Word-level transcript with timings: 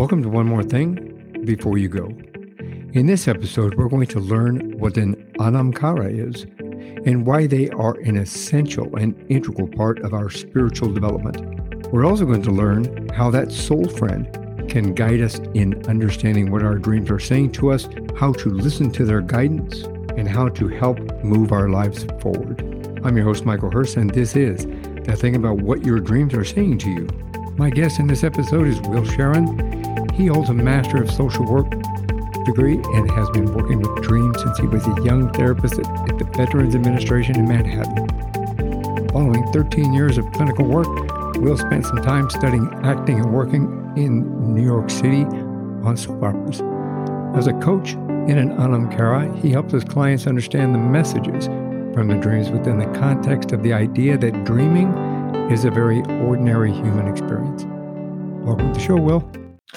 Welcome 0.00 0.22
to 0.22 0.30
One 0.30 0.46
More 0.46 0.62
Thing 0.62 1.42
Before 1.44 1.76
You 1.76 1.86
Go. 1.90 2.06
In 2.94 3.04
this 3.04 3.28
episode, 3.28 3.74
we're 3.74 3.90
going 3.90 4.06
to 4.06 4.18
learn 4.18 4.78
what 4.78 4.96
an 4.96 5.30
anam 5.38 5.74
cara 5.74 6.10
is 6.10 6.44
and 7.04 7.26
why 7.26 7.46
they 7.46 7.68
are 7.68 7.98
an 7.98 8.16
essential 8.16 8.96
and 8.96 9.14
integral 9.28 9.68
part 9.68 9.98
of 9.98 10.14
our 10.14 10.30
spiritual 10.30 10.90
development. 10.90 11.92
We're 11.92 12.06
also 12.06 12.24
going 12.24 12.40
to 12.44 12.50
learn 12.50 13.10
how 13.10 13.30
that 13.32 13.52
soul 13.52 13.90
friend 13.90 14.26
can 14.70 14.94
guide 14.94 15.20
us 15.20 15.38
in 15.52 15.86
understanding 15.86 16.50
what 16.50 16.62
our 16.62 16.76
dreams 16.76 17.10
are 17.10 17.20
saying 17.20 17.52
to 17.52 17.70
us, 17.70 17.86
how 18.16 18.32
to 18.32 18.48
listen 18.48 18.90
to 18.92 19.04
their 19.04 19.20
guidance, 19.20 19.82
and 20.16 20.26
how 20.26 20.48
to 20.48 20.68
help 20.68 20.98
move 21.22 21.52
our 21.52 21.68
lives 21.68 22.06
forward. 22.22 22.58
I'm 23.04 23.18
your 23.18 23.26
host, 23.26 23.44
Michael 23.44 23.70
Hurst, 23.70 23.98
and 23.98 24.08
this 24.08 24.34
is 24.34 24.64
the 25.04 25.14
thing 25.14 25.36
about 25.36 25.58
what 25.58 25.84
your 25.84 26.00
dreams 26.00 26.32
are 26.32 26.44
saying 26.46 26.78
to 26.78 26.88
you. 26.88 27.06
My 27.58 27.68
guest 27.68 27.98
in 27.98 28.06
this 28.06 28.24
episode 28.24 28.66
is 28.66 28.80
Will 28.80 29.04
Sharon. 29.04 29.69
He 30.20 30.26
holds 30.26 30.50
a 30.50 30.52
Master 30.52 31.02
of 31.02 31.10
Social 31.10 31.46
Work 31.46 31.70
degree 32.44 32.74
and 32.74 33.10
has 33.12 33.30
been 33.30 33.54
working 33.54 33.80
with 33.80 34.02
dreams 34.02 34.38
since 34.42 34.58
he 34.58 34.66
was 34.66 34.86
a 34.86 35.02
young 35.02 35.32
therapist 35.32 35.78
at, 35.78 35.86
at 36.10 36.18
the 36.18 36.24
Veterans 36.36 36.74
Administration 36.74 37.36
in 37.36 37.48
Manhattan. 37.48 38.06
Following 39.08 39.50
13 39.50 39.94
years 39.94 40.18
of 40.18 40.30
clinical 40.32 40.66
work, 40.66 40.88
Will 41.36 41.56
spent 41.56 41.86
some 41.86 42.02
time 42.02 42.28
studying 42.28 42.68
acting 42.82 43.18
and 43.18 43.32
working 43.32 43.64
in 43.96 44.54
New 44.54 44.62
York 44.62 44.90
City 44.90 45.24
on 45.24 45.96
soap 45.96 46.22
operas. 46.22 46.60
As 47.34 47.46
a 47.46 47.54
coach 47.54 47.94
in 47.94 48.36
an 48.36 48.50
Anam 48.60 48.90
Cara, 48.90 49.34
he 49.38 49.48
helps 49.48 49.72
his 49.72 49.84
clients 49.84 50.26
understand 50.26 50.74
the 50.74 50.78
messages 50.78 51.46
from 51.94 52.08
the 52.08 52.16
dreams 52.16 52.50
within 52.50 52.76
the 52.76 52.98
context 52.98 53.52
of 53.52 53.62
the 53.62 53.72
idea 53.72 54.18
that 54.18 54.44
dreaming 54.44 54.92
is 55.50 55.64
a 55.64 55.70
very 55.70 56.02
ordinary 56.26 56.72
human 56.72 57.08
experience. 57.08 57.64
Welcome 58.44 58.74
to 58.74 58.78
the 58.78 58.84
show, 58.84 58.96
Will. 58.96 59.26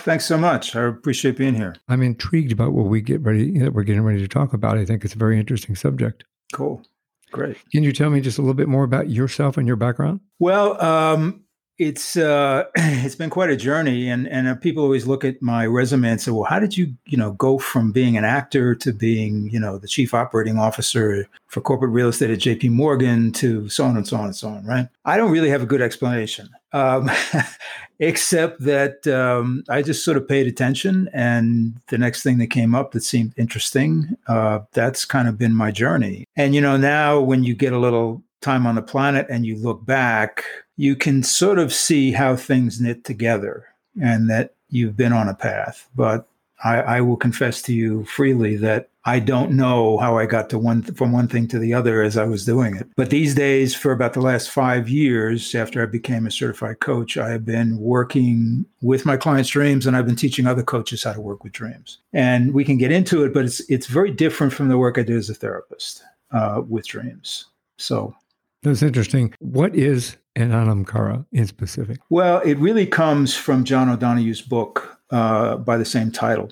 Thanks 0.04 0.26
so 0.26 0.38
much. 0.38 0.76
I 0.76 0.84
appreciate 0.84 1.38
being 1.38 1.56
here. 1.56 1.76
I'm 1.88 2.02
intrigued 2.02 2.52
about 2.52 2.74
what 2.74 2.88
we 2.88 3.00
get 3.00 3.22
ready 3.22 3.58
that 3.60 3.74
we're 3.74 3.84
getting 3.84 4.02
ready 4.02 4.20
to 4.20 4.28
talk 4.28 4.52
about. 4.54 4.78
I 4.78 4.84
think 4.84 5.06
it's 5.06 5.16
a 5.16 5.18
very 5.18 5.40
interesting 5.40 5.76
subject. 5.76 6.26
Cool. 6.52 6.86
Great. 7.32 7.58
Can 7.72 7.84
you 7.84 7.94
tell 7.94 8.10
me 8.10 8.20
just 8.20 8.38
a 8.38 8.42
little 8.42 8.54
bit 8.54 8.68
more 8.68 8.84
about 8.84 9.10
yourself 9.10 9.58
and 9.58 9.66
your 9.66 9.78
background? 9.78 10.20
Well, 10.40 10.80
um, 10.84 11.43
it's 11.78 12.16
uh, 12.16 12.66
it's 12.76 13.16
been 13.16 13.30
quite 13.30 13.50
a 13.50 13.56
journey, 13.56 14.10
and 14.10 14.28
and 14.28 14.48
uh, 14.48 14.56
people 14.56 14.84
always 14.84 15.08
look 15.08 15.24
at 15.24 15.42
my 15.42 15.66
resume 15.66 16.10
and 16.10 16.22
say, 16.22 16.32
"Well, 16.32 16.44
how 16.44 16.60
did 16.60 16.78
you 16.78 16.94
you 17.06 17.18
know 17.18 17.32
go 17.32 17.58
from 17.58 17.92
being 17.92 18.18
an 18.18 18.26
actor 18.26 18.76
to 18.76 18.94
being 18.94 19.50
you 19.50 19.60
know 19.60 19.78
the 19.78 19.88
chief 19.88 20.14
operating 20.14 20.58
officer 20.58 21.28
for 21.48 21.62
corporate 21.62 21.92
real 21.92 22.10
estate 22.10 22.30
at 22.30 22.40
J.P. 22.40 22.70
Morgan 22.70 23.32
to 23.34 23.68
so 23.70 23.86
on 23.86 23.98
and 23.98 24.08
so 24.08 24.18
on 24.18 24.26
and 24.26 24.36
so 24.36 24.50
on?" 24.50 24.66
Right? 24.66 24.88
I 25.06 25.18
don't 25.18 25.32
really 25.32 25.50
have 25.50 25.64
a 25.64 25.68
good 25.68 25.82
explanation, 25.82 26.50
um, 26.74 27.10
except 28.00 28.62
that 28.62 29.08
um, 29.08 29.64
I 29.68 29.82
just 29.82 30.06
sort 30.06 30.18
of 30.18 30.28
paid 30.28 30.48
attention, 30.48 31.10
and 31.14 31.80
the 31.88 31.98
next 31.98 32.22
thing 32.22 32.38
that 32.38 32.48
came 32.48 32.76
up 32.76 32.92
that 32.92 33.04
seemed 33.04 33.34
interesting, 33.36 34.16
uh, 34.28 34.60
that's 34.74 35.06
kind 35.06 35.28
of 35.28 35.38
been 35.38 35.56
my 35.56 35.72
journey. 35.72 36.26
And 36.36 36.54
you 36.54 36.62
know, 36.62 36.78
now 36.78 37.20
when 37.20 37.44
you 37.44 37.56
get 37.56 37.74
a 37.74 37.80
little 37.80 38.24
time 38.44 38.68
on 38.68 38.76
the 38.76 38.82
planet 38.82 39.26
and 39.30 39.46
you 39.46 39.56
look 39.56 39.86
back 39.86 40.44
you 40.78 40.96
can 40.96 41.24
sort 41.24 41.60
of 41.60 41.74
see 41.74 42.12
how 42.12 42.36
things 42.36 42.82
knit 42.82 43.04
together 43.04 43.68
and 44.02 44.30
that 44.30 44.56
you've 44.70 44.98
been 44.98 45.14
on 45.14 45.30
a 45.30 45.36
path. 45.36 45.88
But 45.96 46.28
I, 46.64 46.78
I, 46.78 47.02
will 47.02 47.18
confess 47.18 47.62
to 47.64 47.74
you 47.74 48.06
freely 48.06 48.56
that 48.58 48.90
I 49.04 49.20
don't 49.20 49.52
know 49.52 49.98
how 49.98 50.18
I 50.18 50.26
got 50.26 50.50
to 50.52 50.58
one 50.58 50.82
from 50.82 51.12
one 51.12 51.28
thing 51.28 51.48
to 51.50 51.60
the 51.60 51.74
other 51.74 52.02
as 52.02 52.18
I 52.18 52.24
was 52.24 52.46
doing 52.46 52.78
it. 52.78 52.88
But 52.96 53.10
these 53.10 53.36
days, 53.36 53.76
for 53.76 53.92
about 53.92 54.14
the 54.14 54.22
last 54.22 54.50
five 54.50 54.88
years, 54.88 55.54
after 55.56 55.84
I 55.84 55.88
became 55.88 56.26
a 56.26 56.32
certified 56.32 56.80
coach, 56.80 57.18
I 57.18 57.30
have 57.32 57.44
been 57.44 57.78
working 57.80 58.66
with 58.82 59.06
my 59.06 59.18
clients' 59.18 59.50
dreams, 59.50 59.86
and 59.86 59.98
I've 59.98 60.06
been 60.06 60.16
teaching 60.16 60.48
other 60.48 60.64
coaches 60.64 61.04
how 61.04 61.12
to 61.12 61.20
work 61.20 61.44
with 61.44 61.52
dreams. 61.52 61.98
And 62.14 62.54
we 62.54 62.64
can 62.64 62.78
get 62.78 62.94
into 62.94 63.26
it, 63.26 63.34
but 63.34 63.44
it's 63.44 63.60
it's 63.70 63.88
very 63.88 64.12
different 64.12 64.54
from 64.54 64.70
the 64.70 64.78
work 64.78 64.98
I 64.98 65.04
do 65.04 65.18
as 65.18 65.30
a 65.30 65.36
therapist 65.36 66.02
uh, 66.32 66.62
with 66.66 66.88
dreams. 66.88 67.48
So 67.78 68.16
that's 68.64 68.82
interesting. 68.82 69.34
What 69.40 69.76
is 69.76 70.18
an 70.36 70.52
Anam 70.52 70.86
Cara 70.86 71.26
in 71.32 71.48
specific? 71.48 72.00
Well, 72.10 72.40
it 72.40 72.58
really 72.58 72.86
comes 72.86 73.36
from 73.36 73.64
John 73.64 73.90
O'Donohue's 73.90 74.42
book 74.42 75.00
uh, 75.12 75.58
by 75.58 75.78
the 75.78 75.86
same 75.86 76.12
title. 76.12 76.52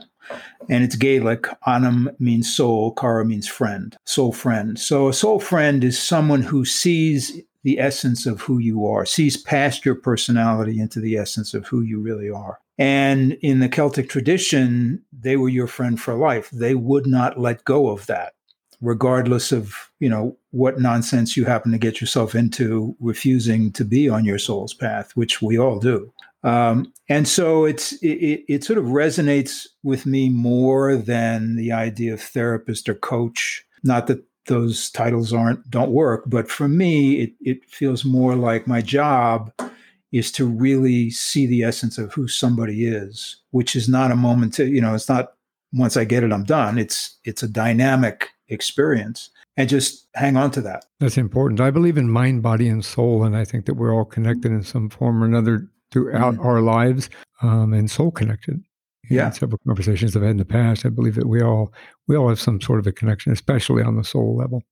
And 0.70 0.84
it's 0.84 0.96
Gaelic. 0.96 1.48
Anam 1.66 2.10
means 2.20 2.56
soul, 2.56 2.94
Cara 2.94 3.26
means 3.26 3.48
friend, 3.48 3.98
soul 4.06 4.32
friend. 4.32 4.80
So 4.80 5.10
a 5.10 5.14
soul 5.14 5.40
friend 5.40 5.84
is 5.84 6.00
someone 6.00 6.44
who 6.44 6.64
sees 6.64 7.42
the 7.64 7.80
essence 7.80 8.26
of 8.26 8.42
who 8.42 8.60
you 8.60 8.86
are, 8.86 9.06
sees 9.06 9.38
past 9.38 9.86
your 9.86 9.96
personality 9.96 10.80
into 10.80 11.00
the 11.00 11.18
essence 11.18 11.54
of 11.54 11.68
who 11.68 11.82
you 11.82 12.00
really 12.00 12.30
are. 12.30 12.60
And 12.78 13.34
in 13.42 13.60
the 13.60 13.70
Celtic 13.70 14.10
tradition, 14.10 15.04
they 15.12 15.38
were 15.38 15.50
your 15.50 15.68
friend 15.68 16.02
for 16.02 16.16
life. 16.16 16.50
They 16.52 16.74
would 16.74 17.06
not 17.06 17.40
let 17.40 17.66
go 17.66 17.90
of 17.90 18.08
that 18.08 18.34
regardless 18.81 19.52
of 19.52 19.75
you 20.00 20.09
know 20.09 20.36
what 20.52 20.80
nonsense 20.80 21.38
you 21.38 21.46
happen 21.46 21.72
to 21.72 21.78
get 21.78 22.02
yourself 22.02 22.36
into 22.36 22.96
refusing 23.00 23.72
to 23.72 23.86
be 23.86 24.09
on 24.09 24.25
your 24.25 24.40
soul's 24.40 24.74
path 24.74 25.16
which 25.16 25.42
we 25.42 25.58
all 25.58 25.80
do. 25.80 26.12
Um, 26.44 26.92
and 27.08 27.28
so 27.28 27.66
it's 27.66 27.94
it, 28.02 28.44
it 28.47 28.64
sort 28.64 28.80
of 28.80 28.86
resonates 28.86 29.68
with 29.84 30.06
me 30.06 30.30
more 30.30 30.96
than 30.97 31.56
the 31.56 31.72
idea 31.72 32.14
of 32.14 32.22
therapist 32.22 32.90
or 32.90 32.96
coach. 32.96 33.64
Not 33.84 34.08
that 34.08 34.24
those 34.47 34.90
titles 34.90 35.31
aren't 35.31 35.69
don't 35.69 35.92
work 35.92 36.24
but 36.25 36.50
for 36.50 36.68
me 36.68 37.22
it, 37.22 37.34
it 37.42 37.69
feels 37.69 38.03
more 38.03 38.36
like 38.36 38.66
my 38.66 38.81
job 38.81 39.53
is 40.12 40.31
to 40.31 40.46
really 40.46 41.12
see 41.12 41.46
the 41.46 41.63
essence 41.63 42.00
of 42.00 42.12
who 42.12 42.28
somebody 42.28 42.88
is 42.88 43.38
which 43.52 43.75
is 43.75 43.88
not 43.88 44.09
a 44.09 44.16
moment 44.16 44.52
to 44.52 44.66
you 44.66 44.81
know 44.81 44.96
it's 44.96 45.08
not 45.08 45.34
once 45.74 45.96
i 45.96 46.03
get 46.03 46.24
it 46.24 46.34
i'm 46.34 46.44
done. 46.44 46.80
It's 46.80 47.18
it's 47.24 47.44
a 47.44 47.48
dynamic 47.48 48.30
experience 48.51 49.29
and 49.57 49.69
just 49.69 50.07
hang 50.13 50.38
on 50.38 50.51
to 50.51 50.62
that. 50.62 50.85
That's 51.00 51.17
important. 51.17 51.59
I 51.59 51.72
believe 51.72 51.97
in 51.97 52.09
mind, 52.09 52.44
body, 52.44 52.67
and 52.67 52.84
soul, 52.84 53.23
and 53.23 53.35
I 53.35 53.45
think 53.45 53.66
that 53.66 53.75
we're 53.75 53.94
all 53.94 54.06
connected 54.06 54.51
in 54.51 54.63
some 54.63 54.89
form 54.89 55.23
or 55.23 55.25
another 55.25 55.67
throughout 55.91 56.35
mm-hmm. 56.35 56.45
our 56.45 56.62
lives, 56.62 57.09
um, 57.41 57.73
and 57.73 57.89
soul 57.89 58.12
connected. 58.12 58.63
Yeah. 59.09 59.28
In 59.28 59.34
several 59.34 59.59
conversations 59.67 60.16
I've 60.16 60.22
had 60.22 60.31
in 60.31 60.38
the 60.38 60.45
past, 60.45 60.85
I 60.85 60.89
believe 60.89 61.16
that 61.16 61.28
we 61.28 61.41
all 61.41 61.73
we 62.07 62.16
all 62.16 62.29
have 62.29 62.39
some 62.39 62.62
sort 62.62 62.79
of 62.79 62.88
a 62.88 62.94
connection, 62.94 63.31
especially 63.34 63.84
on 63.84 63.97
the 63.97 64.03
soul 64.03 64.38
level. 64.38 64.63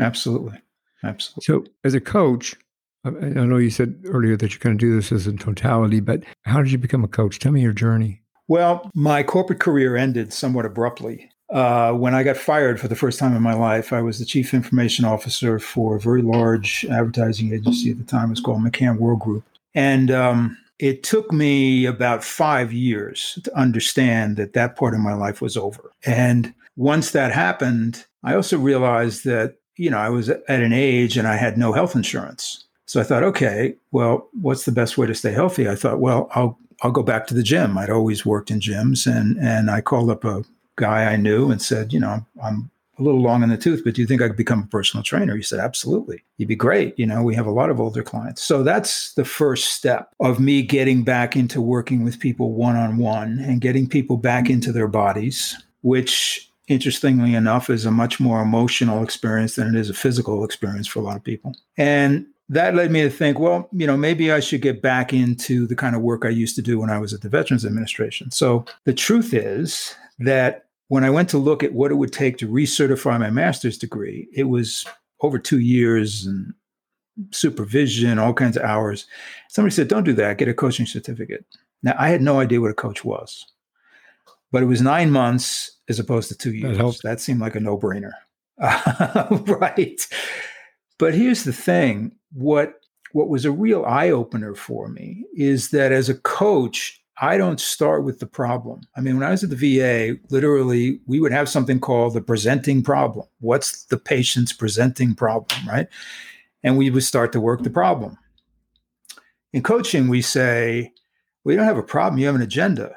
Absolutely, 0.00 0.58
absolutely. 1.04 1.42
So, 1.44 1.70
as 1.84 1.92
a 1.92 2.00
coach, 2.00 2.56
I 3.04 3.10
know 3.10 3.58
you 3.58 3.70
said 3.70 4.00
earlier 4.06 4.36
that 4.36 4.52
you're 4.52 4.60
going 4.60 4.78
to 4.78 4.80
do 4.80 4.94
this 4.94 5.12
as 5.12 5.26
a 5.26 5.32
totality, 5.32 6.00
but 6.00 6.22
how 6.44 6.62
did 6.62 6.72
you 6.72 6.78
become 6.78 7.04
a 7.04 7.08
coach? 7.08 7.38
Tell 7.38 7.52
me 7.52 7.60
your 7.60 7.72
journey. 7.72 8.22
Well, 8.48 8.90
my 8.94 9.22
corporate 9.22 9.60
career 9.60 9.96
ended 9.96 10.32
somewhat 10.32 10.64
abruptly 10.64 11.31
uh, 11.52 11.92
when 11.92 12.14
I 12.14 12.22
got 12.22 12.36
fired 12.38 12.80
for 12.80 12.88
the 12.88 12.96
first 12.96 13.18
time 13.18 13.36
in 13.36 13.42
my 13.42 13.52
life, 13.52 13.92
I 13.92 14.00
was 14.00 14.18
the 14.18 14.24
chief 14.24 14.54
information 14.54 15.04
officer 15.04 15.58
for 15.58 15.96
a 15.96 16.00
very 16.00 16.22
large 16.22 16.86
advertising 16.86 17.52
agency 17.52 17.90
at 17.90 17.98
the 17.98 18.04
time. 18.04 18.28
It 18.28 18.30
was 18.30 18.40
called 18.40 18.62
McCann 18.62 18.98
Worldgroup. 18.98 19.42
And 19.74 20.10
um, 20.10 20.56
it 20.78 21.02
took 21.02 21.30
me 21.30 21.84
about 21.84 22.24
five 22.24 22.72
years 22.72 23.38
to 23.44 23.56
understand 23.56 24.36
that 24.38 24.54
that 24.54 24.76
part 24.76 24.94
of 24.94 25.00
my 25.00 25.12
life 25.12 25.42
was 25.42 25.56
over. 25.56 25.92
And 26.06 26.54
once 26.76 27.10
that 27.10 27.32
happened, 27.32 28.06
I 28.24 28.34
also 28.34 28.58
realized 28.58 29.24
that, 29.26 29.56
you 29.76 29.90
know, 29.90 29.98
I 29.98 30.08
was 30.08 30.30
at 30.30 30.42
an 30.48 30.72
age 30.72 31.18
and 31.18 31.28
I 31.28 31.36
had 31.36 31.58
no 31.58 31.72
health 31.72 31.94
insurance. 31.94 32.64
So 32.86 33.00
I 33.00 33.04
thought, 33.04 33.22
okay, 33.24 33.74
well, 33.90 34.28
what's 34.40 34.64
the 34.64 34.72
best 34.72 34.96
way 34.96 35.06
to 35.06 35.14
stay 35.14 35.32
healthy? 35.32 35.68
I 35.68 35.74
thought, 35.74 36.00
well, 36.00 36.28
I'll 36.34 36.58
I'll 36.82 36.90
go 36.90 37.02
back 37.02 37.26
to 37.28 37.34
the 37.34 37.44
gym. 37.44 37.78
I'd 37.78 37.90
always 37.90 38.26
worked 38.26 38.50
in 38.50 38.58
gyms, 38.58 39.06
and 39.06 39.38
and 39.38 39.70
I 39.70 39.80
called 39.80 40.10
up 40.10 40.24
a 40.24 40.44
guy 40.82 41.12
I 41.12 41.16
knew 41.16 41.50
and 41.50 41.62
said, 41.62 41.92
you 41.92 42.00
know, 42.00 42.26
I'm 42.42 42.70
a 42.98 43.02
little 43.02 43.22
long 43.22 43.42
in 43.42 43.48
the 43.48 43.56
tooth, 43.56 43.82
but 43.84 43.94
do 43.94 44.00
you 44.00 44.06
think 44.06 44.20
I 44.20 44.28
could 44.28 44.36
become 44.36 44.64
a 44.64 44.66
personal 44.66 45.04
trainer? 45.04 45.36
He 45.36 45.42
said, 45.42 45.60
absolutely. 45.60 46.22
You'd 46.36 46.48
be 46.48 46.56
great. 46.56 46.98
You 46.98 47.06
know, 47.06 47.22
we 47.22 47.34
have 47.34 47.46
a 47.46 47.50
lot 47.60 47.70
of 47.70 47.80
older 47.80 48.02
clients. 48.02 48.42
So 48.42 48.62
that's 48.62 49.14
the 49.14 49.24
first 49.24 49.72
step 49.72 50.14
of 50.20 50.40
me 50.40 50.62
getting 50.62 51.02
back 51.04 51.36
into 51.36 51.60
working 51.60 52.04
with 52.04 52.18
people 52.18 52.52
one 52.52 52.76
on 52.76 52.98
one 52.98 53.38
and 53.38 53.60
getting 53.60 53.88
people 53.88 54.16
back 54.16 54.50
into 54.50 54.72
their 54.72 54.88
bodies, 54.88 55.56
which 55.82 56.50
interestingly 56.68 57.34
enough 57.34 57.70
is 57.70 57.86
a 57.86 57.90
much 57.90 58.20
more 58.20 58.42
emotional 58.42 59.02
experience 59.02 59.56
than 59.56 59.68
it 59.68 59.78
is 59.78 59.90
a 59.90 59.94
physical 59.94 60.44
experience 60.44 60.86
for 60.86 60.98
a 61.00 61.02
lot 61.02 61.16
of 61.16 61.24
people. 61.24 61.54
And 61.76 62.26
that 62.48 62.74
led 62.74 62.90
me 62.90 63.02
to 63.02 63.10
think, 63.10 63.38
well, 63.38 63.68
you 63.72 63.86
know, 63.86 63.96
maybe 63.96 64.30
I 64.30 64.40
should 64.40 64.60
get 64.60 64.82
back 64.82 65.12
into 65.12 65.66
the 65.66 65.76
kind 65.76 65.96
of 65.96 66.02
work 66.02 66.24
I 66.24 66.28
used 66.28 66.56
to 66.56 66.62
do 66.62 66.78
when 66.78 66.90
I 66.90 66.98
was 66.98 67.14
at 67.14 67.22
the 67.22 67.30
Veterans 67.30 67.64
Administration. 67.64 68.30
So 68.30 68.66
the 68.84 68.92
truth 68.92 69.32
is 69.32 69.94
that 70.18 70.66
when 70.92 71.04
I 71.04 71.10
went 71.10 71.30
to 71.30 71.38
look 71.38 71.62
at 71.62 71.72
what 71.72 71.90
it 71.90 71.94
would 71.94 72.12
take 72.12 72.36
to 72.36 72.46
recertify 72.46 73.18
my 73.18 73.30
master's 73.30 73.78
degree, 73.78 74.28
it 74.34 74.44
was 74.44 74.84
over 75.22 75.38
two 75.38 75.58
years 75.58 76.26
and 76.26 76.52
supervision, 77.30 78.18
all 78.18 78.34
kinds 78.34 78.58
of 78.58 78.62
hours. 78.62 79.06
Somebody 79.48 79.74
said, 79.74 79.88
Don't 79.88 80.04
do 80.04 80.12
that, 80.12 80.36
get 80.36 80.48
a 80.48 80.54
coaching 80.54 80.84
certificate. 80.84 81.46
Now, 81.82 81.94
I 81.98 82.10
had 82.10 82.20
no 82.20 82.40
idea 82.40 82.60
what 82.60 82.72
a 82.72 82.74
coach 82.74 83.06
was, 83.06 83.46
but 84.50 84.62
it 84.62 84.66
was 84.66 84.82
nine 84.82 85.10
months 85.10 85.78
as 85.88 85.98
opposed 85.98 86.28
to 86.28 86.36
two 86.36 86.52
years. 86.52 86.76
That, 86.76 86.98
that 87.04 87.20
seemed 87.20 87.40
like 87.40 87.54
a 87.54 87.60
no 87.60 87.78
brainer. 87.78 88.12
right. 88.60 90.06
But 90.98 91.14
here's 91.14 91.44
the 91.44 91.54
thing 91.54 92.12
what, 92.34 92.82
what 93.12 93.30
was 93.30 93.46
a 93.46 93.50
real 93.50 93.86
eye 93.86 94.10
opener 94.10 94.54
for 94.54 94.88
me 94.88 95.24
is 95.34 95.70
that 95.70 95.90
as 95.90 96.10
a 96.10 96.16
coach, 96.16 97.01
I 97.22 97.38
don't 97.38 97.60
start 97.60 98.02
with 98.02 98.18
the 98.18 98.26
problem. 98.26 98.80
I 98.96 99.00
mean, 99.00 99.16
when 99.16 99.26
I 99.26 99.30
was 99.30 99.44
at 99.44 99.50
the 99.50 99.78
VA, 99.78 100.18
literally, 100.30 101.00
we 101.06 101.20
would 101.20 101.30
have 101.30 101.48
something 101.48 101.78
called 101.78 102.14
the 102.14 102.20
presenting 102.20 102.82
problem. 102.82 103.28
What's 103.38 103.84
the 103.84 103.96
patient's 103.96 104.52
presenting 104.52 105.14
problem, 105.14 105.66
right? 105.68 105.86
And 106.64 106.76
we 106.76 106.90
would 106.90 107.04
start 107.04 107.30
to 107.32 107.40
work 107.40 107.62
the 107.62 107.70
problem. 107.70 108.18
In 109.52 109.62
coaching, 109.62 110.08
we 110.08 110.20
say, 110.20 110.92
we 111.44 111.54
don't 111.54 111.64
have 111.64 111.78
a 111.78 111.82
problem, 111.84 112.18
you 112.18 112.26
have 112.26 112.34
an 112.34 112.42
agenda. 112.42 112.92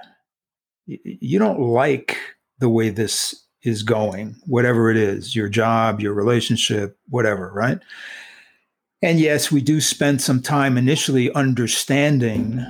You 0.88 1.38
don't 1.38 1.60
like 1.60 2.18
the 2.58 2.70
way 2.70 2.90
this 2.90 3.46
is 3.62 3.84
going, 3.84 4.38
whatever 4.48 4.90
it 4.90 4.98
is, 4.98 5.36
your 5.36 5.50
job, 5.50 6.00
your 6.00 6.14
relationship, 6.14 6.98
whatever, 7.10 7.52
right? 7.54 7.78
And 9.04 9.20
yes, 9.20 9.52
we 9.52 9.62
do 9.62 9.80
spend 9.82 10.20
some 10.20 10.42
time 10.42 10.80
initially 10.80 11.32
understanding 11.34 12.66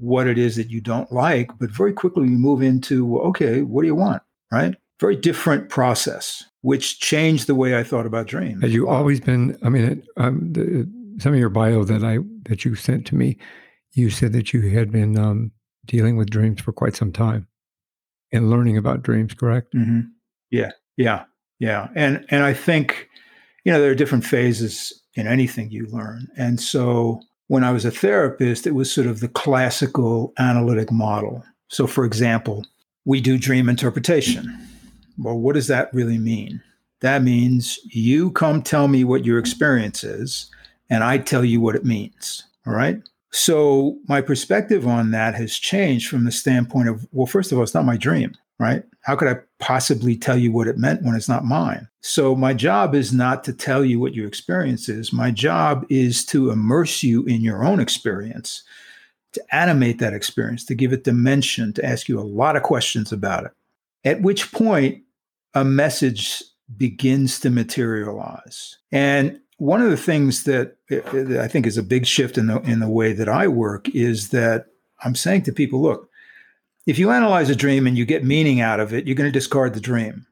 what 0.00 0.26
it 0.26 0.38
is 0.38 0.56
that 0.56 0.70
you 0.70 0.80
don't 0.80 1.12
like, 1.12 1.50
but 1.58 1.70
very 1.70 1.92
quickly 1.92 2.22
we 2.22 2.30
move 2.30 2.62
into, 2.62 3.20
okay, 3.20 3.62
what 3.62 3.82
do 3.82 3.86
you 3.86 3.94
want? 3.94 4.22
Right? 4.50 4.74
Very 4.98 5.16
different 5.16 5.68
process, 5.68 6.44
which 6.62 7.00
changed 7.00 7.46
the 7.46 7.54
way 7.54 7.78
I 7.78 7.82
thought 7.82 8.06
about 8.06 8.26
dreams. 8.26 8.62
Had 8.62 8.72
you 8.72 8.88
always 8.88 9.20
been? 9.20 9.56
I 9.62 9.68
mean, 9.68 10.02
um, 10.16 10.52
the, 10.52 10.90
some 11.18 11.32
of 11.32 11.38
your 11.38 11.48
bio 11.48 11.84
that 11.84 12.02
I 12.04 12.18
that 12.48 12.64
you 12.64 12.74
sent 12.74 13.06
to 13.06 13.14
me, 13.14 13.38
you 13.92 14.10
said 14.10 14.32
that 14.32 14.52
you 14.52 14.62
had 14.70 14.90
been 14.90 15.16
um, 15.16 15.52
dealing 15.86 16.16
with 16.16 16.30
dreams 16.30 16.60
for 16.60 16.72
quite 16.72 16.96
some 16.96 17.12
time 17.12 17.46
and 18.32 18.50
learning 18.50 18.76
about 18.76 19.02
dreams. 19.02 19.34
Correct? 19.34 19.72
Mm-hmm. 19.74 20.00
Yeah, 20.50 20.72
yeah, 20.96 21.24
yeah. 21.58 21.88
And 21.94 22.26
and 22.30 22.42
I 22.42 22.52
think, 22.52 23.08
you 23.64 23.72
know, 23.72 23.80
there 23.80 23.90
are 23.90 23.94
different 23.94 24.26
phases 24.26 24.92
in 25.14 25.26
anything 25.26 25.70
you 25.70 25.86
learn, 25.86 26.26
and 26.36 26.60
so 26.60 27.22
when 27.50 27.64
I 27.64 27.72
was 27.72 27.84
a 27.84 27.90
therapist, 27.90 28.64
it 28.64 28.76
was 28.76 28.92
sort 28.92 29.08
of 29.08 29.18
the 29.18 29.26
classical 29.26 30.32
analytic 30.38 30.92
model. 30.92 31.44
So, 31.66 31.88
for 31.88 32.04
example, 32.04 32.64
we 33.04 33.20
do 33.20 33.38
dream 33.38 33.68
interpretation. 33.68 34.56
Well, 35.18 35.36
what 35.36 35.56
does 35.56 35.66
that 35.66 35.92
really 35.92 36.16
mean? 36.16 36.62
That 37.00 37.24
means 37.24 37.80
you 37.86 38.30
come 38.30 38.62
tell 38.62 38.86
me 38.86 39.02
what 39.02 39.24
your 39.24 39.40
experience 39.40 40.04
is, 40.04 40.48
and 40.90 41.02
I 41.02 41.18
tell 41.18 41.44
you 41.44 41.60
what 41.60 41.74
it 41.74 41.84
means. 41.84 42.44
All 42.68 42.72
right. 42.72 43.02
So, 43.32 43.98
my 44.06 44.20
perspective 44.20 44.86
on 44.86 45.10
that 45.10 45.34
has 45.34 45.58
changed 45.58 46.08
from 46.08 46.26
the 46.26 46.30
standpoint 46.30 46.88
of, 46.88 47.04
well, 47.10 47.26
first 47.26 47.50
of 47.50 47.58
all, 47.58 47.64
it's 47.64 47.74
not 47.74 47.84
my 47.84 47.96
dream 47.96 48.36
right? 48.60 48.84
How 49.02 49.16
could 49.16 49.28
I 49.28 49.36
possibly 49.58 50.16
tell 50.16 50.38
you 50.38 50.52
what 50.52 50.68
it 50.68 50.78
meant 50.78 51.02
when 51.02 51.14
it's 51.14 51.28
not 51.28 51.44
mine? 51.44 51.88
So, 52.02 52.34
my 52.34 52.54
job 52.54 52.94
is 52.94 53.12
not 53.12 53.44
to 53.44 53.52
tell 53.52 53.84
you 53.84 53.98
what 53.98 54.14
your 54.14 54.26
experience 54.26 54.88
is. 54.88 55.12
My 55.12 55.30
job 55.30 55.86
is 55.88 56.24
to 56.26 56.50
immerse 56.50 57.02
you 57.02 57.24
in 57.24 57.40
your 57.40 57.64
own 57.64 57.80
experience, 57.80 58.62
to 59.32 59.42
animate 59.52 59.98
that 59.98 60.12
experience, 60.12 60.64
to 60.66 60.74
give 60.74 60.92
it 60.92 61.04
dimension, 61.04 61.72
to 61.74 61.84
ask 61.84 62.08
you 62.08 62.18
a 62.18 62.22
lot 62.22 62.56
of 62.56 62.62
questions 62.62 63.12
about 63.12 63.44
it. 63.44 63.52
At 64.04 64.22
which 64.22 64.52
point, 64.52 65.02
a 65.54 65.64
message 65.64 66.42
begins 66.76 67.40
to 67.40 67.50
materialize. 67.50 68.78
And 68.92 69.40
one 69.56 69.82
of 69.82 69.90
the 69.90 69.96
things 69.96 70.44
that 70.44 70.76
eh, 70.90 71.00
eh, 71.12 71.42
I 71.42 71.48
think 71.48 71.66
is 71.66 71.76
a 71.76 71.82
big 71.82 72.06
shift 72.06 72.38
in 72.38 72.46
the 72.46 72.60
in 72.62 72.80
the 72.80 72.88
way 72.88 73.12
that 73.12 73.28
I 73.28 73.48
work 73.48 73.88
is 73.90 74.30
that 74.30 74.66
I'm 75.04 75.14
saying 75.14 75.42
to 75.42 75.52
people, 75.52 75.80
look, 75.82 76.09
if 76.90 76.98
you 76.98 77.12
analyze 77.12 77.48
a 77.48 77.54
dream 77.54 77.86
and 77.86 77.96
you 77.96 78.04
get 78.04 78.24
meaning 78.24 78.60
out 78.60 78.80
of 78.80 78.92
it, 78.92 79.06
you're 79.06 79.14
going 79.14 79.28
to 79.28 79.38
discard 79.38 79.74
the 79.74 79.80
dream. 79.80 80.26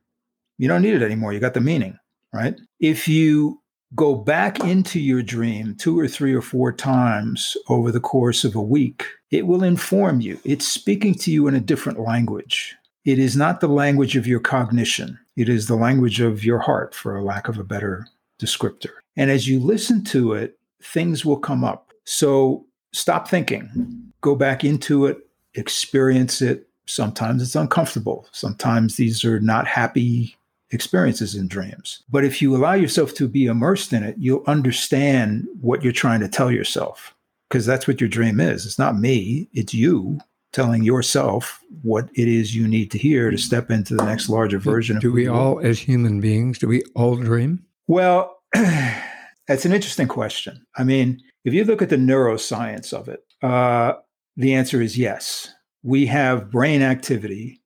You 0.56 0.66
don't 0.66 0.82
need 0.82 0.94
it 0.94 1.04
anymore. 1.04 1.32
You 1.32 1.38
got 1.38 1.54
the 1.54 1.60
meaning, 1.60 1.96
right? 2.34 2.60
If 2.80 3.06
you 3.06 3.62
go 3.94 4.16
back 4.16 4.58
into 4.58 4.98
your 4.98 5.22
dream 5.22 5.76
two 5.78 5.96
or 5.96 6.08
three 6.08 6.34
or 6.34 6.42
four 6.42 6.72
times 6.72 7.56
over 7.68 7.92
the 7.92 8.00
course 8.00 8.42
of 8.42 8.56
a 8.56 8.60
week, 8.60 9.06
it 9.30 9.46
will 9.46 9.62
inform 9.62 10.20
you. 10.20 10.40
It's 10.44 10.66
speaking 10.66 11.14
to 11.14 11.30
you 11.30 11.46
in 11.46 11.54
a 11.54 11.60
different 11.60 12.00
language. 12.00 12.74
It 13.04 13.20
is 13.20 13.36
not 13.36 13.60
the 13.60 13.68
language 13.68 14.16
of 14.16 14.26
your 14.26 14.40
cognition, 14.40 15.16
it 15.36 15.48
is 15.48 15.68
the 15.68 15.76
language 15.76 16.18
of 16.18 16.44
your 16.44 16.58
heart, 16.58 16.92
for 16.92 17.16
a 17.16 17.22
lack 17.22 17.46
of 17.46 17.58
a 17.58 17.64
better 17.64 18.08
descriptor. 18.42 18.94
And 19.16 19.30
as 19.30 19.46
you 19.46 19.60
listen 19.60 20.02
to 20.06 20.32
it, 20.32 20.58
things 20.82 21.24
will 21.24 21.38
come 21.38 21.62
up. 21.62 21.92
So 22.04 22.66
stop 22.92 23.28
thinking, 23.28 24.12
go 24.22 24.34
back 24.34 24.64
into 24.64 25.06
it, 25.06 25.18
experience 25.54 26.42
it. 26.42 26.68
Sometimes 26.86 27.42
it's 27.42 27.54
uncomfortable. 27.54 28.26
Sometimes 28.32 28.96
these 28.96 29.24
are 29.24 29.40
not 29.40 29.66
happy 29.66 30.36
experiences 30.70 31.34
in 31.34 31.48
dreams. 31.48 32.02
But 32.10 32.24
if 32.24 32.42
you 32.42 32.54
allow 32.54 32.74
yourself 32.74 33.14
to 33.14 33.28
be 33.28 33.46
immersed 33.46 33.92
in 33.92 34.02
it, 34.02 34.16
you'll 34.18 34.44
understand 34.46 35.46
what 35.60 35.82
you're 35.82 35.92
trying 35.92 36.20
to 36.20 36.28
tell 36.28 36.50
yourself 36.50 37.14
because 37.48 37.64
that's 37.66 37.86
what 37.86 38.00
your 38.00 38.08
dream 38.08 38.40
is. 38.40 38.66
It's 38.66 38.78
not 38.78 38.98
me, 38.98 39.48
it's 39.52 39.72
you 39.72 40.18
telling 40.52 40.82
yourself 40.82 41.60
what 41.82 42.08
it 42.14 42.28
is 42.28 42.54
you 42.54 42.66
need 42.66 42.90
to 42.90 42.98
hear 42.98 43.30
to 43.30 43.36
step 43.36 43.70
into 43.70 43.94
the 43.94 44.04
next 44.04 44.28
larger 44.28 44.58
version 44.58 44.94
do, 44.94 45.08
of 45.08 45.12
Do 45.12 45.12
we 45.12 45.28
all, 45.28 45.60
as 45.60 45.78
human 45.78 46.20
beings, 46.20 46.58
do 46.58 46.68
we 46.68 46.82
all 46.94 47.16
dream? 47.16 47.64
Well, 47.86 48.38
that's 48.52 49.64
an 49.64 49.72
interesting 49.72 50.08
question. 50.08 50.64
I 50.76 50.84
mean, 50.84 51.22
if 51.44 51.54
you 51.54 51.64
look 51.64 51.82
at 51.82 51.90
the 51.90 51.96
neuroscience 51.96 52.92
of 52.92 53.08
it, 53.08 53.24
uh, 53.42 53.94
the 54.38 54.54
answer 54.54 54.80
is 54.80 54.96
yes. 54.96 55.52
We 55.82 56.06
have 56.06 56.50
brain 56.50 56.80
activity, 56.80 57.60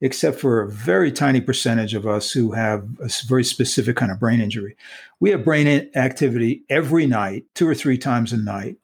except 0.00 0.38
for 0.38 0.60
a 0.60 0.68
very 0.68 1.10
tiny 1.10 1.40
percentage 1.40 1.94
of 1.94 2.06
us 2.06 2.30
who 2.30 2.52
have 2.52 2.86
a 3.00 3.08
very 3.26 3.44
specific 3.44 3.96
kind 3.96 4.12
of 4.12 4.20
brain 4.20 4.40
injury. 4.40 4.76
We 5.20 5.30
have 5.30 5.44
brain 5.44 5.88
activity 5.94 6.64
every 6.68 7.06
night, 7.06 7.44
two 7.54 7.66
or 7.66 7.74
three 7.74 7.96
times 7.96 8.32
a 8.32 8.36
night, 8.36 8.76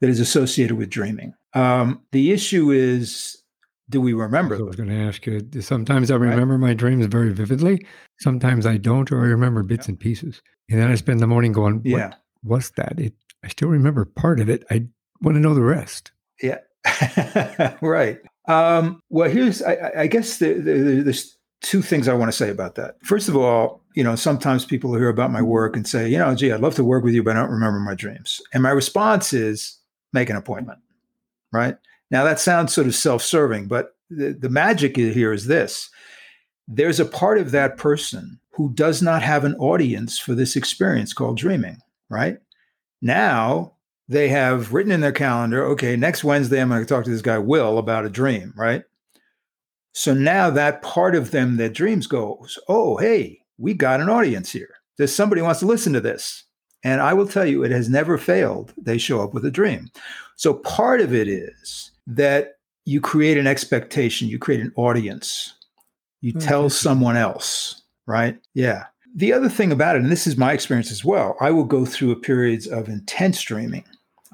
that 0.00 0.08
is 0.08 0.20
associated 0.20 0.76
with 0.76 0.90
dreaming. 0.90 1.34
Um, 1.54 2.02
the 2.12 2.32
issue 2.32 2.70
is 2.70 3.42
do 3.88 4.00
we 4.00 4.12
remember? 4.12 4.54
I 4.54 4.62
was 4.62 4.76
going 4.76 4.88
to 4.88 4.94
ask 4.94 5.26
you. 5.26 5.40
Sometimes 5.60 6.12
I 6.12 6.14
remember 6.14 6.54
right? 6.54 6.68
my 6.68 6.74
dreams 6.74 7.06
very 7.06 7.32
vividly. 7.32 7.84
Sometimes 8.20 8.64
I 8.64 8.76
don't, 8.76 9.10
or 9.10 9.24
I 9.24 9.28
remember 9.28 9.64
bits 9.64 9.88
yeah. 9.88 9.92
and 9.92 10.00
pieces. 10.00 10.42
And 10.68 10.80
then 10.80 10.90
I 10.90 10.94
spend 10.94 11.18
the 11.18 11.26
morning 11.26 11.50
going, 11.52 11.78
"What 11.78 11.86
yeah. 11.86 12.14
was 12.44 12.70
that?" 12.76 13.00
It. 13.00 13.14
I 13.42 13.48
still 13.48 13.68
remember 13.68 14.04
part 14.04 14.38
of 14.38 14.48
it. 14.48 14.64
I 14.70 14.86
want 15.20 15.34
to 15.34 15.40
know 15.40 15.54
the 15.54 15.62
rest. 15.62 16.12
Yeah, 16.40 16.58
right. 17.80 18.18
Um, 18.48 19.02
well, 19.10 19.30
here's, 19.30 19.62
I, 19.62 19.92
I 19.98 20.06
guess 20.06 20.38
the, 20.38 20.54
the, 20.54 21.02
there's 21.02 21.36
two 21.60 21.82
things 21.82 22.08
I 22.08 22.14
want 22.14 22.30
to 22.30 22.36
say 22.36 22.50
about 22.50 22.74
that. 22.76 22.96
First 23.02 23.28
of 23.28 23.36
all, 23.36 23.82
you 23.94 24.04
know, 24.04 24.16
sometimes 24.16 24.64
people 24.64 24.94
hear 24.94 25.08
about 25.08 25.30
my 25.30 25.42
work 25.42 25.76
and 25.76 25.86
say, 25.86 26.08
you 26.08 26.18
know, 26.18 26.34
gee, 26.34 26.52
I'd 26.52 26.60
love 26.60 26.74
to 26.76 26.84
work 26.84 27.04
with 27.04 27.14
you, 27.14 27.22
but 27.22 27.36
I 27.36 27.40
don't 27.40 27.50
remember 27.50 27.80
my 27.80 27.94
dreams. 27.94 28.40
And 28.52 28.62
my 28.62 28.70
response 28.70 29.32
is 29.32 29.78
make 30.12 30.30
an 30.30 30.36
appointment, 30.36 30.78
right? 31.52 31.76
Now, 32.10 32.24
that 32.24 32.40
sounds 32.40 32.72
sort 32.72 32.86
of 32.86 32.94
self 32.94 33.22
serving, 33.22 33.66
but 33.66 33.94
the, 34.08 34.32
the 34.32 34.48
magic 34.48 34.96
here 34.96 35.32
is 35.32 35.46
this 35.46 35.90
there's 36.66 37.00
a 37.00 37.04
part 37.04 37.38
of 37.38 37.50
that 37.50 37.76
person 37.76 38.38
who 38.52 38.72
does 38.72 39.02
not 39.02 39.22
have 39.22 39.44
an 39.44 39.56
audience 39.56 40.18
for 40.18 40.34
this 40.34 40.54
experience 40.54 41.12
called 41.12 41.36
dreaming, 41.36 41.78
right? 42.08 42.38
Now 43.02 43.72
they 44.10 44.28
have 44.28 44.72
written 44.72 44.90
in 44.90 45.00
their 45.00 45.12
calendar, 45.12 45.64
okay, 45.64 45.94
next 45.94 46.24
Wednesday, 46.24 46.60
I'm 46.60 46.68
going 46.68 46.80
to 46.80 46.86
talk 46.86 47.04
to 47.04 47.10
this 47.10 47.22
guy, 47.22 47.38
Will, 47.38 47.78
about 47.78 48.04
a 48.04 48.10
dream, 48.10 48.52
right? 48.56 48.82
So 49.92 50.12
now 50.12 50.50
that 50.50 50.82
part 50.82 51.14
of 51.14 51.30
them 51.30 51.58
that 51.58 51.74
dreams 51.74 52.08
goes, 52.08 52.58
oh, 52.66 52.96
hey, 52.96 53.40
we 53.56 53.72
got 53.72 54.00
an 54.00 54.08
audience 54.08 54.50
here. 54.50 54.74
There's 54.98 55.14
somebody 55.14 55.42
wants 55.42 55.60
to 55.60 55.66
listen 55.66 55.92
to 55.92 56.00
this. 56.00 56.42
And 56.82 57.00
I 57.00 57.14
will 57.14 57.28
tell 57.28 57.46
you, 57.46 57.62
it 57.62 57.70
has 57.70 57.88
never 57.88 58.18
failed. 58.18 58.74
They 58.76 58.98
show 58.98 59.22
up 59.22 59.32
with 59.32 59.44
a 59.44 59.50
dream. 59.50 59.88
So 60.34 60.54
part 60.54 61.00
of 61.00 61.14
it 61.14 61.28
is 61.28 61.92
that 62.08 62.54
you 62.86 63.00
create 63.00 63.38
an 63.38 63.46
expectation, 63.46 64.26
you 64.26 64.40
create 64.40 64.60
an 64.60 64.72
audience, 64.74 65.54
you 66.20 66.32
mm-hmm. 66.32 66.48
tell 66.48 66.68
someone 66.68 67.16
else, 67.16 67.82
right? 68.08 68.36
Yeah. 68.54 68.86
The 69.14 69.32
other 69.32 69.48
thing 69.48 69.70
about 69.70 69.94
it, 69.94 70.02
and 70.02 70.10
this 70.10 70.26
is 70.26 70.36
my 70.36 70.52
experience 70.52 70.90
as 70.90 71.04
well, 71.04 71.36
I 71.40 71.52
will 71.52 71.64
go 71.64 71.84
through 71.84 72.20
periods 72.20 72.66
of 72.66 72.88
intense 72.88 73.40
dreaming 73.42 73.84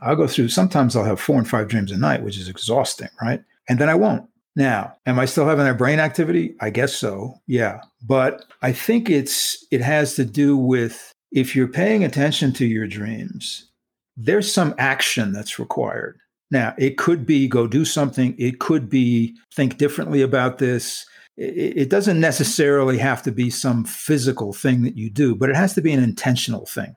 I'll 0.03 0.17
go 0.17 0.27
through, 0.27 0.49
sometimes 0.49 0.95
I'll 0.95 1.05
have 1.05 1.21
four 1.21 1.39
and 1.39 1.49
five 1.49 1.69
dreams 1.69 1.91
a 1.91 1.97
night, 1.97 2.23
which 2.23 2.39
is 2.39 2.49
exhausting, 2.49 3.09
right? 3.21 3.43
And 3.69 3.79
then 3.79 3.89
I 3.89 3.95
won't. 3.95 4.29
Now, 4.55 4.97
am 5.05 5.19
I 5.19 5.27
still 5.27 5.47
having 5.47 5.67
that 5.67 5.79
brain 5.79 6.01
activity? 6.01 6.55
I 6.61 6.71
guess 6.71 6.95
so. 6.95 7.35
Yeah. 7.47 7.81
But 8.03 8.45
I 8.63 8.73
think 8.73 9.11
it's 9.11 9.65
it 9.71 9.83
has 9.83 10.15
to 10.15 10.25
do 10.25 10.57
with 10.57 11.13
if 11.31 11.55
you're 11.55 11.69
paying 11.69 12.05
attention 12.05 12.53
to 12.55 12.67
your 12.67 12.87
dreams, 12.87 13.71
there's 14.17 14.51
some 14.51 14.75
action 14.79 15.33
that's 15.33 15.59
required. 15.59 16.19
Now, 16.51 16.75
it 16.79 16.97
could 16.97 17.27
be 17.27 17.49
go 17.49 17.67
do 17.67 17.85
something, 17.85 18.35
it 18.39 18.61
could 18.61 18.89
be 18.89 19.37
think 19.55 19.77
differently 19.77 20.23
about 20.23 20.59
this. 20.59 21.05
It, 21.37 21.77
it 21.77 21.91
doesn't 21.91 22.21
necessarily 22.21 22.97
have 22.99 23.23
to 23.25 23.33
be 23.33 23.51
some 23.51 23.85
physical 23.85 24.55
thing 24.55 24.83
that 24.83 24.97
you 24.97 25.11
do, 25.11 25.35
but 25.35 25.51
it 25.51 25.57
has 25.57 25.75
to 25.75 25.83
be 25.83 25.93
an 25.93 26.03
intentional 26.03 26.65
thing 26.65 26.95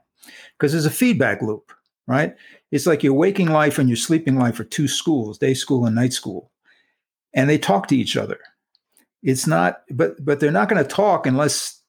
because 0.58 0.72
there's 0.72 0.86
a 0.86 0.92
feedback 0.92 1.42
loop, 1.42 1.74
right? 2.08 2.36
It's 2.72 2.86
like 2.86 3.04
your 3.04 3.14
waking 3.14 3.48
life 3.48 3.80
and 3.80 3.90
your 3.90 3.96
sleeping 3.96 4.38
life 4.38 4.60
are 4.60 4.66
two 4.66 4.88
schools, 4.88 5.38
day 5.38 5.54
school 5.54 5.86
and 5.86 5.96
night 5.96 6.14
school. 6.14 6.52
And 7.34 7.50
they 7.50 7.58
talk 7.58 7.88
to 7.88 7.98
each 7.98 8.18
other. 8.18 8.40
It's 9.22 9.48
not, 9.48 9.82
but 9.92 10.24
but 10.24 10.40
they're 10.40 10.52
not 10.52 10.70
going 10.70 10.84
to 10.84 10.90
talk 10.90 11.26
unless 11.26 11.82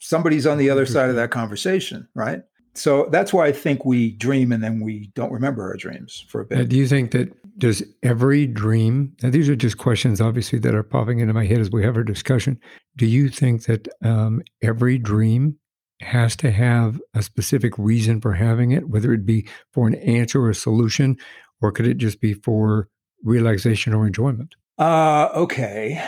somebody's 0.00 0.46
on 0.46 0.58
the 0.58 0.70
other 0.70 0.86
side 0.86 1.08
of 1.08 1.16
that 1.16 1.30
conversation, 1.30 2.08
right? 2.14 2.42
So 2.74 3.08
that's 3.10 3.32
why 3.32 3.46
I 3.46 3.52
think 3.52 3.84
we 3.84 4.10
dream 4.10 4.50
and 4.50 4.62
then 4.62 4.80
we 4.80 5.10
don't 5.14 5.32
remember 5.32 5.62
our 5.62 5.76
dreams 5.76 6.24
for 6.28 6.40
a 6.40 6.44
bit. 6.44 6.58
Uh, 6.58 6.64
do 6.64 6.76
you 6.76 6.88
think 6.88 7.12
that 7.12 7.32
does 7.56 7.82
every 8.02 8.46
dream, 8.46 9.14
now 9.22 9.30
these 9.30 9.48
are 9.48 9.54
just 9.54 9.78
questions 9.78 10.20
obviously 10.20 10.58
that 10.58 10.74
are 10.74 10.82
popping 10.82 11.20
into 11.20 11.32
my 11.32 11.46
head 11.46 11.60
as 11.60 11.70
we 11.70 11.84
have 11.84 11.96
our 11.96 12.02
discussion. 12.02 12.58
Do 12.96 13.06
you 13.06 13.28
think 13.28 13.64
that 13.66 13.88
um, 14.02 14.42
every 14.60 14.98
dream 14.98 15.56
has 16.04 16.36
to 16.36 16.50
have 16.50 17.00
a 17.14 17.22
specific 17.22 17.76
reason 17.78 18.20
for 18.20 18.34
having 18.34 18.72
it, 18.72 18.88
whether 18.88 19.12
it 19.12 19.26
be 19.26 19.46
for 19.72 19.86
an 19.86 19.94
answer 19.96 20.42
or 20.42 20.50
a 20.50 20.54
solution, 20.54 21.16
or 21.60 21.72
could 21.72 21.86
it 21.86 21.98
just 21.98 22.20
be 22.20 22.34
for 22.34 22.88
relaxation 23.22 23.94
or 23.94 24.06
enjoyment? 24.06 24.54
Uh, 24.78 25.28
okay. 25.34 26.02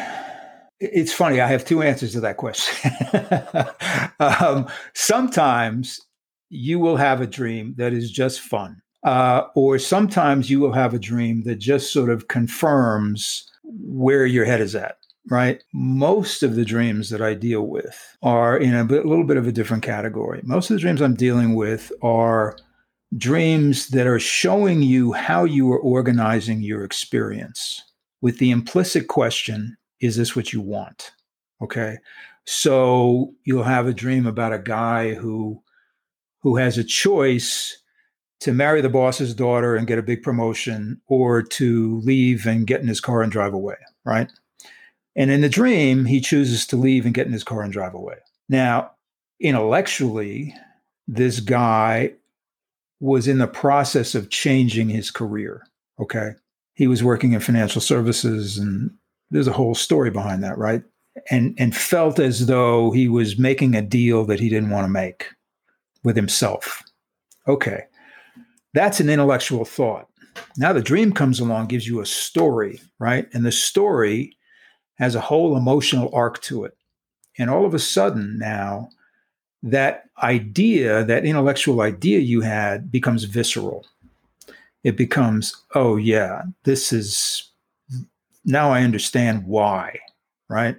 It's 0.79 1.13
funny. 1.13 1.41
I 1.41 1.47
have 1.47 1.65
two 1.65 1.83
answers 1.83 2.13
to 2.13 2.21
that 2.21 2.37
question. 2.37 2.91
um, 4.21 4.69
sometimes 4.95 6.01
you 6.51 6.79
will 6.79 6.97
have 6.97 7.21
a 7.21 7.27
dream 7.27 7.75
that 7.79 7.93
is 7.93 8.11
just 8.11 8.41
fun. 8.41 8.83
Uh, 9.05 9.47
or 9.55 9.79
sometimes 9.79 10.51
you 10.51 10.59
will 10.59 10.73
have 10.73 10.93
a 10.93 10.99
dream 10.99 11.45
that 11.45 11.57
just 11.57 11.93
sort 11.93 12.11
of 12.11 12.29
confirms 12.29 13.49
where 13.63 14.27
your 14.27 14.45
head 14.45 14.61
is 14.61 14.75
at, 14.75 14.99
right? 15.29 15.63
Most 15.73 16.43
of 16.43 16.55
the 16.55 16.65
dreams 16.65 17.11
that 17.11 17.21
I 17.21 17.35
deal 17.35 17.63
with 17.63 18.17
are 18.23 18.57
in 18.57 18.75
a 18.75 18.85
bit, 18.85 19.07
little 19.07 19.25
bit 19.25 19.37
of 19.37 19.47
a 19.47 19.53
different 19.53 19.83
category. 19.83 20.41
Most 20.45 20.71
of 20.71 20.77
the 20.77 20.81
dreams 20.81 21.03
I'm 21.03 21.15
dealing 21.15 21.55
with 21.55 21.93
are 22.03 22.57
dreams 23.17 23.89
that 23.89 24.07
are 24.07 24.19
showing 24.19 24.83
you 24.83 25.13
how 25.13 25.45
you 25.45 25.71
are 25.73 25.79
organizing 25.79 26.63
your 26.63 26.85
experience 26.85 27.83
with 28.21 28.39
the 28.39 28.51
implicit 28.51 29.09
question 29.09 29.77
is 30.01 30.17
this 30.17 30.37
what 30.37 30.53
you 30.53 30.61
want? 30.61 31.13
Okay. 31.63 31.97
So 32.47 33.35
you'll 33.45 33.65
have 33.65 33.87
a 33.87 33.95
dream 33.95 34.27
about 34.27 34.53
a 34.53 34.59
guy 34.59 35.15
who 35.15 35.63
who 36.43 36.57
has 36.57 36.79
a 36.79 36.85
choice 36.85 37.77
to 38.41 38.53
marry 38.53 38.81
the 38.81 38.89
boss's 38.89 39.35
daughter 39.35 39.75
and 39.75 39.87
get 39.87 39.99
a 39.99 40.03
big 40.03 40.23
promotion 40.23 41.01
or 41.09 41.43
to 41.43 42.01
leave 42.05 42.47
and 42.47 42.67
get 42.67 42.81
in 42.81 42.87
his 42.87 43.01
car 43.01 43.23
and 43.23 43.33
drive 43.33 43.55
away, 43.55 43.77
right? 44.05 44.31
And 45.17 45.31
in 45.31 45.41
the 45.41 45.49
dream, 45.49 46.05
he 46.05 46.21
chooses 46.21 46.67
to 46.67 46.77
leave 46.77 47.07
and 47.07 47.15
get 47.15 47.27
in 47.27 47.33
his 47.33 47.45
car 47.45 47.63
and 47.63 47.73
drive 47.73 47.95
away. 47.95 48.17
Now, 48.49 48.93
intellectually, 49.41 50.55
this 51.09 51.41
guy 51.41 52.13
was 53.01 53.27
in 53.27 53.39
the 53.39 53.47
process 53.47 54.15
of 54.15 54.31
changing 54.31 54.89
his 54.89 55.11
career. 55.11 55.67
Okay. 56.01 56.33
He 56.75 56.87
was 56.87 57.03
working 57.03 57.33
in 57.33 57.41
financial 57.41 57.81
services 57.81 58.59
and 58.59 58.91
there's 59.31 59.49
a 59.49 59.53
whole 59.53 59.75
story 59.75 60.11
behind 60.11 60.43
that, 60.45 60.59
right? 60.59 60.83
And 61.31 61.55
and 61.59 61.75
felt 61.75 62.19
as 62.19 62.47
though 62.47 62.91
he 62.91 63.09
was 63.09 63.39
making 63.39 63.75
a 63.75 63.83
deal 63.83 64.25
that 64.27 64.41
he 64.41 64.49
didn't 64.49 64.71
want 64.71 64.85
to 64.85 64.93
make 64.93 65.27
with 66.05 66.17
himself. 66.17 66.83
Okay. 67.49 67.85
That's 68.75 69.01
an 69.01 69.09
intellectual 69.09 69.65
thought. 69.65 70.09
Now 70.59 70.73
the 70.73 70.83
dream 70.83 71.13
comes 71.13 71.41
along, 71.41 71.67
gives 71.67 71.87
you 71.87 72.01
a 72.01 72.07
story, 72.07 72.81
right? 72.99 73.27
And 73.33 73.45
the 73.45 73.53
story 73.53 74.36
has 74.97 75.15
a 75.15 75.21
whole 75.21 75.57
emotional 75.57 76.11
arc 76.13 76.41
to 76.43 76.65
it. 76.65 76.77
And 77.39 77.49
all 77.51 77.65
of 77.65 77.75
a 77.75 77.79
sudden 77.79 78.39
now 78.39 78.91
that 79.63 80.05
idea, 80.23 81.05
that 81.05 81.25
intellectual 81.25 81.81
idea 81.81 82.21
you 82.21 82.41
had 82.41 82.91
becomes 82.91 83.25
visceral. 83.25 83.85
It 84.85 84.97
becomes, 84.97 85.55
oh, 85.75 85.97
yeah, 85.97 86.43
this 86.65 86.93
is, 86.93 87.51
now 88.45 88.71
I 88.71 88.83
understand 88.83 89.45
why, 89.45 89.99
right? 90.49 90.77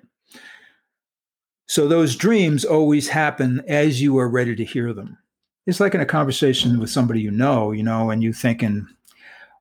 So 1.68 1.88
those 1.88 2.16
dreams 2.16 2.64
always 2.64 3.10
happen 3.10 3.62
as 3.68 4.02
you 4.02 4.18
are 4.18 4.30
ready 4.30 4.56
to 4.56 4.64
hear 4.64 4.94
them. 4.94 5.18
It's 5.66 5.82
like 5.82 5.94
in 5.94 6.00
a 6.00 6.06
conversation 6.06 6.80
with 6.80 6.90
somebody 6.90 7.20
you 7.20 7.32
know, 7.32 7.74
you 7.74 7.84
know, 7.84 8.10
and 8.10 8.24
you 8.24 8.32
thinking, 8.32 8.88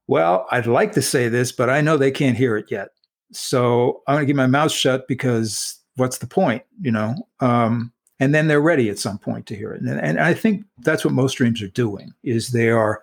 well, 0.07 0.47
I'd 0.53 0.69
like 0.69 0.93
to 0.93 1.03
say 1.03 1.29
this, 1.29 1.51
but 1.51 1.69
I 1.69 1.81
know 1.81 1.97
they 1.97 2.13
can't 2.13 2.37
hear 2.37 2.57
it 2.57 2.71
yet. 2.71 2.91
So 3.33 4.03
I'm 4.07 4.17
going 4.17 4.27
to 4.27 4.31
keep 4.31 4.37
my 4.37 4.47
mouth 4.47 4.73
shut 4.73 5.09
because 5.09 5.79
what's 5.97 6.19
the 6.19 6.27
point, 6.27 6.63
you 6.81 6.91
know? 6.91 7.15
Um, 7.41 7.93
and 8.21 8.35
then 8.35 8.49
they're 8.49 8.61
ready 8.61 8.89
at 8.89 8.99
some 8.99 9.19
point 9.19 9.47
to 9.47 9.57
hear 9.57 9.73
it. 9.73 9.83
And, 9.83 10.01
and 10.01 10.19
I 10.19 10.33
think 10.33 10.65
that's 10.79 11.05
what 11.05 11.13
most 11.13 11.35
dreams 11.35 11.61
are 11.63 11.69
doing 11.69 12.13
is 12.23 12.49
they 12.49 12.71
are 12.71 13.03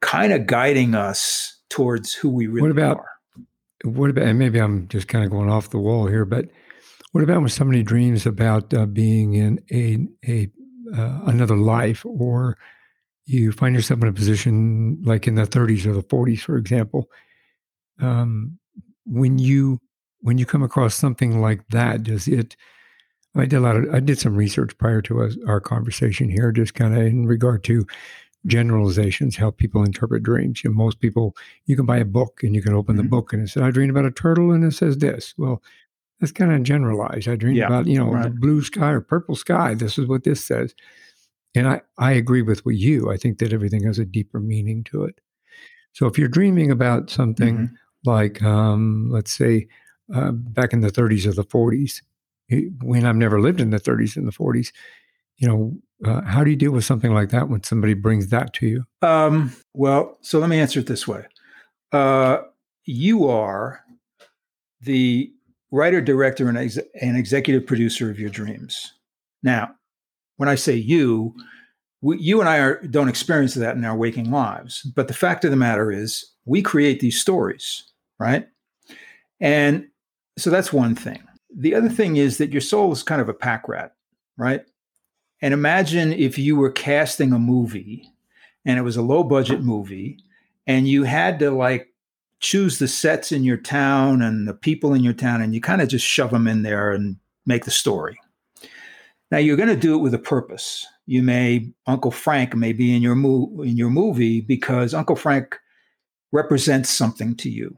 kind 0.00 0.32
of 0.32 0.46
guiding 0.46 0.94
us 0.94 1.56
towards 1.70 2.12
who 2.12 2.28
we 2.28 2.46
really 2.46 2.62
what 2.62 2.70
about, 2.70 2.98
are. 2.98 3.10
What 3.84 4.10
about, 4.10 4.26
and 4.26 4.38
maybe 4.38 4.60
I'm 4.60 4.88
just 4.88 5.08
kind 5.08 5.24
of 5.24 5.30
going 5.30 5.50
off 5.50 5.70
the 5.70 5.78
wall 5.78 6.06
here, 6.06 6.24
but 6.24 6.46
what 7.12 7.24
about 7.24 7.40
when 7.40 7.48
somebody 7.48 7.82
dreams 7.82 8.26
about 8.26 8.74
uh, 8.74 8.86
being 8.86 9.34
in 9.34 9.62
a, 9.70 10.06
a 10.28 10.50
uh, 10.94 11.20
another 11.26 11.56
life 11.56 12.04
or 12.04 12.58
you 13.26 13.52
find 13.52 13.74
yourself 13.74 14.02
in 14.02 14.08
a 14.08 14.12
position 14.12 15.02
like 15.04 15.26
in 15.26 15.34
the 15.34 15.42
30s 15.42 15.86
or 15.86 15.94
the 15.94 16.02
40s, 16.02 16.40
for 16.40 16.56
example, 16.56 17.08
um, 18.00 18.58
when 19.06 19.38
you 19.38 19.80
when 20.20 20.38
you 20.38 20.46
come 20.46 20.62
across 20.62 20.94
something 20.94 21.40
like 21.40 21.66
that, 21.68 22.02
does 22.02 22.28
it 22.28 22.56
I 23.36 23.46
did 23.46 23.56
a 23.56 23.60
lot 23.60 23.76
of, 23.76 23.92
I 23.92 24.00
did 24.00 24.18
some 24.18 24.36
research 24.36 24.76
prior 24.78 25.02
to 25.02 25.22
us, 25.22 25.36
our 25.46 25.60
conversation 25.60 26.28
here, 26.28 26.52
just 26.52 26.74
kind 26.74 26.96
of 26.96 27.02
in 27.04 27.26
regard 27.26 27.64
to 27.64 27.86
generalizations, 28.46 29.36
how 29.36 29.50
people 29.50 29.82
interpret 29.82 30.22
dreams. 30.22 30.62
You 30.62 30.70
know, 30.70 30.76
most 30.76 31.00
people, 31.00 31.36
you 31.66 31.76
can 31.76 31.86
buy 31.86 31.98
a 31.98 32.04
book 32.04 32.42
and 32.42 32.54
you 32.54 32.62
can 32.62 32.74
open 32.74 32.94
mm-hmm. 32.94 33.04
the 33.04 33.08
book 33.08 33.32
and 33.32 33.42
it 33.42 33.48
says, 33.48 33.62
I 33.62 33.70
dreamed 33.70 33.90
about 33.90 34.04
a 34.04 34.10
turtle 34.10 34.52
and 34.52 34.64
it 34.64 34.72
says 34.72 34.98
this. 34.98 35.34
Well, 35.36 35.62
that's 36.20 36.32
kind 36.32 36.52
of 36.52 36.62
generalized. 36.62 37.26
I 37.26 37.36
dreamed 37.36 37.56
yeah, 37.56 37.66
about, 37.66 37.86
you 37.86 37.98
know, 37.98 38.12
right. 38.12 38.24
the 38.24 38.30
blue 38.30 38.62
sky 38.62 38.90
or 38.90 39.00
purple 39.00 39.34
sky. 39.34 39.74
This 39.74 39.98
is 39.98 40.06
what 40.06 40.24
this 40.24 40.44
says. 40.44 40.74
And 41.56 41.66
I, 41.66 41.80
I 41.98 42.12
agree 42.12 42.42
with 42.42 42.64
what 42.64 42.76
you. 42.76 43.10
I 43.10 43.16
think 43.16 43.38
that 43.38 43.52
everything 43.52 43.82
has 43.84 43.98
a 43.98 44.04
deeper 44.04 44.40
meaning 44.40 44.84
to 44.84 45.04
it. 45.04 45.20
So 45.92 46.06
if 46.06 46.18
you're 46.18 46.28
dreaming 46.28 46.70
about 46.70 47.10
something 47.10 47.56
mm-hmm. 47.56 47.74
Like, 48.04 48.42
um, 48.42 49.10
let's 49.10 49.32
say, 49.32 49.68
uh, 50.14 50.32
back 50.32 50.72
in 50.72 50.80
the 50.80 50.90
30s 50.90 51.26
or 51.26 51.32
the 51.32 51.44
40s, 51.44 52.02
when 52.82 53.06
I've 53.06 53.16
never 53.16 53.40
lived 53.40 53.60
in 53.60 53.70
the 53.70 53.80
30s 53.80 54.16
and 54.16 54.26
the 54.26 54.32
40s, 54.32 54.72
you 55.38 55.48
know, 55.48 55.76
uh, 56.04 56.22
how 56.22 56.44
do 56.44 56.50
you 56.50 56.56
deal 56.56 56.72
with 56.72 56.84
something 56.84 57.12
like 57.12 57.30
that 57.30 57.48
when 57.48 57.62
somebody 57.62 57.94
brings 57.94 58.28
that 58.28 58.52
to 58.54 58.66
you? 58.66 58.84
Um, 59.02 59.52
well, 59.72 60.18
so 60.20 60.38
let 60.38 60.50
me 60.50 60.60
answer 60.60 60.80
it 60.80 60.86
this 60.86 61.08
way. 61.08 61.24
Uh, 61.92 62.38
you 62.84 63.28
are 63.28 63.80
the 64.80 65.32
writer, 65.70 66.00
director, 66.00 66.48
and, 66.48 66.58
ex- 66.58 66.78
and 67.00 67.16
executive 67.16 67.66
producer 67.66 68.10
of 68.10 68.20
your 68.20 68.30
dreams. 68.30 68.92
Now, 69.42 69.74
when 70.36 70.48
I 70.48 70.54
say 70.54 70.74
you, 70.74 71.34
we, 72.00 72.18
you 72.18 72.40
and 72.40 72.48
I 72.48 72.58
are, 72.58 72.82
don't 72.82 73.08
experience 73.08 73.54
that 73.54 73.76
in 73.76 73.84
our 73.84 73.96
waking 73.96 74.30
lives. 74.30 74.82
But 74.82 75.08
the 75.08 75.14
fact 75.14 75.44
of 75.44 75.50
the 75.50 75.56
matter 75.56 75.90
is, 75.90 76.32
we 76.44 76.62
create 76.62 77.00
these 77.00 77.20
stories, 77.20 77.84
right? 78.18 78.46
And 79.40 79.88
so 80.38 80.50
that's 80.50 80.72
one 80.72 80.94
thing. 80.94 81.22
The 81.56 81.74
other 81.74 81.88
thing 81.88 82.16
is 82.16 82.38
that 82.38 82.50
your 82.50 82.60
soul 82.60 82.92
is 82.92 83.02
kind 83.02 83.20
of 83.20 83.28
a 83.28 83.34
pack 83.34 83.68
rat, 83.68 83.94
right? 84.36 84.64
And 85.40 85.54
imagine 85.54 86.12
if 86.12 86.38
you 86.38 86.56
were 86.56 86.70
casting 86.70 87.32
a 87.32 87.38
movie 87.38 88.10
and 88.64 88.78
it 88.78 88.82
was 88.82 88.96
a 88.96 89.02
low 89.02 89.22
budget 89.22 89.62
movie 89.62 90.18
and 90.66 90.88
you 90.88 91.04
had 91.04 91.38
to 91.40 91.50
like 91.50 91.88
choose 92.40 92.78
the 92.78 92.88
sets 92.88 93.30
in 93.32 93.44
your 93.44 93.56
town 93.56 94.22
and 94.22 94.48
the 94.48 94.54
people 94.54 94.94
in 94.94 95.02
your 95.02 95.12
town 95.12 95.42
and 95.42 95.54
you 95.54 95.60
kind 95.60 95.82
of 95.82 95.88
just 95.88 96.06
shove 96.06 96.30
them 96.30 96.46
in 96.46 96.62
there 96.62 96.90
and 96.90 97.16
make 97.46 97.64
the 97.64 97.70
story. 97.70 98.18
Now 99.30 99.38
you're 99.38 99.56
going 99.56 99.68
to 99.68 99.76
do 99.76 99.94
it 99.94 100.02
with 100.02 100.14
a 100.14 100.18
purpose. 100.18 100.86
You 101.06 101.22
may 101.22 101.70
Uncle 101.86 102.10
Frank 102.10 102.54
may 102.54 102.72
be 102.72 102.94
in 102.94 103.02
your 103.02 103.14
mo- 103.14 103.62
in 103.62 103.76
your 103.76 103.90
movie 103.90 104.40
because 104.40 104.94
Uncle 104.94 105.16
Frank 105.16 105.58
represents 106.32 106.90
something 106.90 107.36
to 107.36 107.50
you 107.50 107.76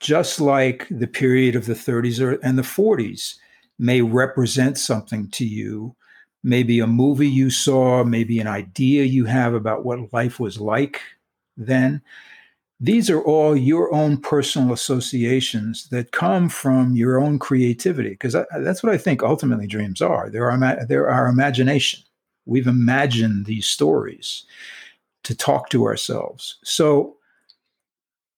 just 0.00 0.40
like 0.40 0.86
the 0.90 1.06
period 1.06 1.56
of 1.56 1.66
the 1.66 1.74
30s 1.74 2.38
and 2.42 2.58
the 2.58 2.62
40s 2.62 3.36
may 3.78 4.00
represent 4.02 4.78
something 4.78 5.28
to 5.30 5.44
you, 5.44 5.94
maybe 6.42 6.80
a 6.80 6.86
movie 6.86 7.28
you 7.28 7.50
saw, 7.50 8.04
maybe 8.04 8.38
an 8.38 8.46
idea 8.46 9.04
you 9.04 9.24
have 9.24 9.54
about 9.54 9.84
what 9.84 10.12
life 10.12 10.38
was 10.38 10.60
like 10.60 11.00
then. 11.56 12.00
These 12.80 13.10
are 13.10 13.20
all 13.20 13.56
your 13.56 13.92
own 13.92 14.20
personal 14.20 14.72
associations 14.72 15.88
that 15.88 16.12
come 16.12 16.48
from 16.48 16.94
your 16.94 17.20
own 17.20 17.40
creativity, 17.40 18.10
because 18.10 18.36
that's 18.60 18.84
what 18.84 18.92
I 18.92 18.98
think 18.98 19.20
ultimately 19.20 19.66
dreams 19.66 20.00
are. 20.00 20.30
They're 20.30 20.48
our, 20.48 20.86
they're 20.86 21.10
our 21.10 21.26
imagination. 21.26 22.04
We've 22.46 22.68
imagined 22.68 23.46
these 23.46 23.66
stories 23.66 24.44
to 25.24 25.34
talk 25.34 25.70
to 25.70 25.86
ourselves. 25.86 26.58
So, 26.62 27.16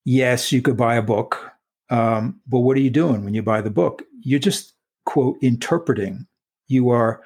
yes, 0.05 0.51
you 0.51 0.63
could 0.63 0.75
buy 0.75 0.95
a 0.95 1.03
book 1.03 1.50
um, 1.91 2.39
but 2.47 2.59
what 2.59 2.77
are 2.77 2.81
you 2.81 2.89
doing 2.89 3.23
when 3.23 3.33
you 3.33 3.43
buy 3.43 3.61
the 3.61 3.69
book? 3.69 4.03
You're 4.23 4.39
just 4.39 4.73
quote 5.05 5.37
interpreting. 5.41 6.25
You 6.67 6.89
are 6.89 7.21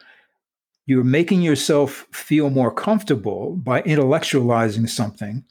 you're 0.88 1.04
making 1.04 1.42
yourself 1.42 2.08
feel 2.12 2.50
more 2.50 2.72
comfortable 2.72 3.56
by 3.56 3.82
intellectualizing 3.84 4.88
something 4.90 5.44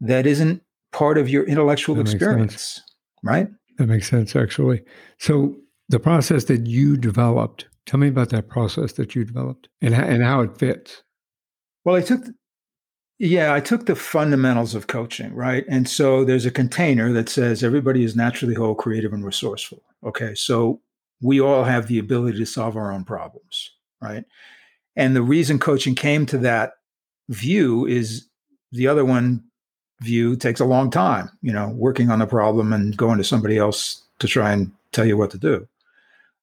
that 0.00 0.26
isn't 0.26 0.62
part 0.92 1.18
of 1.18 1.28
your 1.28 1.44
intellectual 1.44 1.94
that 1.96 2.08
experience, 2.12 2.82
right? 3.22 3.48
That 3.78 3.86
makes 3.86 4.08
sense, 4.08 4.34
actually. 4.34 4.82
So 5.18 5.56
the 5.88 6.00
process 6.00 6.44
that 6.44 6.66
you 6.66 6.96
developed, 6.96 7.66
tell 7.84 8.00
me 8.00 8.08
about 8.08 8.30
that 8.30 8.48
process 8.48 8.92
that 8.92 9.14
you 9.14 9.24
developed 9.24 9.68
and 9.80 9.94
and 9.94 10.22
how 10.22 10.40
it 10.40 10.56
fits. 10.56 11.02
Well, 11.84 11.96
I 11.96 12.00
took 12.00 12.24
Yeah, 13.18 13.54
I 13.54 13.60
took 13.60 13.86
the 13.86 13.96
fundamentals 13.96 14.74
of 14.74 14.88
coaching, 14.88 15.34
right? 15.34 15.64
And 15.68 15.88
so 15.88 16.24
there's 16.24 16.44
a 16.44 16.50
container 16.50 17.12
that 17.12 17.30
says 17.30 17.64
everybody 17.64 18.04
is 18.04 18.14
naturally 18.14 18.54
whole, 18.54 18.74
creative, 18.74 19.12
and 19.12 19.24
resourceful. 19.24 19.82
Okay. 20.04 20.34
So 20.34 20.80
we 21.22 21.40
all 21.40 21.64
have 21.64 21.86
the 21.86 21.98
ability 21.98 22.38
to 22.38 22.46
solve 22.46 22.76
our 22.76 22.92
own 22.92 23.04
problems, 23.04 23.70
right? 24.02 24.24
And 24.96 25.16
the 25.16 25.22
reason 25.22 25.58
coaching 25.58 25.94
came 25.94 26.26
to 26.26 26.38
that 26.38 26.74
view 27.30 27.86
is 27.86 28.26
the 28.72 28.86
other 28.86 29.04
one 29.04 29.42
view 30.02 30.36
takes 30.36 30.60
a 30.60 30.66
long 30.66 30.90
time, 30.90 31.30
you 31.40 31.52
know, 31.52 31.68
working 31.70 32.10
on 32.10 32.18
the 32.18 32.26
problem 32.26 32.72
and 32.72 32.96
going 32.96 33.16
to 33.16 33.24
somebody 33.24 33.56
else 33.56 34.02
to 34.18 34.28
try 34.28 34.52
and 34.52 34.70
tell 34.92 35.06
you 35.06 35.16
what 35.16 35.30
to 35.30 35.38
do. 35.38 35.66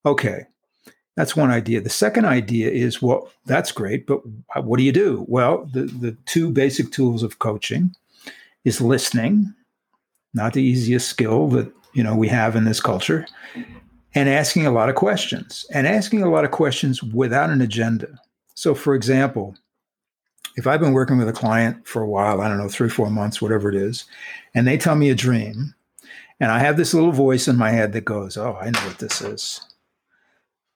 Okay. 0.07 0.47
That's 1.15 1.35
one 1.35 1.51
idea. 1.51 1.79
The 1.79 1.89
second 1.89 2.25
idea 2.25 2.69
is, 2.71 3.01
well, 3.01 3.29
that's 3.45 3.71
great, 3.71 4.07
but 4.07 4.21
what 4.55 4.77
do 4.77 4.83
you 4.83 4.91
do? 4.91 5.25
Well, 5.27 5.69
the, 5.71 5.83
the 5.83 6.17
two 6.25 6.49
basic 6.49 6.91
tools 6.91 7.21
of 7.21 7.39
coaching 7.39 7.95
is 8.65 8.81
listening, 8.81 9.53
not 10.33 10.53
the 10.53 10.63
easiest 10.63 11.07
skill 11.07 11.49
that 11.49 11.71
you 11.93 12.03
know 12.03 12.15
we 12.15 12.27
have 12.29 12.55
in 12.55 12.65
this 12.65 12.79
culture, 12.79 13.27
and 14.15 14.27
asking 14.27 14.65
a 14.65 14.71
lot 14.71 14.89
of 14.89 14.95
questions. 14.95 15.65
And 15.71 15.87
asking 15.87 16.23
a 16.23 16.31
lot 16.31 16.45
of 16.45 16.51
questions 16.51 17.03
without 17.03 17.51
an 17.51 17.61
agenda. 17.61 18.19
So, 18.55 18.73
for 18.73 18.95
example, 18.95 19.55
if 20.55 20.65
I've 20.67 20.79
been 20.79 20.93
working 20.93 21.17
with 21.17 21.29
a 21.29 21.33
client 21.33 21.87
for 21.87 22.01
a 22.01 22.09
while, 22.09 22.41
I 22.41 22.47
don't 22.47 22.59
know, 22.59 22.69
three, 22.69 22.89
four 22.89 23.09
months, 23.09 23.41
whatever 23.41 23.69
it 23.69 23.75
is, 23.75 24.05
and 24.53 24.67
they 24.67 24.77
tell 24.77 24.95
me 24.95 25.09
a 25.09 25.15
dream, 25.15 25.73
and 26.39 26.51
I 26.51 26.59
have 26.59 26.77
this 26.77 26.93
little 26.93 27.11
voice 27.11 27.47
in 27.47 27.55
my 27.55 27.71
head 27.71 27.93
that 27.93 28.05
goes, 28.05 28.35
Oh, 28.37 28.57
I 28.59 28.71
know 28.71 28.79
what 28.81 28.99
this 28.99 29.21
is. 29.21 29.61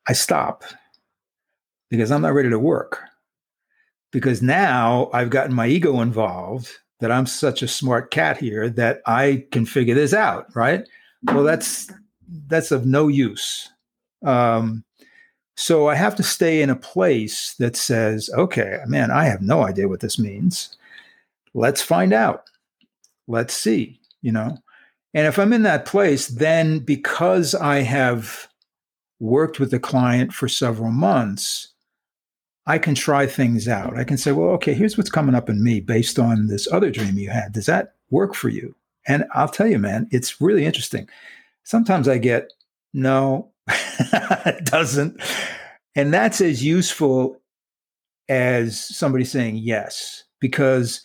I 0.08 0.14
stop 0.14 0.64
because 1.90 2.12
I'm 2.12 2.22
not 2.22 2.34
ready 2.34 2.50
to 2.50 2.60
work. 2.60 3.00
Because 4.12 4.42
now 4.42 5.10
I've 5.14 5.30
gotten 5.30 5.54
my 5.54 5.68
ego 5.68 6.02
involved 6.02 6.72
that 7.00 7.12
I'm 7.12 7.26
such 7.26 7.62
a 7.62 7.68
smart 7.68 8.10
cat 8.10 8.38
here 8.38 8.70
that 8.70 9.02
I 9.06 9.46
can 9.52 9.66
figure 9.66 9.96
this 9.96 10.14
out, 10.14 10.48
right? 10.56 10.88
Well, 11.24 11.44
that's 11.44 11.92
that's 12.48 12.72
of 12.72 12.86
no 12.86 13.08
use. 13.08 13.70
Um, 14.26 14.84
so 15.56 15.88
I 15.90 15.96
have 15.96 16.16
to 16.16 16.24
stay 16.24 16.62
in 16.62 16.70
a 16.70 16.76
place 16.76 17.56
that 17.56 17.76
says, 17.76 18.30
okay, 18.34 18.80
man, 18.88 19.12
I 19.12 19.26
have 19.26 19.42
no 19.42 19.66
idea 19.66 19.88
what 19.88 20.00
this 20.00 20.20
means. 20.20 20.78
Let's 21.54 21.82
find 21.82 22.14
out. 22.14 22.44
Let's 23.28 23.54
see, 23.54 24.00
you 24.22 24.32
know. 24.32 24.58
And 25.14 25.26
if 25.28 25.40
I'm 25.40 25.54
in 25.54 25.64
that 25.64 25.86
place, 25.86 26.28
then 26.28 26.80
because 26.80 27.56
I 27.56 27.82
have 27.82 28.47
worked 29.20 29.60
with 29.60 29.72
the 29.72 29.80
client 29.80 30.34
for 30.34 30.48
several 30.48 30.92
months, 30.92 31.70
I 32.66 32.78
can 32.78 32.96
try 32.96 33.26
things 33.26 33.68
out. 33.68 33.98
I 33.98 34.04
can 34.04 34.18
say, 34.18 34.34
well, 34.34 34.50
okay, 34.50 34.74
here's 34.74 34.98
what's 34.98 35.10
coming 35.10 35.36
up 35.36 35.50
in 35.50 35.64
me 35.64 35.80
based 35.80 36.20
on 36.20 36.48
this 36.48 36.72
other 36.72 36.92
dream 36.92 37.18
you 37.18 37.30
had. 37.30 37.54
Does 37.54 37.66
that 37.66 37.96
work 38.10 38.36
for 38.36 38.50
you? 38.50 38.76
And 39.08 39.24
I'll 39.34 39.48
tell 39.48 39.68
you, 39.68 39.80
man, 39.80 40.08
it's 40.12 40.42
really 40.42 40.66
interesting. 40.66 41.08
Sometimes 41.64 42.08
I 42.08 42.18
get, 42.18 42.52
no, 42.94 43.52
it 43.70 44.66
doesn't. 44.66 45.22
And 45.96 46.14
that's 46.14 46.42
as 46.42 46.64
useful 46.64 47.42
as 48.30 48.80
somebody 48.80 49.24
saying 49.24 49.58
yes, 49.58 50.26
because 50.42 51.02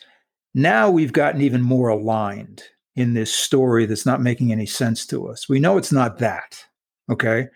now 0.54 0.90
we've 0.90 1.12
gotten 1.12 1.40
even 1.40 1.62
more 1.62 1.88
aligned 1.88 2.64
in 2.96 3.14
this 3.14 3.32
story 3.32 3.86
that's 3.86 4.04
not 4.04 4.20
making 4.20 4.52
any 4.52 4.66
sense 4.66 5.06
to 5.06 5.28
us. 5.28 5.48
We 5.48 5.60
know 5.60 5.78
it's 5.78 5.92
not 5.92 6.18
that. 6.18 6.64
Okay. 7.10 7.48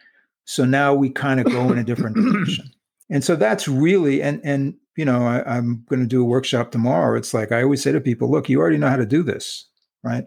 So 0.47 0.65
now 0.65 0.95
we 0.95 1.11
kind 1.11 1.41
of 1.41 1.47
go 1.47 1.71
in 1.71 1.79
a 1.79 1.85
different 1.85 2.17
direction. 2.33 2.71
And 3.11 3.23
so 3.23 3.37
that's 3.37 3.69
really, 3.69 4.23
and, 4.23 4.41
and, 4.43 4.75
you 4.97 5.05
know, 5.05 5.27
I, 5.27 5.57
I'm 5.57 5.85
going 5.89 6.01
to 6.01 6.07
do 6.07 6.23
a 6.23 6.25
workshop 6.25 6.73
tomorrow. 6.73 7.17
It's 7.17 7.35
like 7.35 7.53
I 7.53 7.63
always 7.63 7.83
say 7.83 7.93
to 7.93 8.01
people, 8.01 8.31
look, 8.31 8.49
you 8.49 8.59
already 8.59 8.79
know 8.79 8.89
how 8.89 8.97
to 8.97 9.07
do 9.07 9.23
this 9.23 9.67
right? 10.07 10.25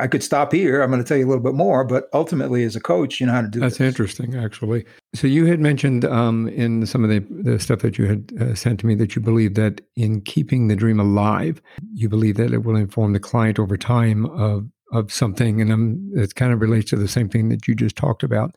I 0.00 0.08
could 0.08 0.22
stop 0.22 0.52
here. 0.52 0.82
I'm 0.82 0.90
going 0.90 1.02
to 1.02 1.06
tell 1.06 1.16
you 1.16 1.24
a 1.24 1.28
little 1.28 1.42
bit 1.42 1.54
more, 1.54 1.84
but 1.84 2.08
ultimately, 2.12 2.64
as 2.64 2.74
a 2.74 2.80
coach, 2.80 3.20
you 3.20 3.26
know 3.26 3.32
how 3.32 3.42
to 3.42 3.48
do. 3.48 3.60
That's 3.60 3.78
this. 3.78 3.86
interesting, 3.86 4.34
actually. 4.34 4.84
So 5.14 5.28
you 5.28 5.46
had 5.46 5.60
mentioned 5.60 6.04
um, 6.04 6.48
in 6.48 6.84
some 6.86 7.04
of 7.04 7.10
the, 7.10 7.20
the 7.42 7.60
stuff 7.60 7.80
that 7.80 7.98
you 7.98 8.06
had 8.06 8.32
uh, 8.40 8.54
sent 8.56 8.80
to 8.80 8.86
me 8.86 8.96
that 8.96 9.14
you 9.14 9.22
believe 9.22 9.54
that 9.54 9.80
in 9.94 10.22
keeping 10.22 10.66
the 10.66 10.74
dream 10.74 10.98
alive, 10.98 11.62
you 11.94 12.08
believe 12.08 12.36
that 12.36 12.52
it 12.52 12.64
will 12.64 12.76
inform 12.76 13.12
the 13.12 13.20
client 13.20 13.58
over 13.58 13.76
time 13.76 14.26
of 14.26 14.68
of 14.92 15.10
something, 15.10 15.60
and 15.62 15.72
um, 15.72 16.10
it 16.14 16.34
kind 16.34 16.52
of 16.52 16.60
relates 16.60 16.90
to 16.90 16.96
the 16.96 17.08
same 17.08 17.28
thing 17.28 17.48
that 17.48 17.66
you 17.66 17.74
just 17.74 17.96
talked 17.96 18.22
about. 18.22 18.54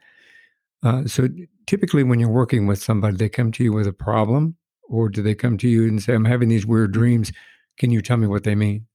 Uh, 0.85 1.05
so 1.07 1.27
typically, 1.65 2.03
when 2.03 2.19
you're 2.19 2.29
working 2.29 2.67
with 2.67 2.81
somebody, 2.81 3.17
they 3.17 3.27
come 3.27 3.51
to 3.51 3.63
you 3.63 3.73
with 3.73 3.87
a 3.87 3.93
problem, 3.93 4.55
or 4.87 5.09
do 5.09 5.23
they 5.23 5.33
come 5.33 5.57
to 5.57 5.67
you 5.67 5.87
and 5.87 6.01
say, 6.01 6.13
"I'm 6.13 6.25
having 6.25 6.47
these 6.47 6.65
weird 6.65 6.91
dreams. 6.91 7.31
Can 7.79 7.89
you 7.89 8.01
tell 8.01 8.17
me 8.17 8.27
what 8.27 8.43
they 8.43 8.53
mean?" 8.53 8.85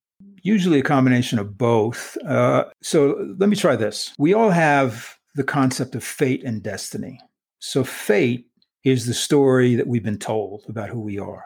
Usually, 0.43 0.79
a 0.79 0.85
combination 0.85 1.41
of 1.41 1.59
both. 1.59 2.17
Uh, 2.25 2.65
so 2.81 3.35
let 3.39 3.49
me 3.49 3.57
try 3.57 3.75
this. 3.75 4.15
We 4.19 4.33
all 4.33 4.51
have 4.51 5.19
the 5.35 5.45
concept 5.45 5.97
of 5.97 6.05
fate 6.05 6.45
and 6.45 6.63
destiny. 6.63 7.19
So 7.59 7.83
fate 7.83 8.47
is 8.85 9.07
the 9.07 9.15
story 9.15 9.75
that 9.75 9.89
we've 9.89 10.05
been 10.05 10.19
told 10.19 10.65
about 10.69 10.91
who 10.91 11.01
we 11.01 11.19
are, 11.19 11.45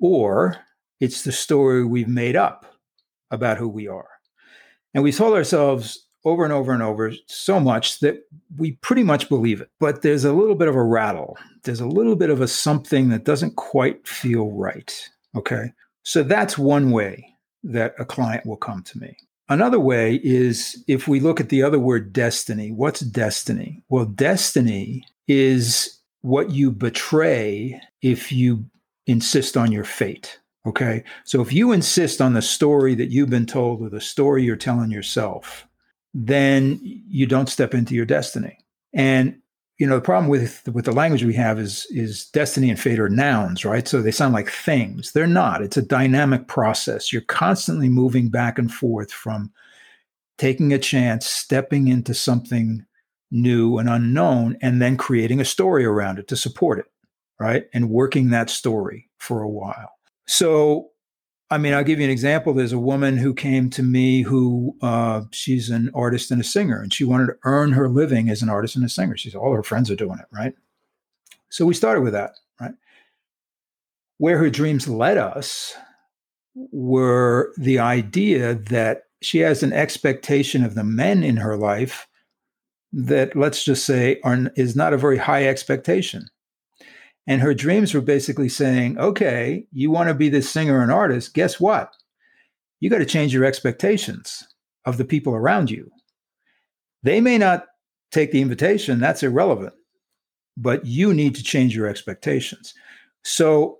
or 0.00 0.56
it's 1.00 1.22
the 1.22 1.32
story 1.32 1.84
we've 1.84 2.08
made 2.08 2.34
up 2.34 2.64
about 3.30 3.58
who 3.58 3.68
we 3.68 3.86
are. 3.88 4.08
And 4.94 5.04
we 5.04 5.12
told 5.12 5.34
ourselves 5.34 6.05
over 6.26 6.42
and 6.42 6.52
over 6.52 6.72
and 6.72 6.82
over 6.82 7.12
so 7.26 7.60
much 7.60 8.00
that 8.00 8.28
we 8.56 8.72
pretty 8.72 9.04
much 9.04 9.28
believe 9.28 9.60
it. 9.60 9.70
But 9.78 10.02
there's 10.02 10.24
a 10.24 10.32
little 10.32 10.56
bit 10.56 10.66
of 10.66 10.74
a 10.74 10.82
rattle. 10.82 11.38
There's 11.62 11.80
a 11.80 11.86
little 11.86 12.16
bit 12.16 12.30
of 12.30 12.40
a 12.40 12.48
something 12.48 13.10
that 13.10 13.24
doesn't 13.24 13.54
quite 13.54 14.06
feel 14.06 14.50
right. 14.50 15.08
Okay. 15.36 15.72
So 16.02 16.24
that's 16.24 16.58
one 16.58 16.90
way 16.90 17.32
that 17.62 17.94
a 18.00 18.04
client 18.04 18.44
will 18.44 18.56
come 18.56 18.82
to 18.82 18.98
me. 18.98 19.16
Another 19.48 19.78
way 19.78 20.16
is 20.24 20.82
if 20.88 21.06
we 21.06 21.20
look 21.20 21.38
at 21.38 21.48
the 21.48 21.62
other 21.62 21.78
word 21.78 22.12
destiny. 22.12 22.72
What's 22.72 23.00
destiny? 23.00 23.84
Well, 23.88 24.06
destiny 24.06 25.04
is 25.28 26.00
what 26.22 26.50
you 26.50 26.72
betray 26.72 27.80
if 28.02 28.32
you 28.32 28.64
insist 29.06 29.56
on 29.56 29.70
your 29.70 29.84
fate. 29.84 30.40
Okay. 30.66 31.04
So 31.22 31.40
if 31.40 31.52
you 31.52 31.70
insist 31.70 32.20
on 32.20 32.32
the 32.32 32.42
story 32.42 32.96
that 32.96 33.12
you've 33.12 33.30
been 33.30 33.46
told 33.46 33.80
or 33.80 33.90
the 33.90 34.00
story 34.00 34.42
you're 34.42 34.56
telling 34.56 34.90
yourself, 34.90 35.68
then 36.14 36.78
you 36.82 37.26
don't 37.26 37.48
step 37.48 37.74
into 37.74 37.94
your 37.94 38.06
destiny. 38.06 38.58
And 38.94 39.40
you 39.78 39.86
know 39.86 39.96
the 39.96 40.02
problem 40.02 40.30
with 40.30 40.66
with 40.72 40.86
the 40.86 40.92
language 40.92 41.22
we 41.22 41.34
have 41.34 41.58
is 41.58 41.86
is 41.90 42.30
destiny 42.30 42.70
and 42.70 42.80
fate 42.80 42.98
are 42.98 43.10
nouns 43.10 43.62
right? 43.64 43.86
So 43.86 44.00
they 44.00 44.10
sound 44.10 44.32
like 44.32 44.50
things. 44.50 45.12
They're 45.12 45.26
not. 45.26 45.60
It's 45.60 45.76
a 45.76 45.82
dynamic 45.82 46.48
process. 46.48 47.12
You're 47.12 47.22
constantly 47.22 47.90
moving 47.90 48.30
back 48.30 48.58
and 48.58 48.72
forth 48.72 49.12
from 49.12 49.52
taking 50.38 50.72
a 50.72 50.78
chance 50.78 51.26
stepping 51.26 51.88
into 51.88 52.14
something 52.14 52.86
new 53.30 53.76
and 53.76 53.88
unknown 53.88 54.56
and 54.62 54.80
then 54.80 54.96
creating 54.96 55.40
a 55.40 55.44
story 55.44 55.84
around 55.84 56.18
it 56.18 56.28
to 56.28 56.36
support 56.36 56.78
it 56.78 56.86
right? 57.38 57.66
And 57.72 57.90
working 57.90 58.30
that 58.30 58.50
story 58.50 59.08
for 59.18 59.42
a 59.42 59.48
while. 59.48 59.92
So 60.26 60.90
I 61.48 61.58
mean, 61.58 61.74
I'll 61.74 61.84
give 61.84 62.00
you 62.00 62.04
an 62.04 62.10
example. 62.10 62.52
There's 62.52 62.72
a 62.72 62.78
woman 62.78 63.18
who 63.18 63.32
came 63.32 63.70
to 63.70 63.82
me 63.82 64.22
who 64.22 64.76
uh, 64.82 65.22
she's 65.30 65.70
an 65.70 65.90
artist 65.94 66.30
and 66.32 66.40
a 66.40 66.44
singer, 66.44 66.80
and 66.80 66.92
she 66.92 67.04
wanted 67.04 67.26
to 67.26 67.36
earn 67.44 67.72
her 67.72 67.88
living 67.88 68.28
as 68.28 68.42
an 68.42 68.48
artist 68.48 68.74
and 68.74 68.84
a 68.84 68.88
singer. 68.88 69.16
She's 69.16 69.34
all 69.34 69.54
her 69.54 69.62
friends 69.62 69.90
are 69.90 69.96
doing 69.96 70.18
it, 70.18 70.26
right? 70.32 70.54
So 71.48 71.64
we 71.64 71.74
started 71.74 72.00
with 72.00 72.14
that, 72.14 72.32
right? 72.60 72.74
Where 74.18 74.38
her 74.38 74.50
dreams 74.50 74.88
led 74.88 75.18
us 75.18 75.76
were 76.54 77.52
the 77.56 77.78
idea 77.78 78.54
that 78.54 79.02
she 79.22 79.38
has 79.38 79.62
an 79.62 79.72
expectation 79.72 80.64
of 80.64 80.74
the 80.74 80.84
men 80.84 81.22
in 81.22 81.36
her 81.36 81.56
life 81.56 82.08
that, 82.92 83.36
let's 83.36 83.64
just 83.64 83.84
say, 83.84 84.20
are, 84.24 84.50
is 84.56 84.74
not 84.74 84.92
a 84.92 84.98
very 84.98 85.18
high 85.18 85.46
expectation. 85.46 86.28
And 87.26 87.42
her 87.42 87.54
dreams 87.54 87.92
were 87.92 88.00
basically 88.00 88.48
saying, 88.48 88.98
okay, 88.98 89.66
you 89.72 89.90
want 89.90 90.08
to 90.08 90.14
be 90.14 90.28
this 90.28 90.48
singer 90.48 90.80
and 90.80 90.92
artist. 90.92 91.34
Guess 91.34 91.58
what? 91.58 91.92
You 92.78 92.88
got 92.90 92.98
to 92.98 93.06
change 93.06 93.34
your 93.34 93.44
expectations 93.44 94.46
of 94.84 94.96
the 94.96 95.04
people 95.04 95.34
around 95.34 95.70
you. 95.70 95.90
They 97.02 97.20
may 97.20 97.38
not 97.38 97.66
take 98.12 98.30
the 98.30 98.40
invitation, 98.40 99.00
that's 99.00 99.22
irrelevant, 99.22 99.74
but 100.56 100.86
you 100.86 101.12
need 101.12 101.34
to 101.34 101.42
change 101.42 101.74
your 101.74 101.88
expectations. 101.88 102.72
So, 103.24 103.78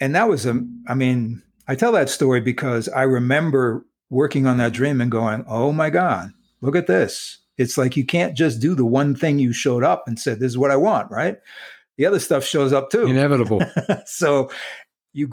and 0.00 0.14
that 0.14 0.28
was 0.28 0.44
a, 0.46 0.60
I 0.88 0.94
mean, 0.94 1.42
I 1.68 1.76
tell 1.76 1.92
that 1.92 2.10
story 2.10 2.40
because 2.40 2.88
I 2.88 3.02
remember 3.02 3.86
working 4.10 4.46
on 4.46 4.58
that 4.58 4.72
dream 4.72 5.00
and 5.00 5.10
going, 5.10 5.44
oh 5.48 5.72
my 5.72 5.90
God, 5.90 6.32
look 6.60 6.74
at 6.74 6.88
this. 6.88 7.38
It's 7.56 7.78
like 7.78 7.96
you 7.96 8.04
can't 8.04 8.36
just 8.36 8.60
do 8.60 8.74
the 8.74 8.84
one 8.84 9.14
thing 9.14 9.38
you 9.38 9.52
showed 9.52 9.84
up 9.84 10.04
and 10.06 10.18
said, 10.18 10.40
this 10.40 10.50
is 10.50 10.58
what 10.58 10.70
I 10.70 10.76
want, 10.76 11.10
right? 11.10 11.36
The 11.98 12.06
other 12.06 12.18
stuff 12.18 12.44
shows 12.44 12.72
up 12.72 12.90
too. 12.90 13.06
Inevitable. 13.06 13.62
so 14.06 14.50
you, 15.12 15.28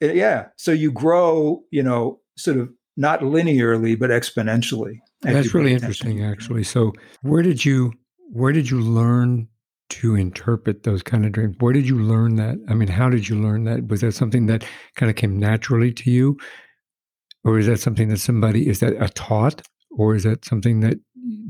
eh, 0.00 0.12
yeah. 0.12 0.46
So 0.56 0.72
you 0.72 0.90
grow, 0.92 1.62
you 1.70 1.82
know, 1.82 2.20
sort 2.36 2.56
of 2.56 2.70
not 2.96 3.20
linearly 3.20 3.98
but 3.98 4.10
exponentially. 4.10 4.98
That's 5.22 5.54
really 5.54 5.72
interesting, 5.72 6.24
actually. 6.24 6.64
So 6.64 6.92
where 7.22 7.42
did 7.42 7.64
you 7.64 7.92
where 8.30 8.52
did 8.52 8.70
you 8.70 8.80
learn 8.80 9.48
to 9.90 10.14
interpret 10.16 10.82
those 10.82 11.02
kind 11.02 11.24
of 11.24 11.32
dreams. 11.32 11.56
Where 11.60 11.72
did 11.72 11.86
you 11.86 11.98
learn 11.98 12.36
that? 12.36 12.56
I 12.68 12.74
mean, 12.74 12.88
how 12.88 13.10
did 13.10 13.28
you 13.28 13.40
learn 13.40 13.64
that? 13.64 13.88
Was 13.88 14.00
that 14.00 14.12
something 14.12 14.46
that 14.46 14.64
kind 14.96 15.10
of 15.10 15.16
came 15.16 15.38
naturally 15.38 15.92
to 15.92 16.10
you? 16.10 16.38
Or 17.44 17.58
is 17.58 17.66
that 17.66 17.80
something 17.80 18.08
that 18.08 18.18
somebody, 18.18 18.68
is 18.68 18.80
that 18.80 18.94
a 19.00 19.08
taught? 19.10 19.62
Or 19.90 20.14
is 20.14 20.24
that 20.24 20.44
something 20.44 20.80
that 20.80 20.98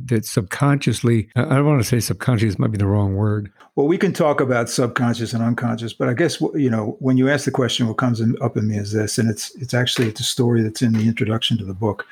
that 0.07 0.24
subconsciously 0.24 1.28
i 1.35 1.42
don't 1.42 1.66
want 1.66 1.80
to 1.80 1.88
say 1.88 1.98
subconscious 1.98 2.59
might 2.59 2.70
be 2.70 2.78
the 2.78 2.87
wrong 2.87 3.14
word 3.14 3.50
well 3.76 3.87
we 3.87 3.98
can 3.98 4.12
talk 4.12 4.40
about 4.40 4.68
subconscious 4.68 5.32
and 5.32 5.42
unconscious 5.42 5.92
but 5.92 6.08
i 6.08 6.14
guess 6.14 6.40
you 6.54 6.70
know 6.70 6.96
when 7.00 7.16
you 7.16 7.28
ask 7.28 7.44
the 7.44 7.50
question 7.50 7.87
what 7.87 7.96
comes 7.96 8.20
in, 8.20 8.37
up 8.40 8.56
in 8.56 8.68
me 8.68 8.76
is 8.76 8.92
this 8.92 9.18
and 9.18 9.30
it's 9.30 9.54
it's 9.56 9.74
actually 9.74 10.08
it's 10.08 10.20
a 10.20 10.24
story 10.24 10.62
that's 10.62 10.82
in 10.82 10.92
the 10.92 11.06
introduction 11.08 11.58
to 11.58 11.64
the 11.64 11.74
book. 11.74 12.06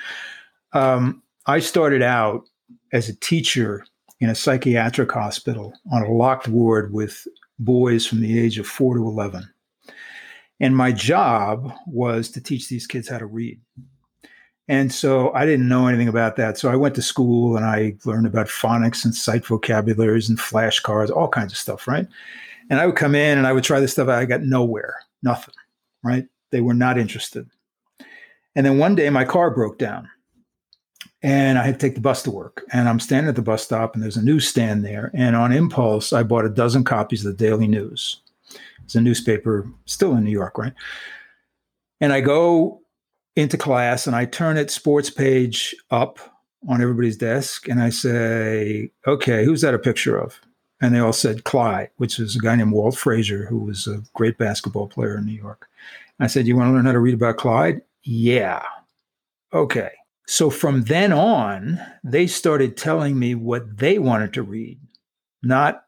Um, 0.73 1.23
i 1.47 1.59
started 1.59 2.03
out 2.03 2.45
as 2.93 3.09
a 3.09 3.17
teacher 3.17 3.85
in 4.21 4.31
a 4.31 4.35
psychiatric 4.35 5.11
hospital 5.11 5.73
on 5.93 6.03
a 6.03 6.13
locked 6.13 6.49
ward 6.49 6.93
with 6.93 7.27
boys 7.59 8.07
from 8.07 8.21
the 8.21 8.39
age 8.39 8.59
of 8.59 8.67
4 8.67 8.97
to 8.97 9.03
11 9.03 9.49
and 10.61 10.77
my 10.77 10.93
job 10.93 11.73
was 11.87 12.31
to 12.31 12.41
teach 12.41 12.69
these 12.69 12.87
kids 12.87 13.09
how 13.09 13.19
to 13.19 13.27
read 13.27 13.61
and 14.69 14.93
so 14.93 15.33
I 15.33 15.45
didn't 15.45 15.69
know 15.69 15.87
anything 15.87 16.09
about 16.09 16.37
that. 16.37 16.57
So 16.57 16.71
I 16.71 16.77
went 16.77 16.95
to 16.95 17.03
school 17.03 17.57
and 17.57 17.67
I 17.67 17.97
learned 18.05 18.27
about 18.27 18.47
phonics 18.47 19.05
and 19.05 19.15
sight 19.15 19.45
vocabularies 19.45 20.29
and 20.29 20.39
flashcards, 20.39 21.11
all 21.11 21.29
kinds 21.29 21.53
of 21.53 21.59
stuff, 21.59 21.89
right? 21.89 22.07
And 22.71 22.81
I 22.81 22.87
would 22.87 22.97
come 22.97 23.15
in 23.15 23.39
and 23.39 23.47
I 23.47 23.53
would 23.53 23.65
try 23.65 23.81
this 23.81 23.93
stuff. 23.93 24.09
I 24.09 24.25
got 24.25 24.43
nowhere, 24.43 24.97
nothing, 25.23 25.55
right? 26.03 26.27
They 26.51 26.61
were 26.61 26.75
not 26.75 26.99
interested. 26.99 27.49
And 28.55 28.65
then 28.65 28.79
one 28.79 28.95
day 28.95 29.11
my 29.11 29.25
car 29.25 29.51
broke 29.51 29.79
down 29.79 30.09
and 31.23 31.59
I 31.59 31.65
had 31.65 31.81
to 31.81 31.87
take 31.87 31.95
the 31.95 32.01
bus 32.01 32.23
to 32.25 32.31
work. 32.31 32.65
And 32.73 32.89
I'm 32.89 33.01
standing 33.01 33.29
at 33.29 33.37
the 33.37 33.43
bus 33.43 33.65
stop 33.65 33.95
and 33.95 34.03
there's 34.03 34.17
a 34.17 34.25
newsstand 34.25 34.85
there. 34.85 35.11
And 35.15 35.35
on 35.35 35.53
impulse, 35.53 36.13
I 36.13 36.23
bought 36.23 36.45
a 36.45 36.51
dozen 36.51 36.85
copies 36.85 37.25
of 37.25 37.37
the 37.37 37.45
Daily 37.45 37.67
News. 37.67 38.21
It's 38.85 38.95
a 38.95 39.01
newspaper 39.01 39.67
still 39.87 40.15
in 40.17 40.25
New 40.25 40.31
York, 40.31 40.59
right? 40.59 40.75
And 42.01 42.13
I 42.13 42.21
go 42.21 42.82
into 43.37 43.57
class 43.57 44.07
and 44.07 44.15
I 44.15 44.25
turn 44.25 44.57
it 44.57 44.71
sports 44.71 45.11
page 45.11 45.75
up 45.91 46.19
on 46.69 46.83
everybody's 46.83 47.17
desk 47.17 47.69
and 47.69 47.83
I 47.83 47.91
say, 47.91 48.91
okay, 49.07 49.45
who's 49.45 49.63
that 49.63 49.75
a 49.75 49.79
picture 49.79 50.17
of? 50.17 50.41
And 50.81 50.95
they 50.95 50.99
all 50.99 51.13
said 51.13 51.45
Clyde, 51.45 51.91
which 51.97 52.19
is 52.19 52.37
a 52.37 52.41
guy 52.41 52.57
named 52.57 52.73
Walt 52.73 52.97
Frazier, 52.97 53.47
who 53.47 53.59
was 53.59 53.87
a 53.87 54.03
great 54.15 54.37
basketball 54.37 54.89
player 54.89 55.17
in 55.17 55.25
New 55.25 55.33
York. 55.33 55.69
And 56.19 56.25
I 56.25 56.29
said, 56.29 56.47
You 56.47 56.57
want 56.57 56.69
to 56.69 56.73
learn 56.73 56.87
how 56.87 56.93
to 56.93 56.99
read 56.99 57.15
about 57.15 57.37
Clyde? 57.37 57.83
Yeah. 58.03 58.65
Okay. 59.53 59.91
So 60.27 60.51
from 60.51 60.83
then 60.85 61.13
on, 61.13 61.81
they 62.03 62.27
started 62.27 62.77
telling 62.77 63.19
me 63.19 63.35
what 63.35 63.79
they 63.79 63.99
wanted 63.99 64.33
to 64.35 64.43
read, 64.43 64.81
not 65.43 65.85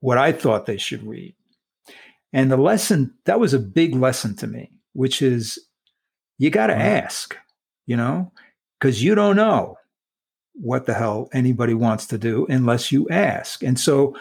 what 0.00 0.18
I 0.18 0.32
thought 0.32 0.66
they 0.66 0.78
should 0.78 1.06
read. 1.06 1.34
And 2.32 2.50
the 2.50 2.56
lesson, 2.56 3.14
that 3.26 3.40
was 3.40 3.52
a 3.52 3.58
big 3.58 3.94
lesson 3.94 4.34
to 4.36 4.46
me, 4.46 4.72
which 4.94 5.20
is 5.20 5.58
you 6.42 6.50
got 6.50 6.66
to 6.66 6.76
ask, 6.76 7.36
you 7.86 7.96
know, 7.96 8.32
because 8.80 9.00
you 9.00 9.14
don't 9.14 9.36
know 9.36 9.76
what 10.54 10.86
the 10.86 10.92
hell 10.92 11.28
anybody 11.32 11.72
wants 11.72 12.04
to 12.08 12.18
do 12.18 12.46
unless 12.48 12.90
you 12.90 13.08
ask. 13.10 13.62
And 13.62 13.78
so 13.78 14.16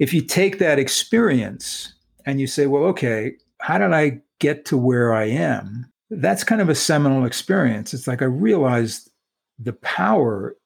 if 0.00 0.12
you 0.12 0.22
take 0.22 0.58
that 0.58 0.80
experience 0.80 1.94
and 2.26 2.40
you 2.40 2.48
say, 2.48 2.66
well, 2.66 2.82
okay, 2.86 3.34
how 3.60 3.78
did 3.78 3.92
I 3.92 4.22
get 4.40 4.64
to 4.66 4.76
where 4.76 5.14
I 5.14 5.26
am? 5.26 5.88
That's 6.10 6.42
kind 6.42 6.60
of 6.60 6.68
a 6.68 6.74
seminal 6.74 7.24
experience. 7.24 7.94
It's 7.94 8.08
like 8.08 8.22
I 8.22 8.26
realized 8.26 9.12
the 9.56 9.74
power 9.74 10.56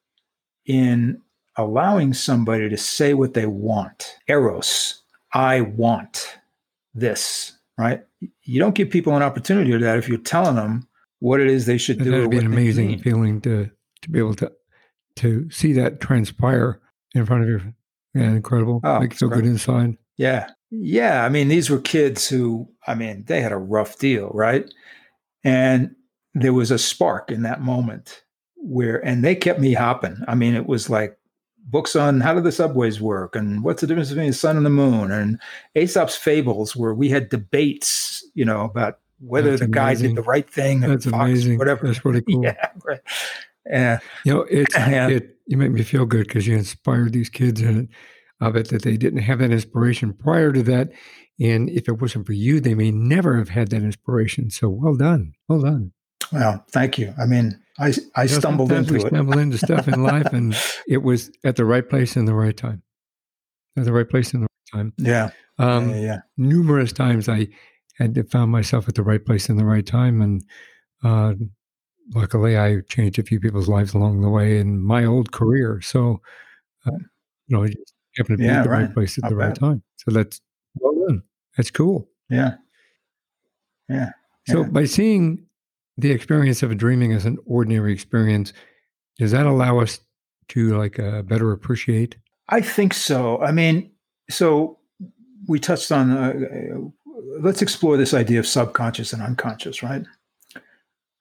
in 0.64 1.20
allowing 1.56 2.14
somebody 2.14 2.70
to 2.70 2.76
say 2.78 3.12
what 3.12 3.34
they 3.34 3.44
want. 3.44 4.16
Eros, 4.28 5.02
I 5.34 5.60
want 5.60 6.38
this 6.94 7.52
right? 7.78 8.02
You 8.42 8.60
don't 8.60 8.74
give 8.74 8.90
people 8.90 9.16
an 9.16 9.22
opportunity 9.22 9.70
to 9.72 9.78
that 9.78 9.98
if 9.98 10.08
you're 10.08 10.18
telling 10.18 10.56
them 10.56 10.85
what 11.20 11.40
it 11.40 11.48
is 11.48 11.66
they 11.66 11.78
should 11.78 11.98
do. 11.98 12.14
It'd 12.14 12.30
be 12.30 12.38
an 12.38 12.46
amazing 12.46 12.98
feeling 12.98 13.40
to 13.42 13.70
to 14.02 14.10
be 14.10 14.18
able 14.18 14.34
to 14.34 14.52
to 15.16 15.50
see 15.50 15.72
that 15.74 16.00
transpire 16.00 16.80
in 17.14 17.26
front 17.26 17.42
of 17.42 17.48
you. 17.48 17.74
Yeah, 18.14 18.30
incredible. 18.30 18.80
Oh, 18.84 19.00
Make 19.00 19.14
feel 19.14 19.28
good 19.28 19.44
inside. 19.44 19.96
Yeah. 20.16 20.48
Yeah. 20.70 21.24
I 21.24 21.28
mean, 21.28 21.48
these 21.48 21.68
were 21.68 21.80
kids 21.80 22.28
who, 22.28 22.68
I 22.86 22.94
mean, 22.94 23.24
they 23.26 23.40
had 23.40 23.52
a 23.52 23.58
rough 23.58 23.98
deal, 23.98 24.30
right? 24.32 24.68
And 25.44 25.94
there 26.34 26.54
was 26.54 26.70
a 26.70 26.78
spark 26.78 27.30
in 27.30 27.42
that 27.42 27.60
moment 27.60 28.22
where, 28.56 29.04
and 29.04 29.22
they 29.22 29.34
kept 29.34 29.60
me 29.60 29.74
hopping. 29.74 30.16
I 30.26 30.34
mean, 30.34 30.54
it 30.54 30.66
was 30.66 30.88
like 30.88 31.18
books 31.68 31.94
on 31.94 32.20
how 32.20 32.34
do 32.34 32.40
the 32.40 32.52
subways 32.52 33.00
work 33.00 33.36
and 33.36 33.62
what's 33.62 33.80
the 33.80 33.86
difference 33.86 34.08
between 34.08 34.28
the 34.28 34.32
sun 34.32 34.56
and 34.56 34.64
the 34.64 34.70
moon 34.70 35.10
and 35.10 35.38
Aesop's 35.74 36.16
fables 36.16 36.74
where 36.74 36.94
we 36.94 37.08
had 37.08 37.28
debates, 37.28 38.24
you 38.34 38.44
know, 38.44 38.62
about 38.62 38.98
whether 39.18 39.50
That's 39.50 39.60
the 39.60 39.68
guy 39.68 39.94
did 39.94 40.14
the 40.14 40.22
right 40.22 40.48
thing. 40.48 40.80
That's 40.80 41.06
Fox, 41.06 41.14
amazing. 41.14 41.58
Whatever. 41.58 41.86
That's 41.86 42.00
pretty 42.00 42.22
cool. 42.30 42.44
yeah. 42.44 42.68
Right. 42.84 43.00
Yeah. 43.68 43.98
You 44.24 44.34
know, 44.34 44.40
it's, 44.42 44.74
yeah. 44.76 45.08
it, 45.08 45.36
you 45.46 45.56
make 45.56 45.72
me 45.72 45.82
feel 45.82 46.06
good 46.06 46.26
because 46.26 46.46
you 46.46 46.56
inspired 46.56 47.12
these 47.12 47.28
kids 47.28 47.60
and 47.60 47.88
of 48.40 48.56
it 48.56 48.68
that 48.68 48.82
they 48.82 48.96
didn't 48.96 49.20
have 49.20 49.38
that 49.38 49.50
inspiration 49.50 50.12
prior 50.12 50.52
to 50.52 50.62
that. 50.62 50.90
And 51.40 51.68
if 51.70 51.88
it 51.88 52.00
wasn't 52.00 52.26
for 52.26 52.32
you, 52.32 52.60
they 52.60 52.74
may 52.74 52.90
never 52.90 53.36
have 53.36 53.48
had 53.48 53.70
that 53.70 53.82
inspiration. 53.82 54.50
So 54.50 54.68
well 54.68 54.94
done. 54.94 55.32
Well 55.48 55.60
done. 55.60 55.92
Well, 56.32 56.64
thank 56.70 56.98
you. 56.98 57.14
I 57.18 57.26
mean, 57.26 57.58
I, 57.78 57.94
I 58.14 58.24
you 58.24 58.30
know, 58.30 58.38
stumbled 58.38 58.72
into 58.72 58.94
we 58.94 59.00
it. 59.00 59.08
Stumble 59.08 59.38
into 59.38 59.58
stuff 59.58 59.86
in 59.86 60.02
life, 60.02 60.32
and 60.32 60.56
it 60.88 60.98
was 60.98 61.30
at 61.44 61.56
the 61.56 61.64
right 61.64 61.88
place 61.88 62.16
in 62.16 62.24
the 62.24 62.34
right 62.34 62.56
time. 62.56 62.82
At 63.76 63.84
the 63.84 63.92
right 63.92 64.08
place 64.08 64.32
in 64.32 64.40
the 64.40 64.46
right 64.46 64.78
time. 64.78 64.92
Yeah. 64.98 65.30
Um, 65.58 65.90
yeah, 65.90 66.00
yeah. 66.00 66.18
Numerous 66.36 66.92
times 66.92 67.28
I 67.28 67.48
had 67.98 68.30
found 68.30 68.50
myself 68.50 68.88
at 68.88 68.94
the 68.94 69.02
right 69.02 69.24
place 69.24 69.48
in 69.48 69.56
the 69.56 69.64
right 69.64 69.86
time, 69.86 70.20
and 70.20 70.44
uh, 71.04 71.34
luckily 72.14 72.58
I 72.58 72.80
changed 72.88 73.18
a 73.18 73.22
few 73.22 73.40
people's 73.40 73.68
lives 73.68 73.94
along 73.94 74.20
the 74.20 74.30
way 74.30 74.58
in 74.58 74.80
my 74.80 75.04
old 75.04 75.32
career. 75.32 75.80
So, 75.80 76.20
uh, 76.86 76.92
you 77.46 77.56
know, 77.56 77.64
I 77.64 77.68
just 77.68 77.94
happened 78.16 78.38
to 78.38 78.42
be 78.42 78.46
yeah, 78.46 78.60
at 78.60 78.64
the 78.64 78.70
right, 78.70 78.82
right 78.82 78.94
place 78.94 79.18
at 79.18 79.24
Not 79.24 79.30
the 79.30 79.36
bad. 79.36 79.46
right 79.46 79.56
time. 79.56 79.82
So 79.96 80.10
that's 80.10 80.40
well 80.76 80.94
done. 81.06 81.22
That's 81.56 81.70
cool. 81.70 82.08
Yeah. 82.28 82.54
Yeah. 83.88 84.10
So 84.48 84.64
by 84.64 84.84
seeing 84.84 85.46
the 85.96 86.12
experience 86.12 86.62
of 86.62 86.76
dreaming 86.76 87.12
as 87.12 87.24
an 87.24 87.38
ordinary 87.46 87.92
experience, 87.92 88.52
does 89.18 89.32
that 89.32 89.46
allow 89.46 89.80
us 89.80 90.00
to 90.48 90.76
like 90.78 90.98
uh, 91.00 91.22
better 91.22 91.50
appreciate? 91.52 92.16
I 92.48 92.60
think 92.60 92.94
so. 92.94 93.42
I 93.42 93.50
mean, 93.50 93.90
so 94.30 94.78
we 95.48 95.58
touched 95.58 95.90
on. 95.90 96.10
Uh, 96.10 96.32
let's 97.40 97.62
explore 97.62 97.96
this 97.96 98.14
idea 98.14 98.38
of 98.38 98.46
subconscious 98.46 99.12
and 99.12 99.22
unconscious, 99.22 99.82
right? 99.82 100.04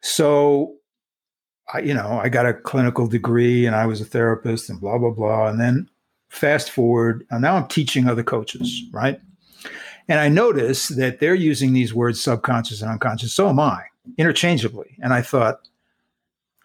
So, 0.01 0.75
I, 1.73 1.79
you 1.79 1.93
know, 1.93 2.19
I 2.23 2.29
got 2.29 2.45
a 2.45 2.53
clinical 2.53 3.07
degree 3.07 3.65
and 3.65 3.75
I 3.75 3.85
was 3.85 4.01
a 4.01 4.05
therapist 4.05 4.69
and 4.69 4.79
blah 4.79 4.97
blah 4.97 5.11
blah, 5.11 5.47
and 5.47 5.59
then 5.59 5.89
fast 6.29 6.71
forward, 6.71 7.25
and 7.29 7.41
now 7.41 7.55
I'm 7.55 7.67
teaching 7.67 8.07
other 8.07 8.23
coaches, 8.23 8.83
right? 8.91 9.19
And 10.07 10.19
I 10.19 10.29
notice 10.29 10.89
that 10.89 11.19
they're 11.19 11.33
using 11.33 11.73
these 11.73 11.93
words 11.93 12.21
subconscious 12.21 12.81
and 12.81 12.91
unconscious. 12.91 13.33
So 13.33 13.49
am 13.49 13.59
I 13.59 13.83
interchangeably. 14.17 14.97
And 15.01 15.13
I 15.13 15.21
thought, 15.21 15.67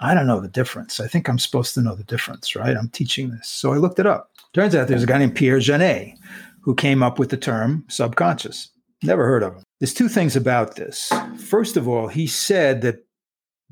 I 0.01 0.15
don't 0.15 0.27
know 0.27 0.41
the 0.41 0.49
difference. 0.49 1.01
I 1.01 1.07
think 1.07 1.29
I'm 1.29 1.39
supposed 1.39 1.75
to 1.75 1.83
know 1.83 1.95
the 1.95 2.05
difference, 2.05 2.57
right? 2.57 2.77
I'm 2.77 2.89
teaching 2.89 3.31
this. 3.31 3.49
So 3.49 3.73
I 3.73 3.77
looked 3.77 3.99
it 3.99 4.07
up. 4.07 4.31
Turns 4.53 4.75
out 4.75 4.89
there's 4.89 5.03
a 5.03 5.07
guy 5.07 5.19
named 5.19 5.37
Pierre 5.37 5.61
Janet 5.61 6.15
who 6.63 6.75
came 6.75 7.03
up 7.03 7.19
with 7.19 7.31
the 7.31 7.37
term 7.37 7.85
subconscious. 7.89 8.71
Never 9.03 9.25
heard 9.25 9.43
of 9.43 9.57
him. 9.57 9.63
There's 9.79 9.95
two 9.95 10.09
things 10.09 10.37
about 10.37 10.77
this. 10.77 11.11
First 11.39 11.77
of 11.77 11.89
all, 11.89 12.09
he 12.09 12.27
said 12.27 12.83
that 12.83 13.07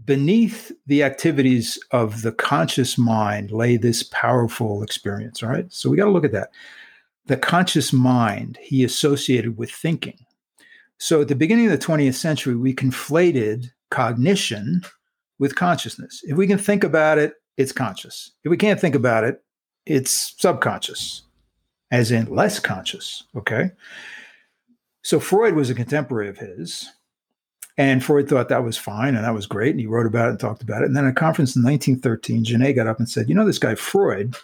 beneath 0.05 0.73
the 0.87 1.03
activities 1.03 1.79
of 1.91 2.23
the 2.23 2.33
conscious 2.33 2.97
mind 2.97 3.51
lay 3.51 3.77
this 3.77 4.03
powerful 4.05 4.83
experience, 4.83 5.43
all 5.43 5.51
right? 5.51 5.71
So 5.73 5.91
we 5.91 5.97
got 5.97 6.07
to 6.07 6.11
look 6.11 6.25
at 6.25 6.33
that. 6.33 6.51
The 7.27 7.37
conscious 7.37 7.93
mind 7.93 8.59
he 8.63 8.85
associated 8.85 9.59
with 9.59 9.71
thinking. 9.71 10.19
So 10.99 11.21
at 11.21 11.29
the 11.29 11.35
beginning 11.35 11.71
of 11.71 11.79
the 11.79 11.87
20th 11.87 12.15
century, 12.15 12.57
we 12.57 12.75
conflated 12.75 13.71
cognition 13.91 14.83
with 15.39 15.55
consciousness. 15.55 16.23
If 16.25 16.37
we 16.37 16.47
can 16.47 16.59
think 16.59 16.85
about 16.85 17.19
it, 17.19 17.35
it's 17.57 17.73
conscious. 17.73 18.33
If 18.45 18.51
we 18.51 18.57
can't 18.57 18.81
think 18.81 18.95
about 18.95 19.25
it, 19.25 19.43
it's 19.85 20.35
subconscious, 20.39 21.23
as 21.91 22.11
in 22.11 22.35
less 22.35 22.61
conscious. 22.61 23.25
Okay. 23.37 23.73
So 25.03 25.21
Freud 25.21 25.55
was 25.55 25.71
a 25.71 25.75
contemporary 25.75 26.29
of 26.29 26.39
his. 26.39 26.91
And 27.77 28.05
Freud 28.05 28.29
thought 28.29 28.49
that 28.49 28.65
was 28.65 28.77
fine 28.77 29.15
and 29.15 29.25
that 29.25 29.35
was 29.35 29.47
great. 29.47 29.71
And 29.71 29.81
he 29.81 29.87
wrote 29.87 30.07
about 30.07 30.27
it 30.27 30.31
and 30.31 30.41
talked 30.41 30.63
about 30.63 30.83
it. 30.83 30.87
And 30.87 30.97
then 30.97 31.05
at 31.05 31.13
a 31.13 31.15
conference 31.15 31.55
in 31.55 31.63
1913, 31.63 32.45
Janet 32.45 32.75
got 32.75 32.89
up 32.89 32.99
and 32.99 33.09
said, 33.09 33.29
You 33.29 33.37
know, 33.37 33.47
this 33.47 33.61
guy 33.61 33.77
Freud, 33.77 34.35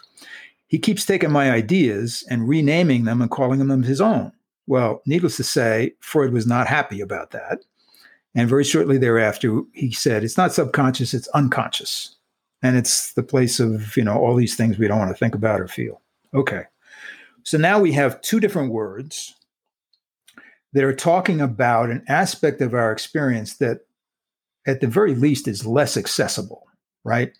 he 0.67 0.79
keeps 0.79 1.05
taking 1.05 1.31
my 1.31 1.51
ideas 1.51 2.23
and 2.29 2.47
renaming 2.47 3.03
them 3.03 3.21
and 3.21 3.29
calling 3.29 3.67
them 3.67 3.83
his 3.83 3.99
own. 3.99 4.31
Well, 4.67 5.01
needless 5.05 5.35
to 5.37 5.43
say, 5.43 5.93
Freud 5.99 6.31
was 6.31 6.47
not 6.47 6.67
happy 6.67 7.01
about 7.01 7.31
that. 7.31 7.59
And 8.33 8.49
very 8.49 8.63
shortly 8.63 8.97
thereafter, 8.97 9.61
he 9.73 9.91
said, 9.91 10.23
it's 10.23 10.37
not 10.37 10.53
subconscious, 10.53 11.13
it's 11.13 11.27
unconscious. 11.29 12.15
And 12.61 12.77
it's 12.77 13.13
the 13.13 13.23
place 13.23 13.59
of, 13.59 13.95
you 13.95 14.03
know, 14.03 14.17
all 14.17 14.35
these 14.35 14.55
things 14.55 14.77
we 14.77 14.87
don't 14.87 14.97
want 14.99 15.11
to 15.11 15.17
think 15.17 15.35
about 15.35 15.61
or 15.61 15.67
feel. 15.67 16.01
Okay. 16.33 16.63
So 17.43 17.57
now 17.57 17.79
we 17.79 17.91
have 17.91 18.19
two 18.21 18.39
different 18.39 18.71
words 18.71 19.35
that 20.75 20.83
are 20.83 20.93
talking 20.93 21.39
about 21.39 21.89
an 21.89 22.03
aspect 22.09 22.61
of 22.61 22.73
our 22.73 22.91
experience 22.91 23.55
that, 23.57 23.79
at 24.67 24.81
the 24.81 24.87
very 24.87 25.15
least, 25.15 25.47
is 25.47 25.65
less 25.65 25.95
accessible, 25.95 26.67
right? 27.05 27.31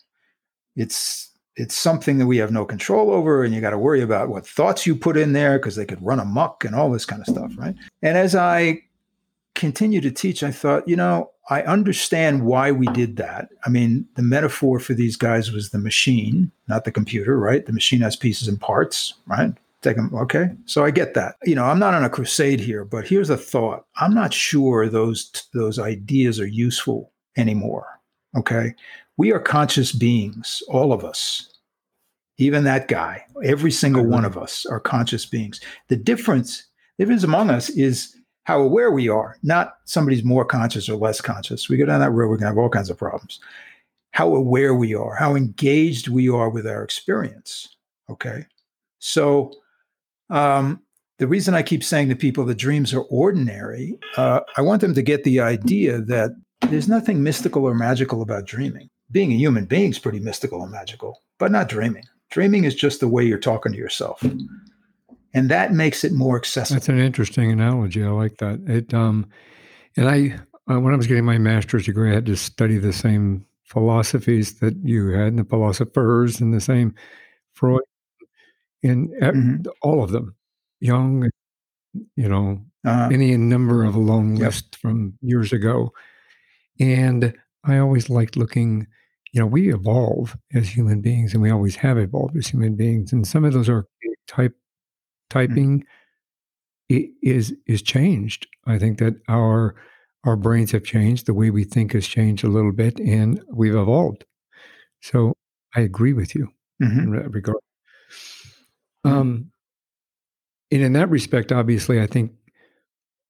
It's 0.76 1.30
it's 1.58 1.76
something 1.76 2.17
that 2.17 2.28
we 2.28 2.38
have 2.38 2.52
no 2.52 2.65
control 2.65 3.12
over, 3.12 3.43
and 3.43 3.54
you 3.54 3.62
got 3.62 3.69
to 3.71 3.78
worry 3.78 4.02
about 4.02 4.30
what 4.30 4.48
thoughts 4.48 4.86
you 4.86 4.95
put 4.95 5.17
in 5.17 5.34
there 5.34 5.60
because 5.60 5.76
they 5.76 5.86
could 5.86 6.04
run 6.04 6.19
amok 6.19 6.65
and 6.65 6.74
all 6.74 6.89
this 6.89 7.06
kind 7.06 7.21
of 7.21 7.28
stuff, 7.28 7.52
right? 7.58 7.76
And 8.02 8.17
as 8.17 8.36
I 8.36 8.82
continue 9.54 10.02
to 10.02 10.12
teach, 10.12 10.41
I 10.41 10.52
thought, 10.52 10.88
you 10.88 10.95
know, 10.95 11.32
I 11.50 11.62
understand 11.63 12.45
why 12.45 12.71
we 12.71 12.88
did 12.88 13.17
that. 13.17 13.50
I 13.65 13.69
mean, 13.69 14.08
the 14.15 14.21
metaphor 14.21 14.80
for 14.80 14.93
these 14.93 15.15
guys 15.15 15.52
was 15.52 15.69
the 15.69 15.78
machine, 15.80 16.52
not 16.67 16.86
the 16.86 16.91
computer, 16.91 17.38
right? 17.38 17.65
The 17.65 17.74
machine 17.74 18.02
has 18.02 18.15
pieces 18.15 18.48
and 18.48 18.60
parts, 18.60 19.13
right? 19.28 19.54
Take 19.86 19.98
them, 19.98 20.10
okay. 20.15 20.50
So 20.65 20.84
I 20.84 20.89
get 20.89 21.13
that. 21.13 21.36
You 21.43 21.54
know, 21.54 21.65
I'm 21.65 21.78
not 21.78 21.93
on 21.93 22.04
a 22.04 22.10
crusade 22.10 22.60
here, 22.60 22.84
but 22.84 23.06
here's 23.06 23.30
a 23.30 23.38
thought. 23.38 23.86
I'm 23.98 24.15
not 24.15 24.34
sure 24.34 24.89
those 24.89 25.32
those 25.54 25.78
ideas 25.78 26.39
are 26.39 26.48
useful 26.48 27.12
anymore. 27.38 27.86
Okay, 28.36 28.74
we 29.17 29.32
are 29.32 29.39
conscious 29.39 29.91
beings, 29.91 30.63
all 30.69 30.91
of 30.91 31.06
us. 31.06 31.54
Even 32.39 32.63
that 32.63 32.88
guy, 32.88 33.24
every 33.43 33.69
single 33.69 34.04
one 34.04 34.26
of 34.26 34.39
us 34.39 34.65
are 34.65 34.80
conscious 34.80 35.24
beings. 35.24 35.62
The 35.89 35.98
difference, 35.98 36.65
the 36.98 37.06
difference 37.06 37.24
among 37.24 37.52
us 37.52 37.69
is 37.69 38.17
how 38.45 38.62
aware 38.62 38.89
we 38.89 39.08
are, 39.08 39.38
not 39.43 39.76
somebody's 39.86 40.24
more 40.24 40.45
conscious 40.45 40.89
or 40.89 40.98
less 40.98 41.21
conscious. 41.21 41.69
We 41.69 41.78
go 41.78 41.86
down 41.86 42.00
that 42.00 42.10
road, 42.10 42.30
we're 42.30 42.38
going 42.38 42.39
to 42.39 42.48
have 42.48 42.58
all 42.58 42.69
kinds 42.69 42.89
of 42.89 42.98
problems. 42.98 43.39
How 44.13 44.34
aware 44.34 44.74
we 44.74 44.95
are, 44.95 45.13
how 45.13 45.36
engaged 45.36 46.08
we 46.08 46.28
are 46.28 46.50
with 46.50 46.65
our 46.65 46.84
experience. 46.84 47.69
Okay. 48.10 48.48
So, 48.98 49.52
um, 50.29 50.81
the 51.17 51.27
reason 51.27 51.53
I 51.53 51.63
keep 51.63 51.83
saying 51.83 52.09
to 52.09 52.15
people 52.15 52.45
that 52.45 52.57
dreams 52.57 52.93
are 52.93 53.03
ordinary, 53.03 53.97
uh, 54.17 54.41
I 54.57 54.61
want 54.61 54.81
them 54.81 54.93
to 54.93 55.01
get 55.01 55.23
the 55.23 55.39
idea 55.39 56.01
that 56.01 56.31
there's 56.69 56.88
nothing 56.88 57.23
mystical 57.23 57.63
or 57.63 57.73
magical 57.73 58.21
about 58.21 58.45
dreaming. 58.45 58.89
Being 59.11 59.31
a 59.31 59.35
human 59.35 59.65
being 59.65 59.91
is 59.91 59.99
pretty 59.99 60.19
mystical 60.19 60.63
and 60.63 60.71
magical, 60.71 61.21
but 61.38 61.51
not 61.51 61.69
dreaming. 61.69 62.03
Dreaming 62.31 62.63
is 62.63 62.75
just 62.75 62.99
the 62.99 63.07
way 63.07 63.23
you're 63.23 63.38
talking 63.38 63.71
to 63.71 63.77
yourself 63.77 64.23
and 65.35 65.49
that 65.49 65.73
makes 65.73 66.03
it 66.03 66.13
more 66.13 66.38
accessible. 66.38 66.77
That's 66.77 66.89
an 66.89 66.97
interesting 66.97 67.51
analogy. 67.51 68.03
I 68.03 68.07
like 68.07 68.38
that. 68.38 68.61
It 68.67 68.93
um, 68.93 69.27
and 69.97 70.09
I 70.09 70.39
uh, 70.71 70.79
when 70.79 70.93
I 70.93 70.97
was 70.97 71.07
getting 71.07 71.25
my 71.25 71.38
master's 71.38 71.85
degree, 71.85 72.09
I 72.09 72.15
had 72.15 72.25
to 72.27 72.38
study 72.38 72.77
the 72.77 72.93
same 72.93 73.45
philosophies 73.65 74.59
that 74.59 74.75
you 74.77 75.09
had, 75.09 75.27
and 75.27 75.39
the 75.39 75.43
philosophers, 75.43 76.39
and 76.39 76.53
the 76.53 76.61
same 76.61 76.95
Freud, 77.53 77.81
and 78.86 79.10
mm-hmm. 79.10 79.71
all 79.82 80.04
of 80.04 80.12
them, 80.12 80.36
Jung, 80.80 81.30
you 82.15 82.30
know, 82.30 82.62
uh-huh. 82.86 83.10
any 83.12 83.36
number 83.38 83.84
of 83.84 83.95
a 83.95 84.00
long 84.00 84.36
yep. 84.38 84.48
list 84.48 84.76
from 84.78 85.17
years 85.21 85.54
ago, 85.54 85.91
and 86.80 87.34
I 87.63 87.78
always 87.78 88.10
liked 88.10 88.38
looking. 88.38 88.88
You 89.32 89.41
know, 89.41 89.48
we 89.48 89.74
evolve 89.74 90.38
as 90.54 90.69
human 90.69 91.02
beings, 91.02 91.34
and 91.34 91.41
we 91.41 91.52
always 91.52 91.76
have 91.76 91.98
evolved 91.98 92.38
as 92.38 92.48
human 92.48 92.76
beings, 92.76 93.12
and 93.12 93.28
some 93.28 93.43
of 93.43 93.52
those 93.52 93.67
are 93.67 93.86
type 94.28 94.56
Mm-hmm. 95.32 95.39
typing 95.39 95.86
mm-hmm. 96.91 97.06
is 97.21 97.56
is 97.65 97.82
changed. 97.82 98.48
I 98.65 98.78
think 98.78 99.00
that 99.00 99.15
our 99.28 99.76
our 100.24 100.36
brains 100.36 100.71
have 100.71 100.84
changed. 100.84 101.26
The 101.26 101.34
way 101.34 101.50
we 101.50 101.63
think 101.63 101.93
has 101.93 102.08
changed 102.08 102.43
a 102.43 102.50
little 102.50 102.71
bit, 102.71 103.00
and 103.00 103.41
we've 103.50 103.76
evolved. 103.76 104.26
So 105.02 105.34
I 105.76 105.82
agree 105.82 106.13
with 106.13 106.36
you 106.36 106.50
mm-hmm. 106.82 107.00
in 107.00 107.12
that 107.12 107.32
regard. 107.32 107.58
Mm-hmm. 109.05 109.17
Um, 109.17 109.51
and 110.71 110.81
in 110.81 110.93
that 110.93 111.09
respect, 111.09 111.51
obviously, 111.51 112.01
I 112.01 112.07
think, 112.07 112.31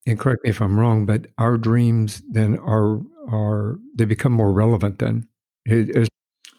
and 0.07 0.19
correct 0.19 0.43
me 0.43 0.49
if 0.49 0.61
I'm 0.61 0.79
wrong, 0.79 1.05
but 1.05 1.27
our 1.37 1.57
dreams 1.57 2.21
then 2.29 2.57
are 2.59 3.01
are 3.29 3.79
they 3.95 4.05
become 4.05 4.31
more 4.31 4.51
relevant 4.51 4.99
then. 4.99 5.27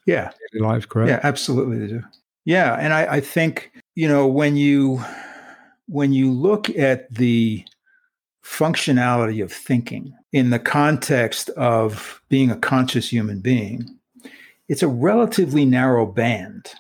Yeah, 0.07 0.31
lives, 0.55 0.87
correct? 0.87 1.11
Yeah, 1.11 1.21
absolutely, 1.23 1.79
they 1.79 1.87
do. 1.87 2.03
Yeah, 2.45 2.75
and 2.75 2.93
I, 2.93 3.17
I 3.17 3.21
think 3.21 3.73
you 3.95 4.09
know 4.09 4.27
when 4.27 4.57
you 4.57 5.03
when 5.89 6.13
you 6.13 6.31
look 6.31 6.69
at 6.71 7.13
the 7.13 7.65
functionality 8.45 9.43
of 9.43 9.53
thinking 9.53 10.15
in 10.33 10.51
the 10.51 10.59
context 10.59 11.49
of 11.51 12.21
being 12.29 12.51
a 12.51 12.57
conscious 12.57 13.11
human 13.11 13.41
being, 13.41 13.99
it's 14.69 14.83
a 14.83 14.89
relatively 14.89 15.65
narrow 15.65 16.07
band, 16.07 16.73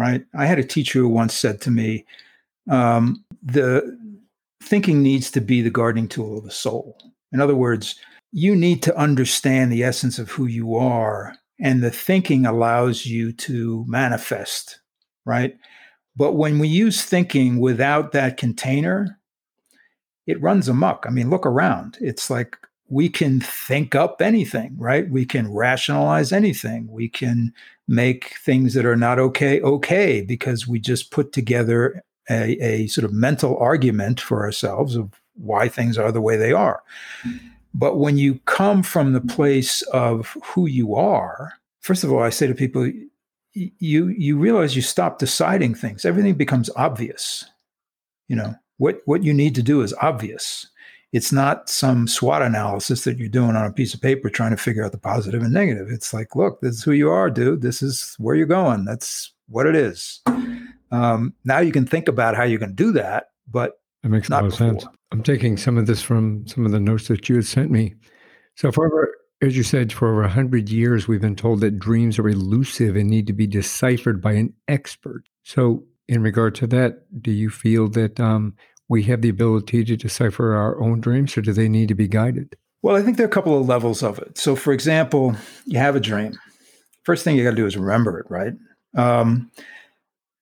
right? 0.00 0.24
I 0.34 0.46
had 0.46 0.58
a 0.58 0.64
teacher 0.64 1.00
who 1.00 1.08
once 1.10 1.34
said 1.34 1.60
to 1.60 1.70
me, 1.70 2.06
um, 2.70 3.22
the 3.42 3.98
thinking 4.62 5.02
needs 5.02 5.30
to 5.32 5.42
be 5.42 5.60
the 5.60 5.68
gardening 5.68 6.08
tool 6.08 6.38
of 6.38 6.44
the 6.44 6.50
soul. 6.50 6.96
In 7.32 7.40
other 7.40 7.54
words, 7.54 7.96
you 8.32 8.56
need 8.56 8.82
to 8.84 8.96
understand 8.96 9.70
the 9.70 9.84
essence 9.84 10.18
of 10.18 10.30
who 10.30 10.46
you 10.46 10.74
are, 10.74 11.34
and 11.60 11.82
the 11.82 11.90
thinking 11.90 12.46
allows 12.46 13.04
you 13.04 13.30
to 13.32 13.84
manifest, 13.86 14.80
right? 15.26 15.54
But 16.16 16.32
when 16.32 16.58
we 16.58 16.68
use 16.68 17.04
thinking 17.04 17.60
without 17.60 18.12
that 18.12 18.38
container, 18.38 19.18
it 20.26 20.40
runs 20.40 20.66
amok. 20.66 21.04
I 21.06 21.10
mean, 21.10 21.28
look 21.28 21.44
around. 21.44 21.98
It's 22.00 22.30
like 22.30 22.56
we 22.90 23.08
can 23.08 23.40
think 23.40 23.94
up 23.94 24.20
anything, 24.20 24.76
right? 24.76 25.08
We 25.08 25.24
can 25.24 25.50
rationalize 25.52 26.32
anything. 26.32 26.88
We 26.90 27.08
can 27.08 27.54
make 27.86 28.36
things 28.38 28.74
that 28.74 28.84
are 28.84 28.96
not 28.96 29.18
okay 29.18 29.60
okay 29.62 30.20
because 30.20 30.66
we 30.66 30.78
just 30.78 31.10
put 31.10 31.32
together 31.32 32.02
a, 32.28 32.56
a 32.62 32.86
sort 32.88 33.04
of 33.04 33.12
mental 33.12 33.56
argument 33.58 34.20
for 34.20 34.44
ourselves 34.44 34.96
of 34.96 35.20
why 35.34 35.68
things 35.68 35.96
are 35.96 36.12
the 36.12 36.20
way 36.20 36.36
they 36.36 36.52
are. 36.52 36.82
But 37.72 37.96
when 37.96 38.18
you 38.18 38.40
come 38.46 38.82
from 38.82 39.12
the 39.12 39.20
place 39.20 39.82
of 39.82 40.36
who 40.44 40.66
you 40.66 40.94
are, 40.96 41.54
first 41.80 42.04
of 42.04 42.12
all, 42.12 42.22
I 42.22 42.30
say 42.30 42.48
to 42.48 42.54
people, 42.54 42.90
you 43.52 44.08
you 44.08 44.36
realize 44.36 44.76
you 44.76 44.82
stop 44.82 45.18
deciding 45.18 45.74
things. 45.74 46.04
Everything 46.04 46.34
becomes 46.34 46.70
obvious. 46.76 47.44
You 48.28 48.36
know 48.36 48.54
what 48.78 49.02
what 49.04 49.22
you 49.22 49.34
need 49.34 49.54
to 49.56 49.62
do 49.62 49.82
is 49.82 49.94
obvious. 50.00 50.69
It's 51.12 51.32
not 51.32 51.68
some 51.68 52.06
SWOT 52.06 52.42
analysis 52.42 53.04
that 53.04 53.18
you're 53.18 53.28
doing 53.28 53.56
on 53.56 53.66
a 53.66 53.72
piece 53.72 53.94
of 53.94 54.00
paper 54.00 54.30
trying 54.30 54.52
to 54.52 54.56
figure 54.56 54.84
out 54.84 54.92
the 54.92 54.98
positive 54.98 55.42
and 55.42 55.52
negative. 55.52 55.88
It's 55.90 56.14
like, 56.14 56.36
look, 56.36 56.60
this 56.60 56.76
is 56.76 56.82
who 56.84 56.92
you 56.92 57.10
are, 57.10 57.30
dude. 57.30 57.62
This 57.62 57.82
is 57.82 58.14
where 58.18 58.36
you're 58.36 58.46
going. 58.46 58.84
That's 58.84 59.32
what 59.48 59.66
it 59.66 59.74
is. 59.74 60.20
Um, 60.92 61.34
now 61.44 61.58
you 61.58 61.72
can 61.72 61.86
think 61.86 62.08
about 62.08 62.36
how 62.36 62.44
you're 62.44 62.60
going 62.60 62.76
to 62.76 62.84
do 62.84 62.92
that, 62.92 63.30
but 63.50 63.80
that 64.02 64.08
makes 64.08 64.28
a 64.28 64.32
lot 64.32 64.44
of 64.44 64.54
sense. 64.54 64.86
I'm 65.12 65.22
taking 65.22 65.56
some 65.56 65.76
of 65.76 65.86
this 65.86 66.02
from 66.02 66.46
some 66.46 66.64
of 66.64 66.72
the 66.72 66.80
notes 66.80 67.08
that 67.08 67.28
you 67.28 67.36
had 67.36 67.46
sent 67.46 67.70
me. 67.70 67.94
So, 68.54 68.70
for 68.70 69.12
as 69.42 69.56
you 69.56 69.62
said, 69.62 69.92
for 69.92 70.08
over 70.08 70.22
100 70.22 70.68
years, 70.68 71.08
we've 71.08 71.20
been 71.20 71.36
told 71.36 71.60
that 71.60 71.78
dreams 71.78 72.18
are 72.18 72.28
elusive 72.28 72.94
and 72.96 73.08
need 73.08 73.26
to 73.26 73.32
be 73.32 73.46
deciphered 73.46 74.20
by 74.20 74.32
an 74.32 74.52
expert. 74.68 75.24
So, 75.42 75.84
in 76.08 76.22
regard 76.22 76.54
to 76.56 76.66
that, 76.68 77.22
do 77.22 77.30
you 77.30 77.50
feel 77.50 77.88
that 77.90 78.18
um, 78.18 78.54
we 78.90 79.04
have 79.04 79.22
the 79.22 79.30
ability 79.30 79.84
to 79.84 79.96
decipher 79.96 80.54
our 80.54 80.78
own 80.82 81.00
dreams, 81.00 81.38
or 81.38 81.40
do 81.40 81.54
they 81.54 81.68
need 81.68 81.88
to 81.88 81.94
be 81.94 82.08
guided? 82.08 82.56
Well, 82.82 82.96
I 82.96 83.02
think 83.02 83.16
there 83.16 83.24
are 83.24 83.28
a 83.28 83.32
couple 83.32 83.58
of 83.58 83.66
levels 83.66 84.02
of 84.02 84.18
it. 84.18 84.36
So, 84.36 84.56
for 84.56 84.72
example, 84.72 85.34
you 85.64 85.78
have 85.78 85.96
a 85.96 86.00
dream. 86.00 86.38
First 87.04 87.24
thing 87.24 87.36
you 87.36 87.44
got 87.44 87.50
to 87.50 87.56
do 87.56 87.66
is 87.66 87.76
remember 87.76 88.18
it, 88.18 88.26
right? 88.28 88.52
Um, 88.96 89.50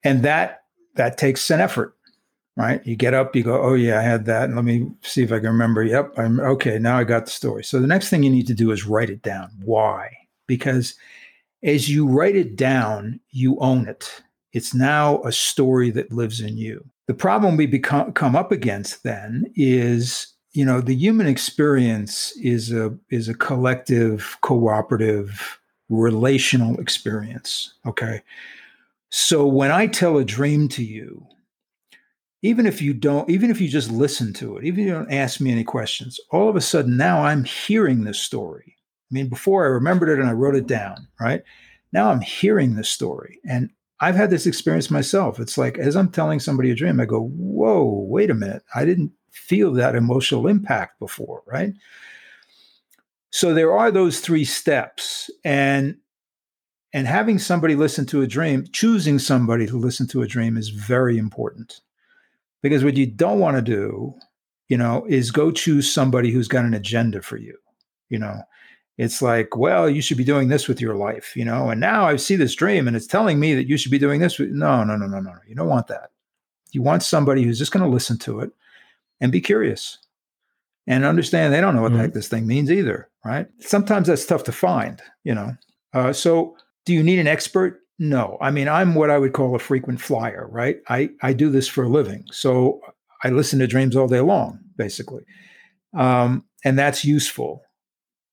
and 0.02 0.22
that 0.24 0.62
that 0.96 1.18
takes 1.18 1.48
an 1.50 1.60
effort 1.60 1.94
right? 2.58 2.84
You 2.84 2.96
get 2.96 3.14
up, 3.14 3.36
you 3.36 3.44
go, 3.44 3.62
oh 3.62 3.74
yeah, 3.74 4.00
I 4.00 4.02
had 4.02 4.24
that. 4.24 4.44
And 4.46 4.56
let 4.56 4.64
me 4.64 4.90
see 5.02 5.22
if 5.22 5.30
I 5.30 5.38
can 5.38 5.46
remember. 5.46 5.84
Yep, 5.84 6.14
I'm 6.18 6.40
okay. 6.40 6.76
Now 6.80 6.98
I 6.98 7.04
got 7.04 7.26
the 7.26 7.30
story. 7.30 7.62
So 7.62 7.80
the 7.80 7.86
next 7.86 8.10
thing 8.10 8.24
you 8.24 8.30
need 8.30 8.48
to 8.48 8.54
do 8.54 8.72
is 8.72 8.84
write 8.84 9.10
it 9.10 9.22
down. 9.22 9.50
Why? 9.64 10.10
Because 10.48 10.96
as 11.62 11.88
you 11.88 12.08
write 12.08 12.34
it 12.34 12.56
down, 12.56 13.20
you 13.30 13.56
own 13.60 13.86
it. 13.86 14.22
It's 14.52 14.74
now 14.74 15.22
a 15.22 15.30
story 15.30 15.90
that 15.92 16.10
lives 16.10 16.40
in 16.40 16.56
you. 16.56 16.84
The 17.08 17.14
problem 17.14 17.56
we 17.56 17.66
become 17.66 18.12
come 18.12 18.36
up 18.36 18.52
against 18.52 19.02
then 19.02 19.50
is, 19.56 20.34
you 20.52 20.64
know, 20.64 20.80
the 20.80 20.94
human 20.94 21.26
experience 21.26 22.36
is 22.36 22.70
a 22.70 22.96
is 23.10 23.28
a 23.28 23.34
collective, 23.34 24.36
cooperative, 24.42 25.58
relational 25.88 26.78
experience. 26.78 27.74
Okay. 27.86 28.22
So 29.10 29.46
when 29.46 29.70
I 29.70 29.86
tell 29.86 30.18
a 30.18 30.24
dream 30.24 30.68
to 30.68 30.84
you, 30.84 31.26
even 32.42 32.66
if 32.66 32.82
you 32.82 32.92
don't, 32.92 33.28
even 33.30 33.50
if 33.50 33.60
you 33.60 33.68
just 33.68 33.90
listen 33.90 34.32
to 34.34 34.58
it, 34.58 34.64
even 34.64 34.80
if 34.80 34.86
you 34.86 34.92
don't 34.92 35.10
ask 35.10 35.40
me 35.40 35.50
any 35.50 35.64
questions, 35.64 36.20
all 36.30 36.48
of 36.48 36.56
a 36.56 36.60
sudden 36.60 36.96
now 36.96 37.22
I'm 37.22 37.44
hearing 37.44 38.04
this 38.04 38.20
story. 38.20 38.76
I 39.10 39.14
mean, 39.14 39.28
before 39.28 39.64
I 39.64 39.68
remembered 39.68 40.10
it 40.10 40.20
and 40.20 40.28
I 40.28 40.32
wrote 40.32 40.54
it 40.54 40.66
down, 40.66 41.08
right? 41.18 41.42
Now 41.92 42.10
I'm 42.10 42.20
hearing 42.20 42.74
this 42.74 42.90
story. 42.90 43.40
And 43.48 43.70
I've 44.00 44.16
had 44.16 44.30
this 44.30 44.46
experience 44.46 44.90
myself. 44.90 45.40
It's 45.40 45.58
like 45.58 45.78
as 45.78 45.96
I'm 45.96 46.10
telling 46.10 46.40
somebody 46.40 46.70
a 46.70 46.74
dream, 46.74 47.00
I 47.00 47.04
go, 47.06 47.20
whoa, 47.20 48.06
wait 48.08 48.30
a 48.30 48.34
minute. 48.34 48.62
I 48.74 48.84
didn't 48.84 49.12
feel 49.30 49.72
that 49.74 49.94
emotional 49.96 50.46
impact 50.46 51.00
before, 51.00 51.42
right? 51.46 51.74
So 53.30 53.54
there 53.54 53.72
are 53.76 53.90
those 53.90 54.20
three 54.20 54.44
steps. 54.44 55.30
And 55.44 55.96
and 56.92 57.06
having 57.06 57.38
somebody 57.38 57.76
listen 57.76 58.06
to 58.06 58.22
a 58.22 58.26
dream, 58.26 58.66
choosing 58.72 59.18
somebody 59.18 59.66
to 59.66 59.78
listen 59.78 60.06
to 60.08 60.22
a 60.22 60.26
dream 60.26 60.56
is 60.56 60.70
very 60.70 61.18
important 61.18 61.80
Because 62.62 62.84
what 62.84 62.96
you 62.96 63.06
don't 63.06 63.40
want 63.40 63.56
to 63.56 63.62
do, 63.62 64.14
you 64.68 64.76
know, 64.76 65.04
is 65.08 65.30
go 65.30 65.50
choose 65.50 65.92
somebody 65.92 66.30
who's 66.30 66.48
got 66.48 66.64
an 66.64 66.74
agenda 66.74 67.22
for 67.22 67.36
you. 67.36 67.56
You 68.08 68.18
know, 68.18 68.42
it's 68.98 69.22
like, 69.22 69.56
well, 69.56 69.88
you 69.88 70.02
should 70.02 70.16
be 70.16 70.24
doing 70.24 70.48
this 70.48 70.66
with 70.66 70.80
your 70.80 70.96
life, 70.96 71.36
you 71.36 71.44
know, 71.44 71.70
and 71.70 71.80
now 71.80 72.06
I 72.06 72.16
see 72.16 72.34
this 72.34 72.54
dream 72.54 72.88
and 72.88 72.96
it's 72.96 73.06
telling 73.06 73.38
me 73.38 73.54
that 73.54 73.68
you 73.68 73.76
should 73.76 73.92
be 73.92 73.98
doing 73.98 74.20
this. 74.20 74.38
With, 74.38 74.50
no, 74.50 74.82
no, 74.82 74.96
no, 74.96 75.06
no, 75.06 75.20
no. 75.20 75.34
You 75.46 75.54
don't 75.54 75.68
want 75.68 75.86
that. 75.86 76.10
You 76.72 76.82
want 76.82 77.04
somebody 77.04 77.44
who's 77.44 77.58
just 77.58 77.72
going 77.72 77.84
to 77.84 77.90
listen 77.90 78.18
to 78.18 78.40
it 78.40 78.50
and 79.20 79.32
be 79.32 79.40
curious 79.40 79.98
and 80.88 81.04
understand 81.04 81.52
they 81.52 81.60
don't 81.60 81.76
know 81.76 81.82
what 81.82 81.92
mm-hmm. 81.92 81.98
the 81.98 82.02
heck 82.04 82.12
this 82.12 82.28
thing 82.28 82.46
means 82.46 82.72
either, 82.72 83.08
right? 83.24 83.46
Sometimes 83.60 84.08
that's 84.08 84.26
tough 84.26 84.42
to 84.44 84.52
find, 84.52 85.00
you 85.22 85.34
know. 85.34 85.56
Uh, 85.94 86.12
so, 86.12 86.56
do 86.84 86.92
you 86.92 87.02
need 87.02 87.18
an 87.18 87.26
expert? 87.26 87.80
No. 87.98 88.36
I 88.40 88.50
mean, 88.50 88.68
I'm 88.68 88.94
what 88.94 89.10
I 89.10 89.18
would 89.18 89.32
call 89.32 89.54
a 89.54 89.58
frequent 89.58 90.00
flyer, 90.00 90.48
right? 90.50 90.78
I, 90.88 91.10
I 91.22 91.34
do 91.34 91.50
this 91.50 91.68
for 91.68 91.84
a 91.84 91.88
living. 91.88 92.24
So, 92.32 92.80
I 93.22 93.28
listen 93.28 93.58
to 93.60 93.66
dreams 93.66 93.96
all 93.96 94.08
day 94.08 94.20
long, 94.20 94.60
basically. 94.76 95.24
Um, 95.94 96.44
and 96.64 96.78
that's 96.78 97.04
useful, 97.04 97.62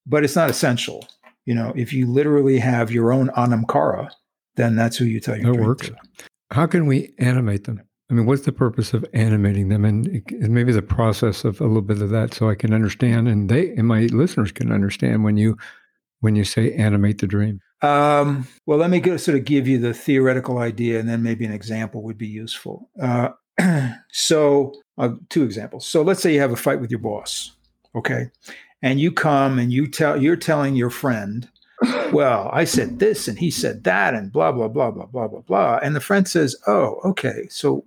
but 0.05 0.23
it's 0.23 0.35
not 0.35 0.49
essential. 0.49 1.07
You 1.45 1.53
know, 1.53 1.73
if 1.75 1.93
you 1.93 2.07
literally 2.07 2.59
have 2.59 2.91
your 2.91 3.11
own 3.11 3.29
anam 3.37 3.65
cara, 3.67 4.11
then 4.55 4.75
that's 4.75 4.97
who 4.97 5.05
you 5.05 5.19
tell 5.19 5.37
your 5.37 5.53
that 5.53 5.61
works. 5.61 5.87
To. 5.87 5.95
How 6.51 6.65
can 6.65 6.87
we 6.87 7.13
animate 7.19 7.65
them? 7.65 7.81
I 8.09 8.13
mean, 8.13 8.27
what's 8.27 8.43
the 8.43 8.51
purpose 8.51 8.93
of 8.93 9.03
animating 9.13 9.69
them, 9.69 9.83
and, 9.83 10.07
and, 10.29 10.49
maybe 10.49 10.71
the 10.71 10.83
process 10.83 11.43
of 11.43 11.59
a 11.59 11.65
little 11.65 11.81
bit 11.81 12.03
of 12.03 12.11
that, 12.11 12.35
so 12.35 12.49
I 12.49 12.55
can 12.55 12.71
understand, 12.71 13.27
and 13.27 13.49
they 13.49 13.69
and 13.75 13.87
my 13.87 14.01
listeners 14.01 14.51
can 14.51 14.71
understand 14.71 15.23
when 15.23 15.37
you 15.37 15.57
when 16.19 16.35
you 16.35 16.43
say 16.43 16.71
animate 16.73 17.19
the 17.19 17.27
dream. 17.27 17.61
Um, 17.81 18.47
well, 18.67 18.77
let 18.77 18.91
me 18.91 18.99
go, 18.99 19.17
sort 19.17 19.37
of 19.37 19.45
give 19.45 19.67
you 19.67 19.79
the 19.79 19.93
theoretical 19.93 20.59
idea, 20.59 20.99
and 20.99 21.09
then 21.09 21.23
maybe 21.23 21.45
an 21.45 21.51
example 21.51 22.03
would 22.03 22.17
be 22.17 22.27
useful. 22.27 22.89
Uh, 23.01 23.29
so, 24.11 24.73
uh, 24.99 25.15
two 25.29 25.43
examples. 25.43 25.87
So, 25.87 26.03
let's 26.03 26.21
say 26.21 26.31
you 26.31 26.39
have 26.41 26.51
a 26.51 26.55
fight 26.55 26.79
with 26.79 26.91
your 26.91 26.99
boss, 26.99 27.53
okay, 27.95 28.29
and 28.85 29.01
you 29.01 29.11
come 29.11 29.59
and 29.59 29.73
you 29.73 29.87
tell 29.87 30.21
you're 30.21 30.37
telling 30.37 30.75
your 30.75 30.89
friend 30.89 31.49
well, 32.11 32.49
I 32.53 32.63
said 32.63 32.99
this 32.99 33.27
and 33.27 33.37
he 33.37 33.51
said 33.51 33.83
that 33.83 34.13
and 34.13 34.31
blah, 34.31 34.51
blah, 34.51 34.67
blah, 34.67 34.91
blah, 34.91 35.05
blah, 35.05 35.27
blah, 35.27 35.41
blah. 35.41 35.79
And 35.83 35.95
the 35.95 36.01
friend 36.01 36.27
says, 36.27 36.55
oh, 36.67 36.99
okay. 37.03 37.47
So 37.49 37.85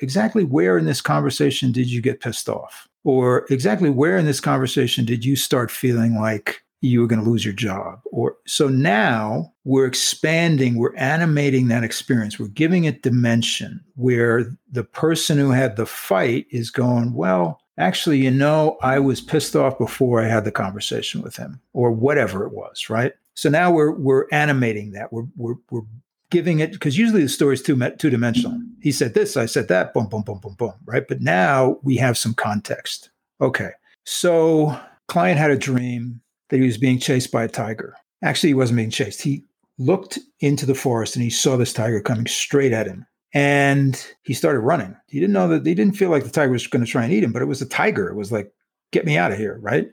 exactly 0.00 0.44
where 0.44 0.78
in 0.78 0.86
this 0.86 1.00
conversation 1.00 1.72
did 1.72 1.90
you 1.90 2.00
get 2.00 2.20
pissed 2.20 2.48
off? 2.48 2.88
Or 3.04 3.46
exactly 3.48 3.90
where 3.90 4.16
in 4.16 4.26
this 4.26 4.40
conversation 4.40 5.04
did 5.04 5.24
you 5.24 5.36
start 5.36 5.70
feeling 5.70 6.16
like 6.16 6.62
you 6.80 7.00
were 7.00 7.06
going 7.06 7.22
to 7.22 7.28
lose 7.28 7.44
your 7.44 7.54
job? 7.54 8.00
Or 8.10 8.36
so 8.46 8.68
now 8.68 9.52
we're 9.64 9.86
expanding, 9.86 10.76
we're 10.76 10.96
animating 10.96 11.68
that 11.68 11.84
experience, 11.84 12.38
we're 12.38 12.48
giving 12.48 12.84
it 12.84 13.02
dimension 13.02 13.82
where 13.94 14.52
the 14.70 14.84
person 14.84 15.38
who 15.38 15.50
had 15.50 15.76
the 15.76 15.86
fight 15.86 16.46
is 16.50 16.70
going, 16.70 17.14
well, 17.14 17.60
actually, 17.78 18.18
you 18.18 18.30
know, 18.30 18.76
I 18.82 18.98
was 18.98 19.20
pissed 19.20 19.56
off 19.56 19.78
before 19.78 20.20
I 20.20 20.28
had 20.28 20.44
the 20.44 20.52
conversation 20.52 21.22
with 21.22 21.36
him, 21.36 21.60
or 21.72 21.90
whatever 21.90 22.44
it 22.44 22.52
was, 22.52 22.90
right? 22.90 23.12
So 23.34 23.48
now 23.48 23.70
we're 23.70 23.92
we're 23.92 24.26
animating 24.32 24.92
that. 24.92 25.12
We're 25.12 25.26
we're 25.36 25.54
we're 25.70 25.82
giving 26.30 26.58
it 26.58 26.72
because 26.72 26.98
usually 26.98 27.22
the 27.22 27.28
story 27.28 27.54
is 27.54 27.62
two 27.62 27.78
two 27.98 28.10
dimensional. 28.10 28.60
He 28.82 28.92
said 28.92 29.14
this, 29.14 29.36
I 29.36 29.46
said 29.46 29.68
that, 29.68 29.94
boom, 29.94 30.08
boom, 30.08 30.22
boom, 30.22 30.40
boom, 30.40 30.54
boom, 30.54 30.74
right? 30.84 31.06
But 31.06 31.20
now 31.20 31.78
we 31.82 31.96
have 31.96 32.18
some 32.18 32.34
context. 32.34 33.10
Okay, 33.40 33.70
so 34.04 34.78
client 35.06 35.38
had 35.38 35.50
a 35.50 35.56
dream 35.56 36.20
that 36.48 36.58
he 36.58 36.66
was 36.66 36.78
being 36.78 36.98
chased 36.98 37.30
by 37.30 37.44
a 37.44 37.48
tiger. 37.48 37.94
Actually, 38.22 38.50
he 38.50 38.54
wasn't 38.54 38.78
being 38.78 38.90
chased. 38.90 39.22
He 39.22 39.44
looked 39.78 40.18
into 40.40 40.66
the 40.66 40.74
forest 40.74 41.14
and 41.14 41.22
he 41.22 41.30
saw 41.30 41.56
this 41.56 41.72
tiger 41.72 42.00
coming 42.00 42.26
straight 42.26 42.72
at 42.72 42.86
him. 42.86 43.06
And 43.34 44.02
he 44.22 44.32
started 44.34 44.60
running. 44.60 44.96
He 45.08 45.20
didn't 45.20 45.34
know 45.34 45.48
that 45.48 45.66
he 45.66 45.74
didn't 45.74 45.96
feel 45.96 46.10
like 46.10 46.24
the 46.24 46.30
tiger 46.30 46.52
was 46.52 46.66
going 46.66 46.84
to 46.84 46.90
try 46.90 47.04
and 47.04 47.12
eat 47.12 47.22
him, 47.22 47.32
but 47.32 47.42
it 47.42 47.46
was 47.46 47.60
a 47.60 47.66
tiger. 47.66 48.08
It 48.08 48.14
was 48.14 48.32
like, 48.32 48.52
get 48.90 49.04
me 49.04 49.18
out 49.18 49.32
of 49.32 49.38
here, 49.38 49.58
right? 49.60 49.90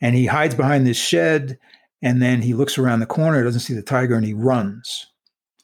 And 0.00 0.14
he 0.14 0.26
hides 0.26 0.54
behind 0.54 0.86
this 0.86 0.96
shed 0.96 1.58
and 2.02 2.22
then 2.22 2.40
he 2.42 2.54
looks 2.54 2.78
around 2.78 3.00
the 3.00 3.06
corner, 3.06 3.42
doesn't 3.42 3.60
see 3.60 3.74
the 3.74 3.82
tiger, 3.82 4.14
and 4.14 4.24
he 4.24 4.34
runs. 4.34 5.06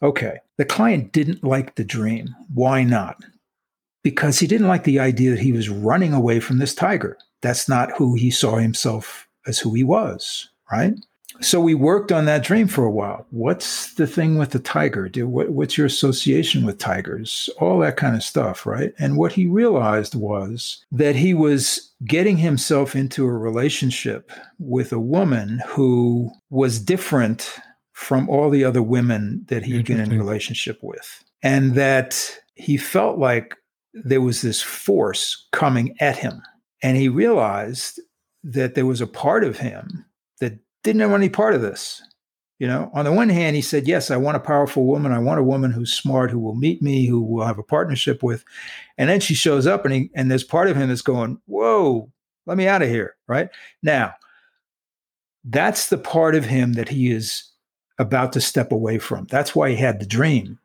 Okay. 0.02 0.38
The 0.56 0.64
client 0.64 1.12
didn't 1.12 1.44
like 1.44 1.76
the 1.76 1.84
dream. 1.84 2.34
Why 2.52 2.82
not? 2.82 3.16
Because 4.02 4.38
he 4.38 4.46
didn't 4.46 4.68
like 4.68 4.84
the 4.84 4.98
idea 4.98 5.30
that 5.30 5.40
he 5.40 5.52
was 5.52 5.68
running 5.68 6.12
away 6.12 6.40
from 6.40 6.58
this 6.58 6.74
tiger. 6.74 7.16
That's 7.40 7.68
not 7.68 7.92
who 7.96 8.14
he 8.14 8.30
saw 8.30 8.56
himself 8.56 9.28
as 9.46 9.58
who 9.58 9.74
he 9.74 9.84
was, 9.84 10.50
right? 10.70 10.94
So 11.44 11.60
we 11.60 11.74
worked 11.74 12.10
on 12.10 12.24
that 12.24 12.42
dream 12.42 12.68
for 12.68 12.84
a 12.84 12.90
while. 12.90 13.26
What's 13.28 13.92
the 13.94 14.06
thing 14.06 14.38
with 14.38 14.52
the 14.52 14.58
tiger? 14.58 15.10
Do, 15.10 15.28
what, 15.28 15.50
what's 15.50 15.76
your 15.76 15.86
association 15.86 16.64
with 16.64 16.78
tigers? 16.78 17.50
All 17.60 17.78
that 17.80 17.98
kind 17.98 18.16
of 18.16 18.22
stuff, 18.22 18.64
right? 18.64 18.94
And 18.98 19.18
what 19.18 19.32
he 19.32 19.46
realized 19.46 20.14
was 20.14 20.82
that 20.90 21.16
he 21.16 21.34
was 21.34 21.92
getting 22.06 22.38
himself 22.38 22.96
into 22.96 23.26
a 23.26 23.32
relationship 23.32 24.32
with 24.58 24.90
a 24.90 24.98
woman 24.98 25.60
who 25.66 26.30
was 26.48 26.80
different 26.80 27.58
from 27.92 28.26
all 28.30 28.48
the 28.48 28.64
other 28.64 28.82
women 28.82 29.44
that 29.48 29.64
he'd 29.64 29.84
been 29.84 30.00
in 30.00 30.12
a 30.12 30.16
relationship 30.16 30.78
with. 30.82 31.22
And 31.42 31.74
that 31.74 32.38
he 32.54 32.78
felt 32.78 33.18
like 33.18 33.54
there 33.92 34.22
was 34.22 34.40
this 34.40 34.62
force 34.62 35.46
coming 35.52 35.94
at 36.00 36.16
him. 36.16 36.42
And 36.82 36.96
he 36.96 37.10
realized 37.10 38.00
that 38.42 38.74
there 38.74 38.86
was 38.86 39.02
a 39.02 39.06
part 39.06 39.44
of 39.44 39.58
him 39.58 40.06
didn't 40.84 41.10
want 41.10 41.22
any 41.22 41.30
part 41.30 41.54
of 41.54 41.62
this. 41.62 42.00
You 42.60 42.68
know, 42.68 42.88
on 42.94 43.04
the 43.04 43.12
one 43.12 43.28
hand, 43.28 43.56
he 43.56 43.62
said, 43.62 43.88
Yes, 43.88 44.12
I 44.12 44.16
want 44.16 44.36
a 44.36 44.40
powerful 44.40 44.84
woman. 44.84 45.10
I 45.10 45.18
want 45.18 45.40
a 45.40 45.44
woman 45.44 45.72
who's 45.72 45.92
smart, 45.92 46.30
who 46.30 46.38
will 46.38 46.54
meet 46.54 46.80
me, 46.80 47.06
who 47.06 47.20
will 47.20 47.44
have 47.44 47.58
a 47.58 47.64
partnership 47.64 48.22
with. 48.22 48.44
And 48.96 49.10
then 49.10 49.18
she 49.18 49.34
shows 49.34 49.66
up 49.66 49.84
and 49.84 49.92
he, 49.92 50.10
and 50.14 50.30
there's 50.30 50.44
part 50.44 50.68
of 50.68 50.76
him 50.76 50.88
that's 50.88 51.02
going, 51.02 51.40
Whoa, 51.46 52.12
let 52.46 52.56
me 52.56 52.68
out 52.68 52.82
of 52.82 52.88
here. 52.88 53.16
Right 53.26 53.48
now, 53.82 54.14
that's 55.44 55.88
the 55.88 55.98
part 55.98 56.36
of 56.36 56.44
him 56.44 56.74
that 56.74 56.88
he 56.88 57.10
is 57.10 57.50
about 57.98 58.32
to 58.32 58.40
step 58.40 58.70
away 58.72 58.98
from. 58.98 59.26
That's 59.26 59.54
why 59.54 59.70
he 59.70 59.76
had 59.76 59.98
the 59.98 60.06
dream, 60.06 60.58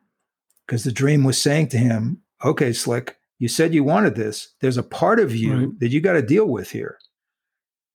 because 0.66 0.84
the 0.84 0.92
dream 0.92 1.24
was 1.24 1.40
saying 1.40 1.68
to 1.68 1.78
him, 1.78 2.22
okay, 2.44 2.72
Slick, 2.72 3.16
you 3.38 3.48
said 3.48 3.74
you 3.74 3.84
wanted 3.84 4.14
this. 4.14 4.54
There's 4.60 4.76
a 4.76 4.82
part 4.82 5.20
of 5.20 5.34
you 5.34 5.56
right. 5.56 5.80
that 5.80 5.88
you 5.88 6.00
got 6.00 6.14
to 6.14 6.22
deal 6.22 6.46
with 6.46 6.70
here 6.70 6.98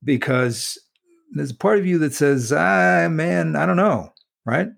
because 0.03 0.77
there's 1.31 1.51
a 1.51 1.55
part 1.55 1.79
of 1.79 1.85
you 1.85 1.97
that 1.99 2.13
says, 2.13 2.51
ah, 2.51 3.07
man, 3.09 3.55
I 3.55 3.65
don't 3.65 3.77
know. 3.77 4.13
Right 4.45 4.69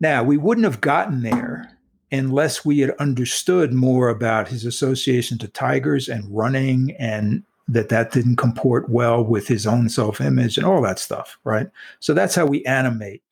now, 0.00 0.22
we 0.24 0.36
wouldn't 0.36 0.64
have 0.64 0.80
gotten 0.80 1.22
there 1.22 1.78
unless 2.10 2.64
we 2.64 2.80
had 2.80 2.90
understood 2.98 3.72
more 3.72 4.08
about 4.08 4.48
his 4.48 4.64
association 4.64 5.38
to 5.38 5.48
tigers 5.48 6.08
and 6.08 6.24
running 6.34 6.96
and 6.98 7.44
that 7.68 7.90
that 7.90 8.12
didn't 8.12 8.36
comport 8.36 8.88
well 8.88 9.22
with 9.22 9.46
his 9.46 9.66
own 9.66 9.88
self-image 9.88 10.56
and 10.56 10.66
all 10.66 10.80
that 10.80 10.98
stuff 10.98 11.38
right 11.44 11.68
so 12.00 12.14
that's 12.14 12.34
how 12.34 12.46
we 12.46 12.64
animate 12.64 13.22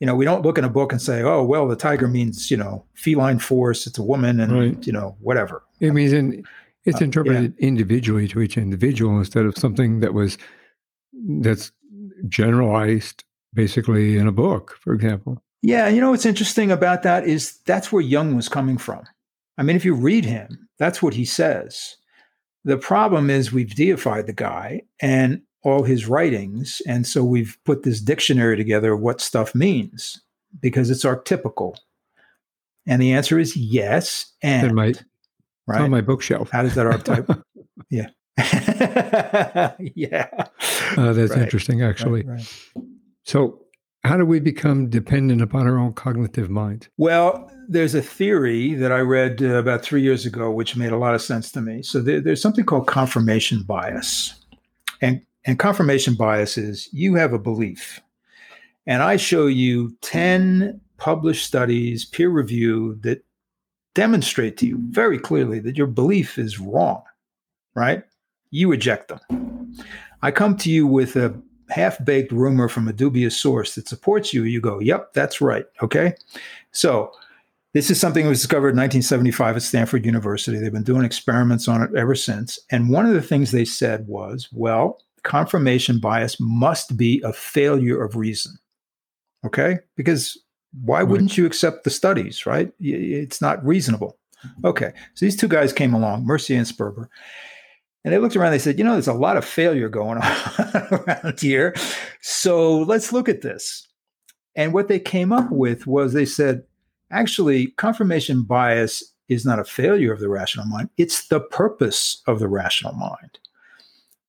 you 0.00 0.06
know, 0.06 0.14
we 0.14 0.24
don't 0.24 0.42
look 0.42 0.58
in 0.58 0.64
a 0.64 0.68
book 0.68 0.92
and 0.92 1.02
say, 1.02 1.22
oh, 1.22 1.42
well, 1.42 1.66
the 1.66 1.76
tiger 1.76 2.06
means, 2.06 2.50
you 2.50 2.56
know, 2.56 2.84
feline 2.94 3.38
force, 3.38 3.86
it's 3.86 3.98
a 3.98 4.02
woman 4.02 4.40
and, 4.40 4.52
right. 4.52 4.86
you 4.86 4.92
know, 4.92 5.16
whatever. 5.20 5.62
It 5.80 5.92
means 5.92 6.12
in, 6.12 6.44
it's 6.84 7.00
uh, 7.00 7.04
interpreted 7.04 7.54
yeah. 7.58 7.66
individually 7.66 8.28
to 8.28 8.40
each 8.40 8.56
individual 8.56 9.18
instead 9.18 9.44
of 9.44 9.56
something 9.58 10.00
that 10.00 10.14
was, 10.14 10.38
that's 11.26 11.72
generalized 12.28 13.24
basically 13.54 14.16
in 14.16 14.26
a 14.26 14.32
book, 14.32 14.76
for 14.80 14.92
example. 14.92 15.42
Yeah. 15.62 15.88
You 15.88 16.00
know, 16.00 16.10
what's 16.10 16.26
interesting 16.26 16.70
about 16.70 17.02
that 17.02 17.26
is 17.26 17.58
that's 17.66 17.90
where 17.90 18.02
Jung 18.02 18.36
was 18.36 18.48
coming 18.48 18.78
from. 18.78 19.04
I 19.56 19.62
mean, 19.62 19.76
if 19.76 19.84
you 19.84 19.94
read 19.94 20.24
him, 20.24 20.68
that's 20.78 21.02
what 21.02 21.14
he 21.14 21.24
says. 21.24 21.96
The 22.64 22.78
problem 22.78 23.30
is 23.30 23.52
we've 23.52 23.74
deified 23.74 24.26
the 24.26 24.32
guy 24.32 24.82
and 25.00 25.42
all 25.62 25.82
his 25.82 26.06
writings. 26.06 26.80
And 26.86 27.06
so 27.06 27.24
we've 27.24 27.58
put 27.64 27.82
this 27.82 28.00
dictionary 28.00 28.56
together 28.56 28.92
of 28.92 29.00
what 29.00 29.20
stuff 29.20 29.54
means 29.54 30.20
because 30.60 30.90
it's 30.90 31.04
archetypical. 31.04 31.76
And 32.86 33.02
the 33.02 33.12
answer 33.12 33.38
is 33.38 33.56
yes. 33.56 34.32
And 34.42 34.74
my, 34.74 34.94
right? 35.66 35.80
on 35.80 35.90
my 35.90 36.00
bookshelf. 36.00 36.50
How 36.50 36.62
does 36.62 36.74
that 36.74 36.86
archetype? 36.86 37.28
yeah. 37.90 38.08
yeah. 39.94 40.28
Uh, 40.96 41.12
that's 41.12 41.32
right. 41.32 41.42
interesting, 41.42 41.82
actually. 41.82 42.22
Right, 42.22 42.38
right. 42.76 42.84
So, 43.24 43.60
how 44.04 44.16
do 44.16 44.24
we 44.24 44.38
become 44.38 44.88
dependent 44.88 45.42
upon 45.42 45.66
our 45.66 45.76
own 45.76 45.92
cognitive 45.92 46.48
mind? 46.48 46.88
Well, 46.98 47.50
there's 47.68 47.94
a 47.94 48.02
theory 48.02 48.74
that 48.74 48.92
I 48.92 49.00
read 49.00 49.42
uh, 49.42 49.56
about 49.56 49.82
three 49.82 50.02
years 50.02 50.24
ago, 50.24 50.50
which 50.50 50.76
made 50.76 50.92
a 50.92 50.96
lot 50.96 51.14
of 51.14 51.22
sense 51.22 51.50
to 51.52 51.60
me. 51.60 51.82
So, 51.82 52.00
there, 52.00 52.20
there's 52.20 52.40
something 52.40 52.64
called 52.64 52.86
confirmation 52.86 53.62
bias. 53.62 54.34
And 55.00 55.20
and 55.44 55.58
confirmation 55.58 56.14
bias 56.14 56.56
is 56.58 56.88
you 56.92 57.14
have 57.16 57.32
a 57.32 57.38
belief, 57.38 58.00
and 58.86 59.02
I 59.02 59.16
show 59.16 59.46
you 59.46 59.96
10 60.02 60.80
published 60.96 61.46
studies, 61.46 62.04
peer 62.04 62.28
review, 62.28 62.96
that 63.00 63.24
demonstrate 63.94 64.56
to 64.58 64.66
you 64.66 64.78
very 64.90 65.18
clearly 65.18 65.58
that 65.58 65.76
your 65.76 65.86
belief 65.86 66.38
is 66.38 66.60
wrong, 66.60 67.02
right? 67.74 68.04
You 68.50 68.70
reject 68.70 69.08
them. 69.08 69.74
I 70.22 70.30
come 70.30 70.56
to 70.58 70.70
you 70.70 70.86
with 70.86 71.16
a 71.16 71.34
half 71.70 72.02
baked 72.04 72.32
rumor 72.32 72.68
from 72.68 72.88
a 72.88 72.92
dubious 72.92 73.36
source 73.36 73.74
that 73.74 73.88
supports 73.88 74.32
you. 74.32 74.44
You 74.44 74.60
go, 74.60 74.80
yep, 74.80 75.12
that's 75.12 75.40
right. 75.40 75.66
Okay. 75.82 76.14
So 76.72 77.12
This 77.74 77.90
is 77.90 78.00
something 78.00 78.24
that 78.24 78.30
was 78.30 78.40
discovered 78.40 78.70
in 78.70 78.78
1975 78.78 79.56
at 79.56 79.62
Stanford 79.62 80.06
University. 80.06 80.58
They've 80.58 80.72
been 80.72 80.82
doing 80.82 81.04
experiments 81.04 81.68
on 81.68 81.82
it 81.82 81.90
ever 81.94 82.14
since. 82.14 82.58
And 82.70 82.88
one 82.88 83.04
of 83.06 83.12
the 83.12 83.22
things 83.22 83.50
they 83.50 83.66
said 83.66 84.06
was, 84.08 84.48
well, 84.52 85.02
confirmation 85.22 86.00
bias 86.00 86.38
must 86.40 86.96
be 86.96 87.20
a 87.24 87.32
failure 87.32 88.02
of 88.02 88.16
reason. 88.16 88.58
Okay? 89.44 89.78
Because 89.96 90.38
why 90.82 91.00
right. 91.00 91.08
wouldn't 91.08 91.36
you 91.36 91.44
accept 91.44 91.84
the 91.84 91.90
studies, 91.90 92.46
right? 92.46 92.72
It's 92.80 93.40
not 93.42 93.64
reasonable. 93.64 94.18
Okay. 94.64 94.92
So 95.14 95.26
these 95.26 95.36
two 95.36 95.48
guys 95.48 95.72
came 95.72 95.92
along, 95.92 96.24
Mercier 96.24 96.56
and 96.56 96.66
Sperber, 96.66 97.08
and 98.08 98.14
they 98.14 98.18
looked 98.18 98.36
around. 98.36 98.52
They 98.52 98.58
said, 98.58 98.78
you 98.78 98.84
know, 98.84 98.92
there's 98.92 99.06
a 99.06 99.12
lot 99.12 99.36
of 99.36 99.44
failure 99.44 99.90
going 99.90 100.16
on 100.22 100.86
around 100.90 101.38
here. 101.38 101.74
So 102.22 102.78
let's 102.78 103.12
look 103.12 103.28
at 103.28 103.42
this. 103.42 103.86
And 104.56 104.72
what 104.72 104.88
they 104.88 104.98
came 104.98 105.30
up 105.30 105.52
with 105.52 105.86
was 105.86 106.14
they 106.14 106.24
said, 106.24 106.64
actually, 107.10 107.66
confirmation 107.72 108.44
bias 108.44 109.12
is 109.28 109.44
not 109.44 109.58
a 109.58 109.64
failure 109.64 110.10
of 110.10 110.20
the 110.20 110.30
rational 110.30 110.64
mind, 110.64 110.88
it's 110.96 111.28
the 111.28 111.40
purpose 111.40 112.22
of 112.26 112.38
the 112.38 112.48
rational 112.48 112.94
mind. 112.94 113.38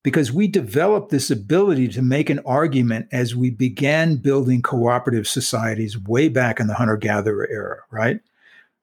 Because 0.04 0.30
we 0.30 0.50
developed 0.50 1.10
this 1.10 1.32
ability 1.32 1.88
to 1.90 2.02
make 2.02 2.30
an 2.30 2.40
argument 2.40 3.08
as 3.14 3.34
we 3.34 3.50
began 3.50 4.18
building 4.18 4.62
cooperative 4.62 5.26
societies 5.26 5.98
way 5.98 6.28
back 6.28 6.60
in 6.60 6.68
the 6.68 6.74
hunter 6.74 6.98
gatherer 6.98 7.48
era, 7.50 7.78
right? 7.92 8.20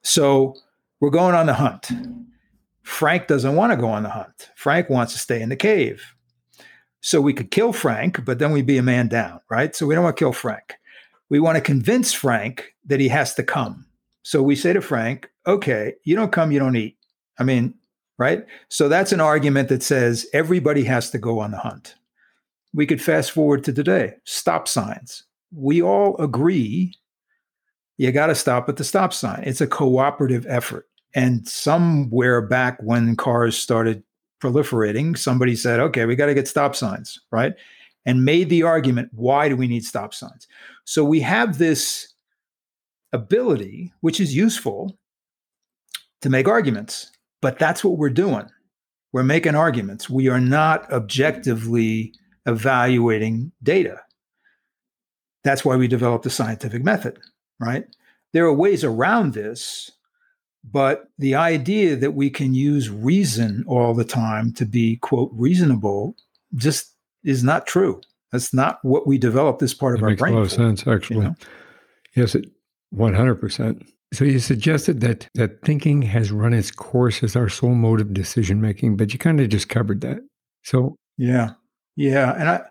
So 0.03 0.57
we're 1.01 1.11
going 1.11 1.35
on 1.35 1.45
the 1.45 1.55
hunt. 1.55 1.91
Frank 2.87 3.27
doesn't 3.27 3.57
want 3.57 3.73
to 3.73 3.77
go 3.77 3.89
on 3.89 4.05
the 4.05 4.09
hunt. 4.09 4.51
Frank 4.55 4.89
wants 4.89 5.13
to 5.13 5.19
stay 5.19 5.43
in 5.43 5.49
the 5.49 5.57
cave. 5.57 6.15
So 7.01 7.21
we 7.21 7.35
could 7.35 7.51
kill 7.51 7.73
Frank, 7.73 8.25
but 8.25 8.39
then 8.39 8.53
we'd 8.53 8.65
be 8.65 8.79
a 8.79 8.83
man 8.83 9.09
down, 9.09 9.41
right? 9.51 9.75
So 9.75 9.87
we 9.87 9.95
don't 9.95 10.05
want 10.05 10.17
to 10.17 10.21
kill 10.21 10.33
Frank. 10.33 10.77
We 11.29 11.41
want 11.41 11.57
to 11.57 11.61
convince 11.61 12.13
Frank 12.13 12.75
that 12.87 13.01
he 13.01 13.09
has 13.09 13.35
to 13.35 13.43
come. 13.43 13.87
So 14.23 14.41
we 14.41 14.55
say 14.55 14.73
to 14.73 14.81
Frank, 14.81 15.29
okay, 15.49 15.95
you 16.05 16.15
don't 16.15 16.31
come, 16.31 16.53
you 16.53 16.61
don't 16.61 16.77
eat. 16.77 16.97
I 17.41 17.45
mean, 17.45 17.75
right? 18.19 18.47
So 18.69 18.89
that's 18.89 19.13
an 19.13 19.21
argument 19.21 19.69
that 19.69 19.83
says 19.83 20.27
everybody 20.33 20.85
has 20.85 21.11
to 21.11 21.19
go 21.19 21.41
on 21.41 21.51
the 21.51 21.59
hunt. 21.59 21.97
We 22.73 22.87
could 22.87 23.03
fast 23.03 23.33
forward 23.33 23.65
to 23.65 23.73
today 23.73 24.15
stop 24.25 24.69
signs. 24.69 25.25
We 25.53 25.83
all 25.83 26.17
agree 26.19 26.95
you 27.99 28.13
got 28.13 28.27
to 28.27 28.35
stop 28.35 28.69
at 28.69 28.77
the 28.77 28.85
stop 28.85 29.13
sign. 29.13 29.43
It's 29.45 29.61
a 29.61 29.67
cooperative 29.67 30.47
effort. 30.49 30.87
And 31.17 31.49
somewhere 31.49 32.43
back 32.43 32.79
when 32.83 33.17
cars 33.17 33.57
started 33.57 34.05
proliferating, 34.41 35.17
somebody 35.17 35.57
said, 35.57 35.81
okay, 35.81 36.05
we 36.05 36.15
got 36.15 36.27
to 36.27 36.35
get 36.35 36.47
stop 36.47 36.77
signs, 36.77 37.19
right? 37.33 37.55
And 38.05 38.25
made 38.25 38.51
the 38.51 38.63
argument, 38.63 39.09
why 39.13 39.49
do 39.49 39.57
we 39.57 39.67
need 39.67 39.85
stop 39.85 40.13
signs? 40.13 40.47
So 40.85 41.03
we 41.05 41.21
have 41.21 41.57
this 41.57 42.13
ability, 43.15 43.95
which 44.03 44.21
is 44.21 44.37
useful 44.37 44.99
to 46.21 46.29
make 46.29 46.47
arguments, 46.47 47.11
but 47.41 47.59
that's 47.59 47.83
what 47.83 47.97
we're 47.97 48.11
doing. 48.11 48.47
We're 49.13 49.23
making 49.23 49.55
arguments. 49.55 50.11
We 50.11 50.29
are 50.29 50.41
not 50.41 50.93
objectively 50.93 52.13
evaluating 52.45 53.53
data. 53.63 54.03
That's 55.45 55.65
why 55.65 55.77
we 55.77 55.89
developed 55.89 56.25
the 56.25 56.31
scientific 56.31 56.85
method, 56.85 57.19
right? 57.59 57.87
There 58.35 58.45
are 58.45 58.53
ways 58.53 58.85
around 58.85 59.33
this 59.33 59.91
but 60.71 61.09
the 61.19 61.35
idea 61.35 61.97
that 61.97 62.13
we 62.13 62.29
can 62.31 62.55
use 62.55 62.91
reason 62.91 63.65
all 63.67 63.95
the 63.95 64.05
time 64.05 64.53
to 64.55 64.65
be, 64.65 64.97
quote, 64.97 65.31
reasonable 65.33 66.17
just 66.55 66.95
is 67.25 67.45
not 67.45 67.67
true. 67.67 68.01
That's 68.33 68.53
not 68.53 68.79
what 68.83 69.07
we 69.07 69.19
developed 69.19 69.61
this 69.61 69.75
part 69.75 69.97
of 69.97 70.03
our 70.03 70.17
brain. 70.17 70.35
Makes 70.35 70.55
a 70.55 70.61
lot 70.61 70.67
of 70.69 70.79
sense, 70.79 70.87
actually. 70.87 71.17
You 71.19 71.23
know? 71.23 71.35
Yes, 72.15 72.35
it, 72.35 72.47
100%. 72.95 73.87
So 74.13 74.25
you 74.25 74.39
suggested 74.39 75.01
that 75.01 75.29
that 75.35 75.63
thinking 75.63 76.03
has 76.03 76.31
run 76.31 76.53
its 76.53 76.71
course 76.71 77.23
as 77.23 77.37
our 77.37 77.49
sole 77.49 77.75
mode 77.75 78.01
of 78.01 78.15
decision 78.15 78.61
making, 78.61 78.97
but 78.97 79.13
you 79.13 79.19
kind 79.19 79.41
of 79.41 79.49
just 79.49 79.69
covered 79.69 80.01
that. 80.03 80.19
So 80.63 80.97
yeah, 81.19 81.51
yeah, 81.97 82.35
and 82.39 82.49
I, 82.49 82.63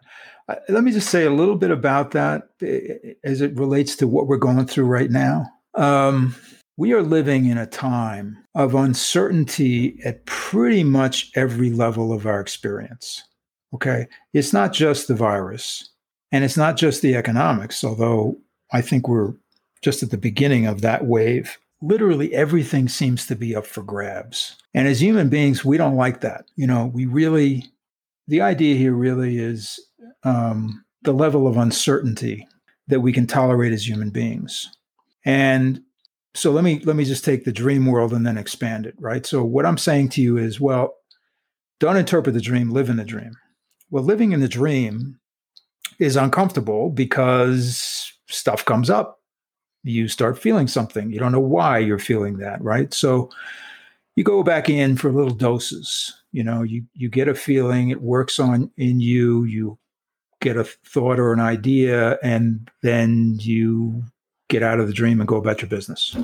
I, 0.50 0.58
let 0.70 0.84
me 0.84 0.92
just 0.92 1.10
say 1.10 1.26
a 1.26 1.32
little 1.32 1.56
bit 1.56 1.72
about 1.72 2.12
that 2.12 2.44
eh, 2.62 3.14
as 3.24 3.42
it 3.42 3.56
relates 3.58 3.96
to 3.98 4.08
what 4.08 4.28
we're 4.28 4.38
going 4.38 4.66
through 4.66 4.86
right 4.86 5.12
now. 5.12 5.46
Um, 5.74 6.36
we 6.78 6.94
are 6.94 7.04
living 7.04 7.46
in 7.46 7.58
a 7.58 7.66
time 7.66 8.38
of 8.54 8.76
uncertainty 8.76 10.00
at 10.04 10.26
pretty 10.26 10.84
much 10.84 11.32
every 11.36 11.70
level 11.70 12.12
of 12.12 12.26
our 12.26 12.40
experience. 12.40 13.24
Okay. 13.74 14.08
It's 14.34 14.54
not 14.54 14.74
just 14.74 15.08
the 15.08 15.16
virus 15.16 15.90
and 16.32 16.44
it's 16.44 16.58
not 16.58 16.78
just 16.78 17.02
the 17.02 17.16
economics, 17.16 17.84
although 17.84 18.38
I 18.72 18.82
think 18.82 19.08
we're 19.08 19.34
just 19.82 20.04
at 20.04 20.12
the 20.12 20.18
beginning 20.18 20.66
of 20.66 20.82
that 20.82 21.06
wave. 21.06 21.58
Literally 21.82 22.34
everything 22.34 22.90
seems 22.90 23.26
to 23.28 23.36
be 23.36 23.56
up 23.56 23.66
for 23.66 23.84
grabs. 23.84 24.56
And 24.74 24.88
as 24.88 25.02
human 25.02 25.30
beings, 25.30 25.64
we 25.64 25.78
don't 25.78 25.96
like 25.96 26.22
that. 26.22 26.46
You 26.56 26.68
know, 26.68 26.88
we 26.88 27.06
really, 27.06 27.66
the 28.28 28.42
idea 28.42 28.76
here 28.76 28.94
really 28.94 29.38
is 29.38 29.80
um, 30.24 30.84
the 31.04 31.14
level 31.14 31.48
of 31.48 31.58
uncertainty 31.58 32.48
that 32.88 33.02
we 33.02 33.14
can 33.14 33.28
tolerate 33.28 33.74
as 33.74 33.88
human 33.88 34.10
beings. 34.10 34.76
And 35.24 35.82
so 36.36 36.52
let 36.52 36.64
me 36.64 36.80
let 36.84 36.96
me 36.96 37.06
just 37.06 37.24
take 37.24 37.46
the 37.46 37.52
dream 37.52 37.86
world 37.86 38.14
and 38.14 38.26
then 38.26 38.38
expand 38.38 38.86
it 38.86 38.96
right? 39.00 39.26
So 39.26 39.44
what 39.44 39.66
i'm 39.66 39.78
saying 39.78 40.10
to 40.10 40.22
you 40.22 40.38
is 40.38 40.60
well 40.60 40.96
don't 41.80 41.98
interpret 41.98 42.34
the 42.34 42.42
dream 42.42 42.70
live 42.70 42.90
in 42.90 42.98
the 42.98 43.04
dream. 43.04 43.32
Well 43.90 44.04
living 44.04 44.32
in 44.32 44.42
the 44.42 44.48
dream 44.48 45.20
is 46.00 46.16
uncomfortable 46.16 46.90
because 46.90 48.12
stuff 48.28 48.66
comes 48.66 48.90
up. 48.90 49.22
You 49.84 50.08
start 50.08 50.38
feeling 50.40 50.68
something. 50.68 51.12
You 51.12 51.20
don't 51.20 51.32
know 51.32 51.40
why 51.40 51.80
you're 51.80 52.00
feeling 52.00 52.38
that 52.38 52.62
right? 52.62 52.94
So 52.94 53.30
you 54.16 54.24
go 54.24 54.44
back 54.44 54.70
in 54.70 54.98
for 54.98 55.12
little 55.12 55.34
doses. 55.34 56.14
You 56.32 56.44
know 56.44 56.64
you 56.64 56.84
you 56.94 57.10
get 57.10 57.28
a 57.28 57.36
feeling 57.36 57.90
it 57.90 58.02
works 58.02 58.40
on 58.40 58.72
in 58.78 59.00
you 59.00 59.46
you 59.46 59.78
get 60.42 60.58
a 60.58 60.64
thought 60.64 61.20
or 61.20 61.34
an 61.34 61.40
idea 61.40 62.20
and 62.22 62.70
then 62.82 63.38
you 63.40 64.04
get 64.48 64.64
out 64.64 64.80
of 64.80 64.88
the 64.88 64.94
dream 64.94 65.20
and 65.20 65.28
go 65.28 65.38
about 65.38 65.62
your 65.62 65.70
business. 65.70 66.16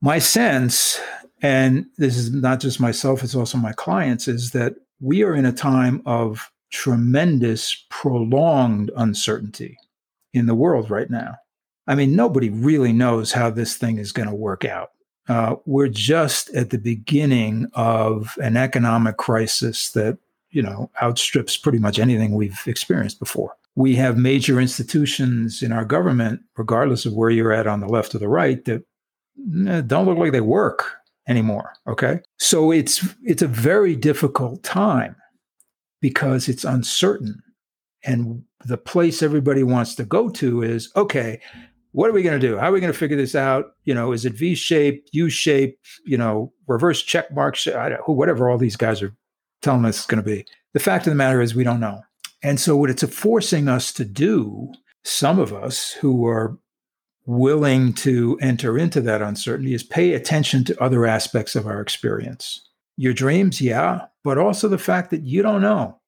My 0.00 0.18
sense, 0.18 1.00
and 1.42 1.86
this 1.98 2.16
is 2.16 2.32
not 2.32 2.60
just 2.60 2.80
myself, 2.80 3.22
it's 3.22 3.34
also 3.34 3.58
my 3.58 3.72
clients, 3.72 4.28
is 4.28 4.50
that 4.52 4.74
we 5.00 5.22
are 5.22 5.34
in 5.34 5.46
a 5.46 5.52
time 5.52 6.02
of 6.06 6.50
tremendous, 6.70 7.84
prolonged 7.90 8.90
uncertainty 8.96 9.76
in 10.32 10.46
the 10.46 10.54
world 10.54 10.90
right 10.90 11.10
now. 11.10 11.36
I 11.86 11.94
mean, 11.94 12.14
nobody 12.14 12.48
really 12.48 12.92
knows 12.92 13.32
how 13.32 13.50
this 13.50 13.76
thing 13.76 13.98
is 13.98 14.12
going 14.12 14.28
to 14.28 14.34
work 14.34 14.64
out. 14.64 14.92
Uh, 15.28 15.56
we're 15.66 15.88
just 15.88 16.52
at 16.54 16.70
the 16.70 16.78
beginning 16.78 17.68
of 17.74 18.36
an 18.42 18.56
economic 18.56 19.16
crisis 19.16 19.90
that, 19.90 20.18
you 20.50 20.62
know, 20.62 20.90
outstrips 21.00 21.56
pretty 21.56 21.78
much 21.78 21.98
anything 21.98 22.34
we've 22.34 22.60
experienced 22.66 23.18
before 23.18 23.56
we 23.74 23.96
have 23.96 24.18
major 24.18 24.60
institutions 24.60 25.62
in 25.62 25.72
our 25.72 25.84
government, 25.84 26.40
regardless 26.56 27.06
of 27.06 27.14
where 27.14 27.30
you're 27.30 27.52
at 27.52 27.66
on 27.66 27.80
the 27.80 27.88
left 27.88 28.14
or 28.14 28.18
the 28.18 28.28
right, 28.28 28.64
that 28.66 28.82
eh, 29.68 29.80
don't 29.82 30.06
look 30.06 30.18
like 30.18 30.32
they 30.32 30.40
work 30.40 30.96
anymore. 31.26 31.72
Okay. 31.86 32.20
So 32.38 32.70
it's 32.70 33.06
it's 33.22 33.42
a 33.42 33.48
very 33.48 33.96
difficult 33.96 34.62
time 34.62 35.16
because 36.00 36.48
it's 36.48 36.64
uncertain. 36.64 37.42
And 38.04 38.42
the 38.64 38.76
place 38.76 39.22
everybody 39.22 39.62
wants 39.62 39.94
to 39.94 40.04
go 40.04 40.28
to 40.30 40.62
is 40.62 40.90
okay, 40.96 41.40
what 41.92 42.10
are 42.10 42.12
we 42.12 42.22
going 42.22 42.38
to 42.38 42.46
do? 42.46 42.58
How 42.58 42.68
are 42.68 42.72
we 42.72 42.80
going 42.80 42.92
to 42.92 42.98
figure 42.98 43.16
this 43.16 43.34
out? 43.34 43.72
You 43.84 43.94
know, 43.94 44.12
is 44.12 44.24
it 44.24 44.34
V 44.34 44.54
shaped, 44.54 45.10
U 45.12 45.30
shaped, 45.30 45.86
you 46.04 46.18
know, 46.18 46.52
reverse 46.66 47.02
check 47.02 47.32
mark, 47.32 47.56
whatever 48.06 48.50
all 48.50 48.58
these 48.58 48.76
guys 48.76 49.02
are 49.02 49.14
telling 49.60 49.84
us 49.84 49.98
it's 49.98 50.06
going 50.06 50.22
to 50.22 50.28
be. 50.28 50.44
The 50.74 50.80
fact 50.80 51.06
of 51.06 51.10
the 51.10 51.16
matter 51.16 51.40
is, 51.40 51.54
we 51.54 51.64
don't 51.64 51.80
know. 51.80 52.02
And 52.42 52.58
so, 52.58 52.76
what 52.76 52.90
it's 52.90 53.04
forcing 53.04 53.68
us 53.68 53.92
to 53.94 54.04
do, 54.04 54.72
some 55.04 55.38
of 55.38 55.52
us 55.52 55.92
who 55.92 56.26
are 56.26 56.58
willing 57.24 57.92
to 57.92 58.36
enter 58.40 58.76
into 58.76 59.00
that 59.02 59.22
uncertainty, 59.22 59.74
is 59.74 59.82
pay 59.82 60.14
attention 60.14 60.64
to 60.64 60.82
other 60.82 61.06
aspects 61.06 61.54
of 61.54 61.66
our 61.66 61.80
experience. 61.80 62.68
Your 62.96 63.12
dreams, 63.12 63.60
yeah, 63.60 64.06
but 64.24 64.38
also 64.38 64.68
the 64.68 64.78
fact 64.78 65.10
that 65.10 65.22
you 65.22 65.42
don't 65.42 65.62
know. 65.62 65.98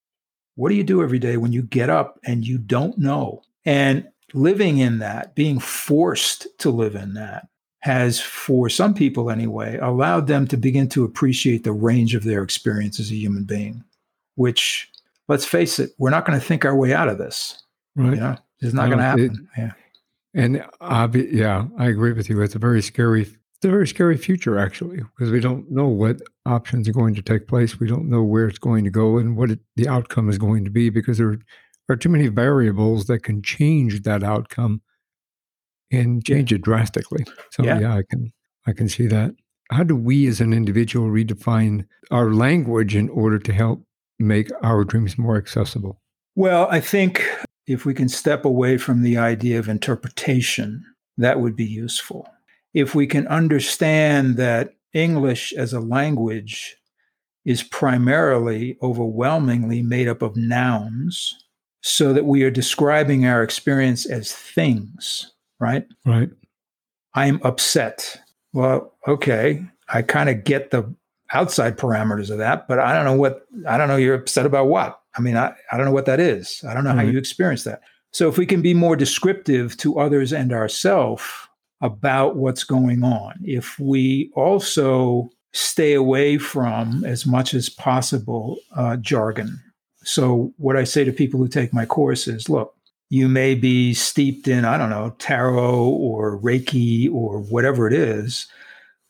What 0.56 0.68
do 0.68 0.74
you 0.74 0.84
do 0.84 1.02
every 1.02 1.18
day 1.18 1.36
when 1.36 1.52
you 1.52 1.62
get 1.62 1.90
up 1.90 2.18
and 2.24 2.46
you 2.46 2.58
don't 2.58 2.98
know? 2.98 3.42
And 3.64 4.08
living 4.32 4.78
in 4.78 4.98
that, 4.98 5.34
being 5.34 5.58
forced 5.58 6.46
to 6.58 6.70
live 6.70 6.94
in 6.94 7.14
that, 7.14 7.48
has, 7.80 8.20
for 8.20 8.68
some 8.68 8.94
people 8.94 9.30
anyway, 9.30 9.78
allowed 9.78 10.26
them 10.26 10.46
to 10.48 10.56
begin 10.56 10.88
to 10.88 11.04
appreciate 11.04 11.64
the 11.64 11.72
range 11.72 12.14
of 12.14 12.24
their 12.24 12.42
experience 12.42 12.98
as 12.98 13.10
a 13.10 13.14
human 13.14 13.44
being, 13.44 13.84
which 14.36 14.90
let's 15.28 15.44
face 15.46 15.78
it, 15.78 15.90
we're 15.98 16.10
not 16.10 16.26
going 16.26 16.38
to 16.38 16.44
think 16.44 16.64
our 16.64 16.76
way 16.76 16.92
out 16.92 17.08
of 17.08 17.18
this. 17.18 17.62
Right. 17.96 18.14
You 18.14 18.20
know, 18.20 18.36
it's 18.60 18.74
not 18.74 18.86
going 18.86 18.98
to 18.98 19.04
happen. 19.04 19.48
It, 19.56 19.60
yeah. 19.60 19.72
And 20.34 20.64
obvi- 20.82 21.32
yeah, 21.32 21.66
I 21.78 21.86
agree 21.86 22.12
with 22.12 22.28
you. 22.28 22.40
It's 22.40 22.54
a 22.54 22.58
very 22.58 22.82
scary, 22.82 23.22
it's 23.22 23.64
a 23.64 23.68
very 23.68 23.86
scary 23.86 24.16
future 24.16 24.58
actually, 24.58 24.96
because 24.96 25.30
we 25.30 25.40
don't 25.40 25.70
know 25.70 25.86
what 25.86 26.20
options 26.44 26.88
are 26.88 26.92
going 26.92 27.14
to 27.14 27.22
take 27.22 27.46
place. 27.46 27.78
We 27.78 27.86
don't 27.86 28.10
know 28.10 28.22
where 28.22 28.48
it's 28.48 28.58
going 28.58 28.84
to 28.84 28.90
go 28.90 29.18
and 29.18 29.36
what 29.36 29.50
it, 29.50 29.60
the 29.76 29.88
outcome 29.88 30.28
is 30.28 30.38
going 30.38 30.64
to 30.64 30.70
be 30.70 30.90
because 30.90 31.18
there 31.18 31.38
are 31.88 31.96
too 31.96 32.08
many 32.08 32.28
variables 32.28 33.06
that 33.06 33.20
can 33.20 33.42
change 33.42 34.02
that 34.02 34.24
outcome 34.24 34.82
and 35.92 36.24
change 36.24 36.52
it 36.52 36.62
drastically. 36.62 37.24
So 37.50 37.62
Yeah. 37.62 37.78
yeah, 37.78 37.94
I 37.94 38.02
can 38.10 38.32
I 38.66 38.72
can 38.72 38.88
see 38.88 39.06
that. 39.06 39.32
How 39.70 39.84
do 39.84 39.94
we 39.94 40.26
as 40.26 40.40
an 40.40 40.52
individual 40.52 41.08
redefine 41.08 41.86
our 42.10 42.32
language 42.34 42.96
in 42.96 43.08
order 43.10 43.38
to 43.38 43.52
help 43.52 43.83
make 44.18 44.50
our 44.62 44.84
dreams 44.84 45.18
more 45.18 45.36
accessible? 45.36 46.00
Well, 46.36 46.66
I 46.70 46.80
think 46.80 47.24
if 47.66 47.84
we 47.84 47.94
can 47.94 48.08
step 48.08 48.44
away 48.44 48.76
from 48.76 49.02
the 49.02 49.16
idea 49.16 49.58
of 49.58 49.68
interpretation, 49.68 50.84
that 51.16 51.40
would 51.40 51.56
be 51.56 51.64
useful. 51.64 52.26
If 52.72 52.94
we 52.94 53.06
can 53.06 53.26
understand 53.28 54.36
that 54.36 54.74
English 54.92 55.52
as 55.52 55.72
a 55.72 55.80
language 55.80 56.76
is 57.44 57.62
primarily, 57.62 58.76
overwhelmingly 58.82 59.82
made 59.82 60.08
up 60.08 60.22
of 60.22 60.36
nouns, 60.36 61.34
so 61.82 62.12
that 62.14 62.24
we 62.24 62.42
are 62.42 62.50
describing 62.50 63.26
our 63.26 63.42
experience 63.42 64.06
as 64.06 64.32
things, 64.32 65.32
right? 65.60 65.84
Right. 66.06 66.30
I'm 67.14 67.40
upset. 67.44 68.20
Well, 68.52 68.96
okay, 69.06 69.64
I 69.88 70.02
kind 70.02 70.30
of 70.30 70.44
get 70.44 70.70
the 70.70 70.94
outside 71.32 71.78
parameters 71.78 72.30
of 72.30 72.38
that, 72.38 72.68
but 72.68 72.78
I 72.78 72.94
don't 72.94 73.04
know 73.04 73.14
what 73.14 73.46
I 73.66 73.76
don't 73.76 73.88
know 73.88 73.96
you're 73.96 74.14
upset 74.14 74.46
about 74.46 74.68
what. 74.68 75.00
I 75.16 75.20
mean, 75.20 75.36
I, 75.36 75.54
I 75.70 75.76
don't 75.76 75.86
know 75.86 75.92
what 75.92 76.06
that 76.06 76.20
is. 76.20 76.62
I 76.68 76.74
don't 76.74 76.84
know 76.84 76.92
how 76.92 77.02
you 77.02 77.18
experience 77.18 77.64
that. 77.64 77.82
So 78.12 78.28
if 78.28 78.38
we 78.38 78.46
can 78.46 78.62
be 78.62 78.74
more 78.74 78.96
descriptive 78.96 79.76
to 79.78 79.98
others 79.98 80.32
and 80.32 80.52
ourselves 80.52 81.22
about 81.80 82.36
what's 82.36 82.64
going 82.64 83.02
on, 83.04 83.34
if 83.42 83.78
we 83.78 84.30
also 84.34 85.30
stay 85.52 85.94
away 85.94 86.36
from 86.36 87.04
as 87.04 87.26
much 87.26 87.54
as 87.54 87.68
possible 87.68 88.58
uh, 88.76 88.96
jargon. 88.96 89.60
So 90.02 90.52
what 90.56 90.76
I 90.76 90.84
say 90.84 91.04
to 91.04 91.12
people 91.12 91.38
who 91.38 91.48
take 91.48 91.72
my 91.72 91.86
course 91.86 92.26
is, 92.26 92.48
look, 92.48 92.74
you 93.08 93.28
may 93.28 93.54
be 93.54 93.94
steeped 93.94 94.48
in, 94.48 94.64
I 94.64 94.76
don't 94.76 94.90
know, 94.90 95.14
tarot 95.18 95.88
or 95.88 96.40
Reiki 96.40 97.12
or 97.12 97.38
whatever 97.38 97.86
it 97.86 97.92
is. 97.92 98.48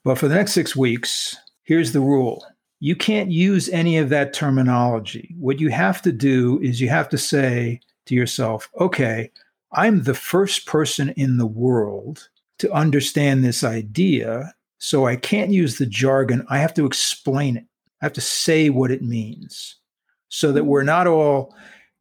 But 0.05 0.19
for 0.19 0.29
the 0.29 0.35
next 0.35 0.53
six 0.53 0.77
weeks, 0.77 1.35
here's 1.65 1.93
the 1.93 2.01
rule 2.01 2.45
you 2.81 2.95
can't 2.95 3.31
use 3.31 3.71
any 3.71 3.97
of 3.97 4.11
that 4.11 4.35
terminology. 4.35 5.35
What 5.39 5.59
you 5.59 5.71
have 5.71 6.03
to 6.03 6.13
do 6.13 6.61
is 6.61 6.83
you 6.83 6.91
have 6.91 7.09
to 7.09 7.17
say 7.17 7.81
to 8.05 8.15
yourself, 8.15 8.69
okay, 8.79 9.31
I'm 9.73 10.03
the 10.03 10.15
first 10.15 10.67
person 10.67 11.09
in 11.11 11.39
the 11.39 11.47
world 11.47 12.29
to 12.59 12.71
understand 12.73 13.43
this 13.43 13.65
idea. 13.65 14.55
So 14.79 15.07
I 15.07 15.17
can't 15.17 15.51
use 15.51 15.79
the 15.79 15.87
jargon. 15.87 16.45
I 16.51 16.59
have 16.59 16.75
to 16.75 16.85
explain 16.85 17.57
it. 17.57 17.65
I 18.03 18.05
have 18.05 18.13
to 18.15 18.21
say 18.21 18.69
what 18.69 18.91
it 18.91 19.03
means 19.03 19.77
so 20.29 20.53
that 20.53 20.65
we're 20.65 20.83
not 20.83 21.07
all 21.07 21.55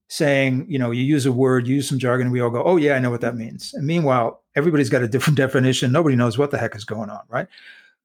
saying, 0.10 0.66
you 0.68 0.78
know, 0.78 0.92
you 0.92 1.04
use 1.04 1.26
a 1.26 1.32
word, 1.32 1.66
you 1.66 1.76
use 1.76 1.88
some 1.88 1.98
jargon, 1.98 2.28
and 2.28 2.34
we 2.34 2.42
all 2.42 2.50
go, 2.50 2.64
oh, 2.64 2.76
yeah, 2.76 2.96
I 2.96 3.00
know 3.00 3.10
what 3.10 3.22
that 3.22 3.38
means. 3.38 3.74
And 3.74 3.88
meanwhile, 3.88 4.44
everybody's 4.56 4.90
got 4.90 5.02
a 5.02 5.08
different 5.08 5.38
definition. 5.46 5.92
Nobody 5.92 6.16
knows 6.16 6.38
what 6.38 6.52
the 6.52 6.58
heck 6.58 6.76
is 6.76 6.84
going 6.84 7.10
on, 7.10 7.22
right? 7.30 7.48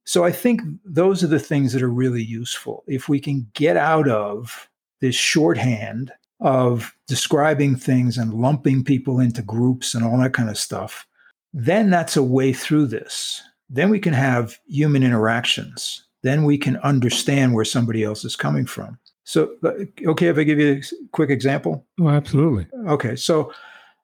So 0.09 0.25
I 0.25 0.33
think 0.33 0.63
those 0.87 1.23
are 1.23 1.27
the 1.27 1.39
things 1.39 1.75
that 1.75 1.83
are 1.83 1.91
really 1.91 2.23
useful. 2.23 2.83
If 2.87 3.11
we 3.11 3.21
can 3.21 3.47
get 3.53 3.77
out 3.77 4.09
of 4.09 4.71
this 5.03 5.15
shorthand 5.15 6.11
of 6.41 6.97
describing 7.07 7.77
things 7.77 8.17
and 8.17 8.33
lumping 8.33 8.85
people 8.85 9.21
into 9.21 9.43
groups 9.43 9.93
and 9.93 10.03
all 10.03 10.17
that 10.21 10.33
kind 10.33 10.49
of 10.49 10.57
stuff, 10.57 11.07
then 11.53 11.91
that's 11.91 12.17
a 12.17 12.23
way 12.23 12.55
through 12.55 12.87
this. 12.87 13.43
Then 13.69 13.91
we 13.91 14.01
can 14.01 14.15
have 14.15 14.59
human 14.67 15.03
interactions. 15.03 16.05
Then 16.23 16.45
we 16.45 16.57
can 16.57 16.79
understand 16.79 17.53
where 17.53 17.67
somebody 17.67 18.03
else 18.03 18.25
is 18.25 18.35
coming 18.35 18.65
from. 18.65 18.99
So, 19.25 19.57
uh, 19.63 19.73
okay, 20.07 20.29
if 20.29 20.39
I 20.39 20.45
give 20.45 20.59
you 20.59 20.81
a 20.81 21.09
quick 21.13 21.29
example. 21.29 21.85
Oh, 22.01 22.09
absolutely. 22.09 22.67
Okay, 22.87 23.15
so 23.15 23.53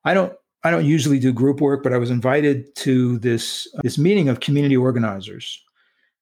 I 0.04 0.12
don't 0.12 0.34
I 0.64 0.70
don't 0.70 0.84
usually 0.84 1.18
do 1.18 1.32
group 1.32 1.62
work, 1.62 1.82
but 1.82 1.94
I 1.94 1.98
was 1.98 2.10
invited 2.10 2.76
to 2.76 3.18
this 3.20 3.66
this 3.82 3.96
meeting 3.96 4.28
of 4.28 4.40
community 4.40 4.76
organizers, 4.76 5.64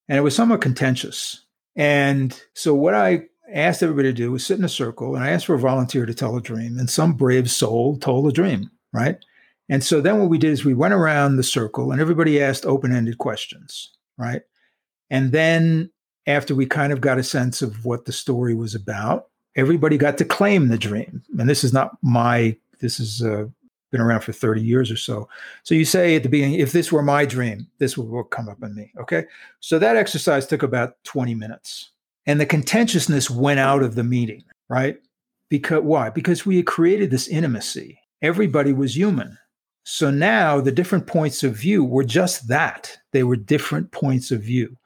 and 0.09 0.19
it 0.19 0.23
was 0.23 0.35
somewhat 0.35 0.61
contentious. 0.61 1.45
And 1.77 2.39
so 2.55 2.75
what 2.75 2.95
I 2.95 3.25
asked 3.53 3.83
everybody 3.83 4.09
to 4.09 4.13
do 4.13 4.33
was 4.33 4.45
sit 4.45 4.59
in 4.59 4.65
a 4.65 4.69
circle, 4.69 5.15
and 5.15 5.25
I 5.25 5.31
asked 5.31 5.47
for 5.47 5.55
a 5.55 5.59
volunteer 5.59 6.07
to 6.07 6.15
tell 6.15 6.37
a 6.37 6.43
dream, 6.43 6.79
and 6.79 6.89
some 6.89 7.15
brave 7.15 7.51
soul 7.51 7.99
told 7.99 8.27
a 8.27 8.33
dream, 8.33 8.71
right? 8.93 9.17
And 9.69 9.83
so 9.83 10.01
then 10.01 10.19
what 10.19 10.29
we 10.29 10.39
did 10.39 10.53
is 10.53 10.65
we 10.65 10.75
went 10.75 10.95
around 10.95 11.37
the 11.37 11.43
circle, 11.43 11.93
and 11.93 12.01
everybody 12.01 12.43
asked 12.43 12.67
open-ended 12.67 13.19
questions, 13.19 13.91
right? 14.19 14.43
And 15.11 15.33
then 15.33 15.91
after 16.27 16.55
we 16.55 16.67
kind 16.67 16.93
of 16.93 17.01
got 17.01 17.19
a 17.19 17.23
sense 17.23 17.63
of 17.63 17.85
what 17.85 18.05
the 18.05 18.13
story 18.13 18.55
was 18.55 18.75
about, 18.75 19.29
everybody 19.57 19.99
got 19.99 20.19
to 20.19 20.25
claim 20.25 20.69
the 20.69 20.79
dream. 20.79 21.23
And 21.39 21.49
this 21.49 21.65
is 21.65 21.73
not 21.73 21.97
my, 22.03 22.57
this 22.81 23.01
is 23.01 23.23
uh, 23.23 23.47
been 23.93 24.01
around 24.01 24.22
for 24.22 24.32
30 24.32 24.61
years 24.61 24.90
or 24.90 24.97
so. 24.97 25.28
So 25.62 25.76
you 25.76 25.84
say 25.84 26.16
at 26.16 26.24
the 26.24 26.28
beginning, 26.28 26.59
if 26.59 26.72
this 26.72 26.90
were 26.90 27.03
my 27.03 27.24
dream, 27.24 27.68
this 27.78 27.97
would 27.97 28.30
come 28.30 28.49
up 28.49 28.62
in 28.62 28.74
me. 28.74 28.90
Okay. 28.99 29.24
So 29.61 29.78
that 29.78 29.97
exercise 29.97 30.47
took 30.47 30.64
about 30.64 30.97
20 31.05 31.36
minutes. 31.36 31.90
And 32.26 32.40
the 32.40 32.47
contentiousness 32.47 33.30
went 33.30 33.61
out 33.61 33.82
of 33.82 33.95
the 33.95 34.05
meeting, 34.05 34.43
right? 34.68 34.97
Because 35.49 35.82
why? 35.82 36.11
Because 36.11 36.47
we 36.47 36.57
had 36.57 36.66
created 36.66 37.11
this 37.11 37.28
intimacy. 37.28 38.01
Everybody 38.22 38.72
was 38.72 38.97
human. 38.97 39.38
So 39.84 40.11
now 40.11 40.61
the 40.61 40.72
different 40.72 41.07
points 41.07 41.43
of 41.43 41.57
view 41.57 41.84
were 41.84 42.05
just 42.05 42.49
that. 42.49 42.97
They 43.12 43.24
were 43.24 43.36
different 43.36 43.90
points 43.90 44.30
of 44.30 44.43
view. 44.43 44.76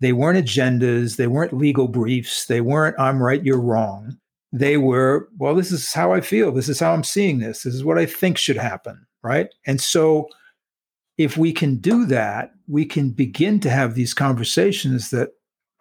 They 0.00 0.12
weren't 0.12 0.44
agendas. 0.44 1.16
They 1.16 1.26
weren't 1.26 1.56
legal 1.56 1.88
briefs. 1.88 2.46
They 2.46 2.60
weren't, 2.60 2.98
I'm 2.98 3.22
right, 3.22 3.42
you're 3.42 3.60
wrong. 3.60 4.18
They 4.52 4.76
were, 4.76 5.28
well, 5.38 5.54
this 5.54 5.72
is 5.72 5.92
how 5.92 6.12
I 6.12 6.20
feel. 6.20 6.52
This 6.52 6.68
is 6.68 6.78
how 6.78 6.92
I'm 6.92 7.04
seeing 7.04 7.38
this. 7.38 7.62
This 7.62 7.74
is 7.74 7.84
what 7.84 7.98
I 7.98 8.06
think 8.06 8.36
should 8.36 8.58
happen. 8.58 9.06
Right. 9.22 9.48
And 9.66 9.80
so 9.80 10.28
if 11.16 11.36
we 11.36 11.52
can 11.52 11.76
do 11.76 12.04
that, 12.06 12.52
we 12.68 12.84
can 12.84 13.10
begin 13.10 13.60
to 13.60 13.70
have 13.70 13.94
these 13.94 14.14
conversations 14.14 15.10
that 15.10 15.30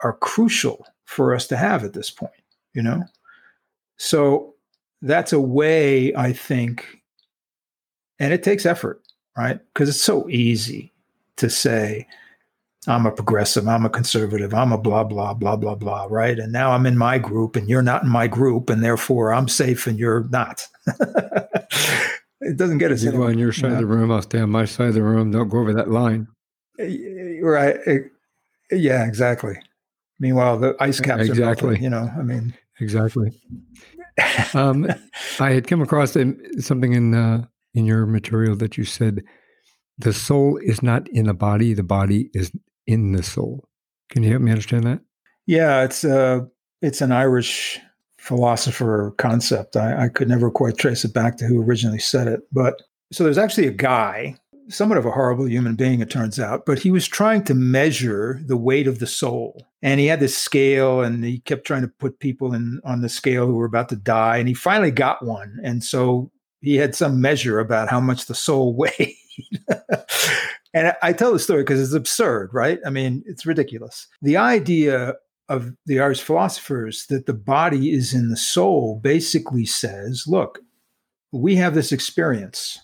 are 0.03 0.13
crucial 0.13 0.85
for 1.05 1.33
us 1.33 1.47
to 1.47 1.57
have 1.57 1.83
at 1.83 1.93
this 1.93 2.09
point, 2.09 2.31
you 2.73 2.81
know? 2.81 3.03
So 3.97 4.55
that's 5.01 5.33
a 5.33 5.39
way, 5.39 6.13
I 6.15 6.33
think, 6.33 6.85
and 8.19 8.33
it 8.33 8.43
takes 8.43 8.65
effort, 8.65 9.01
right? 9.37 9.59
Because 9.73 9.89
it's 9.89 10.01
so 10.01 10.29
easy 10.29 10.91
to 11.37 11.49
say, 11.49 12.07
I'm 12.87 13.05
a 13.05 13.11
progressive, 13.11 13.67
I'm 13.67 13.85
a 13.85 13.89
conservative, 13.89 14.53
I'm 14.55 14.71
a 14.71 14.77
blah, 14.77 15.03
blah, 15.03 15.35
blah, 15.35 15.55
blah, 15.55 15.75
blah, 15.75 16.07
right? 16.09 16.39
And 16.39 16.51
now 16.51 16.71
I'm 16.71 16.87
in 16.87 16.97
my 16.97 17.19
group 17.19 17.55
and 17.55 17.69
you're 17.69 17.83
not 17.83 18.03
in 18.03 18.09
my 18.09 18.25
group, 18.27 18.71
and 18.71 18.83
therefore 18.83 19.33
I'm 19.33 19.47
safe 19.47 19.85
and 19.85 19.99
you're 19.99 20.27
not. 20.29 20.67
it 22.41 22.57
doesn't 22.57 22.79
get 22.79 22.91
us 22.91 23.03
You 23.03 23.11
go 23.11 23.23
on 23.23 23.37
your 23.37 23.49
you 23.49 23.51
side 23.53 23.73
of 23.73 23.77
the 23.77 23.85
room, 23.85 24.11
I'll 24.11 24.23
stay 24.23 24.39
on 24.39 24.49
my 24.49 24.65
side 24.65 24.87
of 24.89 24.93
the 24.95 25.03
room. 25.03 25.29
Don't 25.29 25.49
go 25.49 25.59
over 25.59 25.73
that 25.73 25.91
line. 25.91 26.27
Right. 26.79 27.77
Eh, 27.85 27.99
Yeah, 28.71 29.05
exactly. 29.05 29.59
Meanwhile, 30.19 30.57
the 30.59 30.75
ice 30.79 30.99
caps 30.99 31.21
are 31.21 31.31
Exactly. 31.31 31.67
melting, 31.69 31.83
you 31.83 31.89
know, 31.89 32.11
I 32.17 32.21
mean, 32.23 32.53
Exactly. 32.79 33.31
Um, 34.53 34.87
I 35.39 35.51
had 35.51 35.67
come 35.67 35.81
across 35.81 36.13
something 36.59 36.93
in 36.93 37.13
uh, 37.15 37.45
in 37.73 37.85
your 37.85 38.05
material 38.05 38.55
that 38.57 38.77
you 38.77 38.83
said 38.83 39.23
the 39.97 40.13
soul 40.13 40.57
is 40.57 40.83
not 40.83 41.07
in 41.09 41.27
the 41.27 41.33
body; 41.33 41.73
the 41.73 41.83
body 41.83 42.29
is 42.33 42.51
in 42.87 43.11
the 43.11 43.23
soul. 43.23 43.67
Can 44.09 44.23
you 44.23 44.29
help 44.29 44.41
me 44.41 44.51
understand 44.51 44.83
that? 44.85 44.99
Yeah, 45.45 45.83
it's 45.83 46.03
uh 46.03 46.41
it's 46.81 47.01
an 47.01 47.11
Irish 47.11 47.79
philosopher 48.21 49.13
concept. 49.17 49.75
I, 49.75 50.05
I 50.05 50.07
could 50.07 50.29
never 50.29 50.51
quite 50.51 50.77
trace 50.77 51.03
it 51.03 51.13
back 51.13 51.37
to 51.37 51.45
who 51.45 51.61
originally 51.61 51.99
said 51.99 52.27
it. 52.27 52.41
But 52.51 52.81
so 53.11 53.23
there's 53.23 53.37
actually 53.37 53.67
a 53.67 53.71
guy, 53.71 54.35
somewhat 54.69 54.99
of 54.99 55.05
a 55.05 55.11
horrible 55.11 55.49
human 55.49 55.75
being, 55.75 56.01
it 56.01 56.09
turns 56.09 56.39
out, 56.39 56.65
but 56.65 56.79
he 56.79 56.91
was 56.91 57.07
trying 57.07 57.43
to 57.45 57.55
measure 57.55 58.39
the 58.45 58.57
weight 58.57 58.87
of 58.87 58.99
the 58.99 59.07
soul. 59.07 59.65
And 59.81 59.99
he 59.99 60.05
had 60.05 60.19
this 60.19 60.37
scale 60.37 61.01
and 61.01 61.23
he 61.23 61.39
kept 61.39 61.65
trying 61.65 61.81
to 61.81 61.87
put 61.87 62.19
people 62.19 62.53
in 62.53 62.79
on 62.83 63.01
the 63.01 63.09
scale 63.09 63.47
who 63.47 63.55
were 63.55 63.65
about 63.65 63.89
to 63.89 63.95
die. 63.95 64.37
And 64.37 64.47
he 64.47 64.53
finally 64.53 64.91
got 64.91 65.25
one. 65.25 65.59
And 65.63 65.83
so 65.83 66.31
he 66.61 66.75
had 66.75 66.95
some 66.95 67.21
measure 67.21 67.59
about 67.59 67.89
how 67.89 67.99
much 67.99 68.27
the 68.27 68.35
soul 68.35 68.75
weighed. 68.77 69.15
And 70.73 70.95
I- 71.01 71.13
tell 71.13 71.33
the 71.33 71.39
story 71.39 71.63
because 71.63 71.81
it's 71.81 71.93
absurd, 71.93 72.49
right? 72.53 72.79
I 72.85 72.89
mean, 72.89 73.23
it's 73.25 73.45
ridiculous. 73.45 74.07
The 74.21 74.37
idea 74.37 75.15
of 75.49 75.73
the 75.85 75.99
Irish 75.99 76.21
philosophers 76.21 77.05
that 77.07 77.25
the 77.25 77.33
body 77.33 77.91
is 77.91 78.13
in 78.13 78.29
the 78.29 78.37
soul 78.37 78.99
basically 79.03 79.65
says, 79.65 80.25
look, 80.27 80.59
we 81.33 81.55
have 81.57 81.75
this 81.75 81.91
experience. 81.91 82.79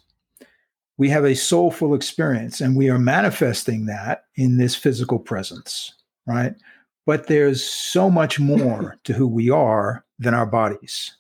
We 0.97 1.09
have 1.09 1.25
a 1.25 1.35
soulful 1.35 1.93
experience, 1.93 2.59
and 2.59 2.75
we 2.75 2.89
are 2.89 2.97
manifesting 2.97 3.85
that 3.85 4.25
in 4.35 4.57
this 4.57 4.75
physical 4.75 5.19
presence, 5.19 5.93
right? 6.25 6.55
But 7.05 7.27
there's 7.27 7.63
so 7.63 8.09
much 8.09 8.39
more 8.39 8.97
to 9.03 9.13
who 9.13 9.27
we 9.27 9.49
are 9.49 10.03
than 10.19 10.33
our 10.33 10.45
bodies. 10.45 11.15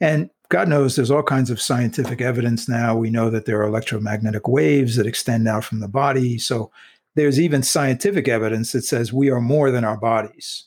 And 0.00 0.30
God 0.52 0.68
knows 0.68 0.96
there's 0.96 1.10
all 1.10 1.22
kinds 1.22 1.48
of 1.48 1.62
scientific 1.62 2.20
evidence 2.20 2.68
now. 2.68 2.94
We 2.94 3.08
know 3.08 3.30
that 3.30 3.46
there 3.46 3.58
are 3.62 3.66
electromagnetic 3.66 4.46
waves 4.46 4.96
that 4.96 5.06
extend 5.06 5.48
out 5.48 5.64
from 5.64 5.80
the 5.80 5.88
body. 5.88 6.36
So 6.36 6.70
there's 7.14 7.40
even 7.40 7.62
scientific 7.62 8.28
evidence 8.28 8.72
that 8.72 8.84
says 8.84 9.14
we 9.14 9.30
are 9.30 9.40
more 9.40 9.70
than 9.70 9.82
our 9.82 9.96
bodies. 9.96 10.64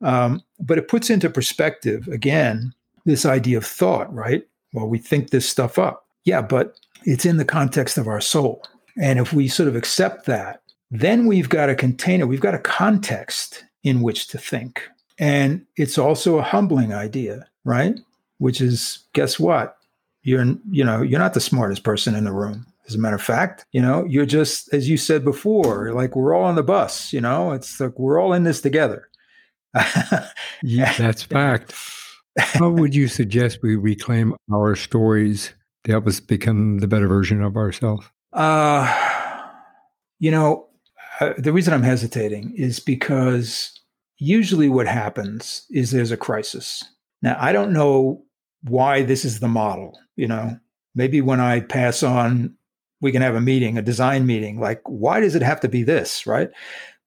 Um, 0.00 0.42
but 0.58 0.76
it 0.76 0.88
puts 0.88 1.08
into 1.08 1.30
perspective, 1.30 2.08
again, 2.08 2.74
this 3.04 3.24
idea 3.24 3.58
of 3.58 3.64
thought, 3.64 4.12
right? 4.12 4.42
Well, 4.72 4.88
we 4.88 4.98
think 4.98 5.30
this 5.30 5.48
stuff 5.48 5.78
up. 5.78 6.04
Yeah, 6.24 6.42
but 6.42 6.74
it's 7.04 7.24
in 7.24 7.36
the 7.36 7.44
context 7.44 7.98
of 7.98 8.08
our 8.08 8.20
soul. 8.20 8.64
And 9.00 9.20
if 9.20 9.32
we 9.32 9.46
sort 9.46 9.68
of 9.68 9.76
accept 9.76 10.26
that, 10.26 10.62
then 10.90 11.26
we've 11.28 11.48
got 11.48 11.70
a 11.70 11.76
container, 11.76 12.26
we've 12.26 12.40
got 12.40 12.54
a 12.54 12.58
context 12.58 13.62
in 13.84 14.00
which 14.02 14.26
to 14.28 14.38
think. 14.38 14.82
And 15.16 15.64
it's 15.76 15.96
also 15.96 16.40
a 16.40 16.42
humbling 16.42 16.92
idea, 16.92 17.46
right? 17.64 18.00
Which 18.42 18.60
is 18.60 18.98
guess 19.12 19.38
what? 19.38 19.76
You're 20.24 20.44
you 20.68 20.82
know, 20.82 21.00
you're 21.00 21.20
not 21.20 21.34
the 21.34 21.40
smartest 21.40 21.84
person 21.84 22.16
in 22.16 22.24
the 22.24 22.32
room. 22.32 22.66
As 22.88 22.96
a 22.96 22.98
matter 22.98 23.14
of 23.14 23.22
fact, 23.22 23.64
you 23.70 23.80
know, 23.80 24.04
you're 24.08 24.26
just 24.26 24.74
as 24.74 24.88
you 24.88 24.96
said 24.96 25.24
before, 25.24 25.92
like 25.92 26.16
we're 26.16 26.34
all 26.34 26.42
on 26.42 26.56
the 26.56 26.64
bus, 26.64 27.12
you 27.12 27.20
know, 27.20 27.52
it's 27.52 27.78
like 27.78 27.96
we're 28.00 28.20
all 28.20 28.32
in 28.32 28.42
this 28.42 28.60
together. 28.60 29.08
yeah, 30.64 30.92
that's 30.98 31.22
fact. 31.22 31.72
How 32.36 32.68
would 32.68 32.96
you 32.96 33.06
suggest 33.06 33.60
we 33.62 33.76
reclaim 33.76 34.34
our 34.52 34.74
stories 34.74 35.54
to 35.84 35.92
help 35.92 36.08
us 36.08 36.18
become 36.18 36.78
the 36.78 36.88
better 36.88 37.06
version 37.06 37.44
of 37.44 37.56
ourselves? 37.56 38.04
Uh, 38.32 38.92
you 40.18 40.32
know, 40.32 40.66
uh, 41.20 41.34
the 41.38 41.52
reason 41.52 41.74
I'm 41.74 41.84
hesitating 41.84 42.54
is 42.56 42.80
because 42.80 43.78
usually 44.18 44.68
what 44.68 44.88
happens 44.88 45.64
is 45.70 45.92
there's 45.92 46.10
a 46.10 46.16
crisis. 46.16 46.82
Now, 47.22 47.36
I 47.38 47.52
don't 47.52 47.72
know 47.72 48.24
why 48.62 49.02
this 49.02 49.24
is 49.24 49.40
the 49.40 49.48
model. 49.48 49.98
You 50.16 50.28
know, 50.28 50.58
maybe 50.94 51.20
when 51.20 51.40
I 51.40 51.60
pass 51.60 52.02
on, 52.02 52.54
we 53.00 53.12
can 53.12 53.22
have 53.22 53.34
a 53.34 53.40
meeting, 53.40 53.76
a 53.76 53.82
design 53.82 54.26
meeting. 54.26 54.60
Like, 54.60 54.80
why 54.86 55.20
does 55.20 55.34
it 55.34 55.42
have 55.42 55.60
to 55.60 55.68
be 55.68 55.82
this? 55.82 56.26
Right. 56.26 56.50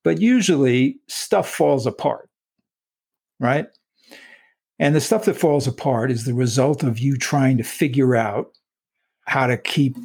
But 0.03 0.21
usually 0.21 0.99
stuff 1.07 1.49
falls 1.49 1.85
apart. 1.85 2.29
Right. 3.39 3.67
And 4.77 4.93
the 4.93 5.01
stuff 5.01 5.25
that 5.25 5.37
falls 5.37 5.67
apart 5.67 6.11
is 6.11 6.25
the 6.25 6.33
result 6.33 6.83
of 6.83 6.99
you 6.99 7.17
trying 7.17 7.57
to 7.57 7.63
figure 7.63 8.15
out 8.15 8.51
how 9.25 9.47
to 9.47 9.57
keep 9.57 9.97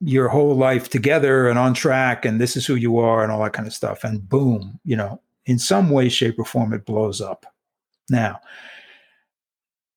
your 0.00 0.28
whole 0.28 0.54
life 0.54 0.88
together 0.88 1.48
and 1.48 1.58
on 1.58 1.72
track 1.72 2.24
and 2.24 2.40
this 2.40 2.56
is 2.56 2.66
who 2.66 2.74
you 2.74 2.98
are 2.98 3.22
and 3.22 3.32
all 3.32 3.42
that 3.42 3.52
kind 3.52 3.66
of 3.66 3.72
stuff 3.72 4.04
and 4.04 4.28
boom 4.28 4.78
you 4.84 4.96
know 4.96 5.20
in 5.46 5.58
some 5.58 5.88
way 5.88 6.08
shape 6.08 6.38
or 6.38 6.44
form 6.44 6.74
it 6.74 6.84
blows 6.84 7.20
up 7.20 7.46
now 8.10 8.38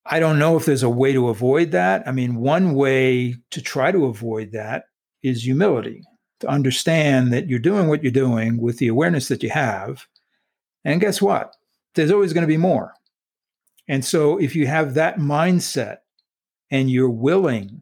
i 0.10 0.20
don't 0.20 0.39
know 0.39 0.58
if 0.58 0.66
there's 0.66 0.84
a 0.84 0.89
way 0.89 1.14
to 1.14 1.30
avoid 1.30 1.72
that. 1.72 2.08
I 2.08 2.12
mean 2.12 2.36
one 2.36 2.74
way 2.74 3.36
to 3.51 3.62
try 3.62 3.91
to 3.91 4.05
avoid 4.05 4.51
that 4.51 4.86
is 5.24 5.43
humility 5.43 6.03
to 6.39 6.47
understand 6.47 7.34
that 7.34 7.47
you're 7.47 7.60
doing 7.60 7.88
what 7.88 8.03
you're 8.03 8.12
doing 8.12 8.58
with 8.62 8.78
the 8.78 8.88
awareness 8.88 9.28
that 9.28 9.43
you 9.43 9.49
have. 9.49 10.05
And 10.86 11.01
guess 11.01 11.22
what? 11.22 11.55
There's 11.95 12.12
always 12.12 12.34
going 12.34 12.43
to 12.43 12.47
be 12.47 12.58
more. 12.58 12.93
And 13.88 14.05
so 14.05 14.38
if 14.38 14.55
you 14.55 14.68
have 14.68 14.93
that 14.93 15.18
mindset 15.18 15.97
and 16.70 16.91
you're 16.91 17.10
willing 17.10 17.82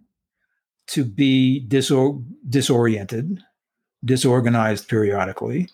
to 0.88 1.04
be 1.04 1.66
disor- 1.68 2.24
disoriented, 2.48 3.40
disorganized 4.04 4.88
periodically, 4.88 5.68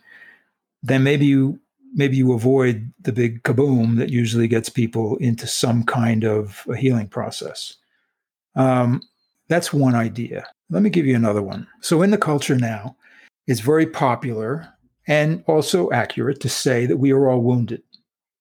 then 0.81 1.03
maybe 1.03 1.25
you 1.25 1.59
maybe 1.93 2.17
you 2.17 2.33
avoid 2.33 2.91
the 2.99 3.11
big 3.11 3.43
kaboom 3.43 3.97
that 3.97 4.09
usually 4.09 4.47
gets 4.47 4.69
people 4.69 5.17
into 5.17 5.47
some 5.47 5.83
kind 5.83 6.23
of 6.23 6.65
a 6.69 6.75
healing 6.75 7.07
process. 7.07 7.75
Um, 8.55 9.01
that's 9.47 9.73
one 9.73 9.95
idea. 9.95 10.45
Let 10.69 10.83
me 10.83 10.89
give 10.89 11.05
you 11.05 11.15
another 11.15 11.41
one. 11.41 11.67
So 11.81 12.01
in 12.01 12.11
the 12.11 12.17
culture 12.17 12.55
now, 12.55 12.95
it's 13.47 13.59
very 13.59 13.85
popular 13.85 14.67
and 15.07 15.43
also 15.47 15.91
accurate 15.91 16.39
to 16.41 16.49
say 16.49 16.85
that 16.85 16.97
we 16.97 17.11
are 17.11 17.29
all 17.29 17.41
wounded. 17.41 17.83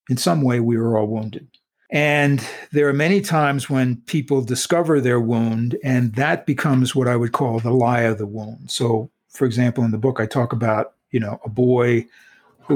In 0.08 0.16
some 0.16 0.42
way, 0.42 0.60
we 0.60 0.76
are 0.76 0.96
all 0.96 1.06
wounded. 1.06 1.48
And 1.90 2.46
there 2.70 2.88
are 2.88 2.92
many 2.92 3.20
times 3.20 3.68
when 3.68 3.96
people 4.02 4.42
discover 4.42 5.00
their 5.00 5.18
wound, 5.18 5.76
and 5.82 6.14
that 6.14 6.46
becomes 6.46 6.94
what 6.94 7.08
I 7.08 7.16
would 7.16 7.32
call 7.32 7.58
the 7.58 7.72
lie 7.72 8.02
of 8.02 8.18
the 8.18 8.26
wound. 8.26 8.70
So, 8.70 9.10
for 9.30 9.44
example, 9.44 9.82
in 9.82 9.90
the 9.90 9.98
book, 9.98 10.20
I 10.20 10.26
talk 10.26 10.52
about, 10.52 10.94
you 11.10 11.18
know, 11.18 11.40
a 11.44 11.48
boy 11.48 12.06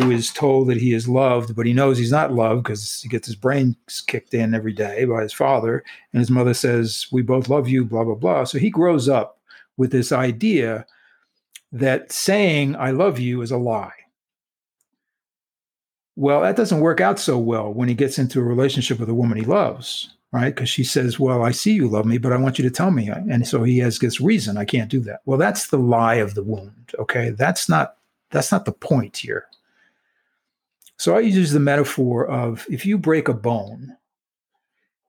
who 0.01 0.11
is 0.11 0.30
told 0.30 0.68
that 0.68 0.76
he 0.76 0.92
is 0.92 1.09
loved, 1.09 1.55
but 1.55 1.66
he 1.66 1.72
knows 1.72 1.99
he's 1.99 2.11
not 2.11 2.32
loved 2.32 2.64
because 2.64 3.01
he 3.01 3.09
gets 3.09 3.26
his 3.26 3.36
brains 3.36 3.76
kicked 4.07 4.34
in 4.34 4.55
every 4.55 4.72
day 4.72 5.05
by 5.05 5.22
his 5.22 5.32
father. 5.32 5.84
And 6.12 6.20
his 6.20 6.30
mother 6.30 6.55
says, 6.55 7.07
We 7.12 7.22
both 7.22 7.49
love 7.49 7.68
you, 7.68 7.84
blah, 7.84 8.05
blah, 8.05 8.14
blah. 8.14 8.45
So 8.45 8.59
he 8.59 8.70
grows 8.70 9.09
up 9.09 9.38
with 9.76 9.92
this 9.92 10.12
idea 10.12 10.86
that 11.72 12.12
saying, 12.12 12.76
I 12.76 12.90
love 12.90 13.18
you 13.18 13.42
is 13.42 13.51
a 13.51 13.57
lie. 13.57 13.92
Well, 16.16 16.42
that 16.42 16.57
doesn't 16.57 16.80
work 16.80 17.01
out 17.01 17.18
so 17.18 17.38
well 17.38 17.72
when 17.72 17.88
he 17.88 17.95
gets 17.95 18.18
into 18.18 18.40
a 18.40 18.45
relationship 18.45 19.01
with 19.01 19.09
a 19.09 19.14
woman 19.14 19.38
he 19.38 19.45
loves, 19.45 20.14
right? 20.32 20.55
Because 20.55 20.68
she 20.68 20.84
says, 20.84 21.18
Well, 21.18 21.42
I 21.42 21.51
see 21.51 21.72
you 21.72 21.88
love 21.88 22.07
me, 22.07 22.18
but 22.18 22.32
I 22.32 22.36
want 22.36 22.59
you 22.59 22.62
to 22.64 22.74
tell 22.74 22.90
me. 22.90 23.09
And 23.09 23.47
so 23.47 23.62
he 23.62 23.78
has 23.78 23.99
this 23.99 24.20
reason 24.20 24.57
I 24.57 24.64
can't 24.64 24.90
do 24.90 25.01
that. 25.01 25.20
Well, 25.24 25.38
that's 25.38 25.68
the 25.68 25.78
lie 25.78 26.16
of 26.16 26.34
the 26.34 26.45
wound. 26.45 26.92
Okay. 26.99 27.30
That's 27.30 27.68
not 27.68 27.97
that's 28.30 28.51
not 28.51 28.64
the 28.64 28.72
point 28.72 29.16
here. 29.16 29.47
So 30.99 31.16
I 31.16 31.20
use 31.20 31.51
the 31.51 31.61
metaphor 31.61 32.26
of 32.26 32.66
if 32.70 32.86
you 32.86 32.99
break 32.99 33.28
a 33.28 33.34
bone 33.34 33.97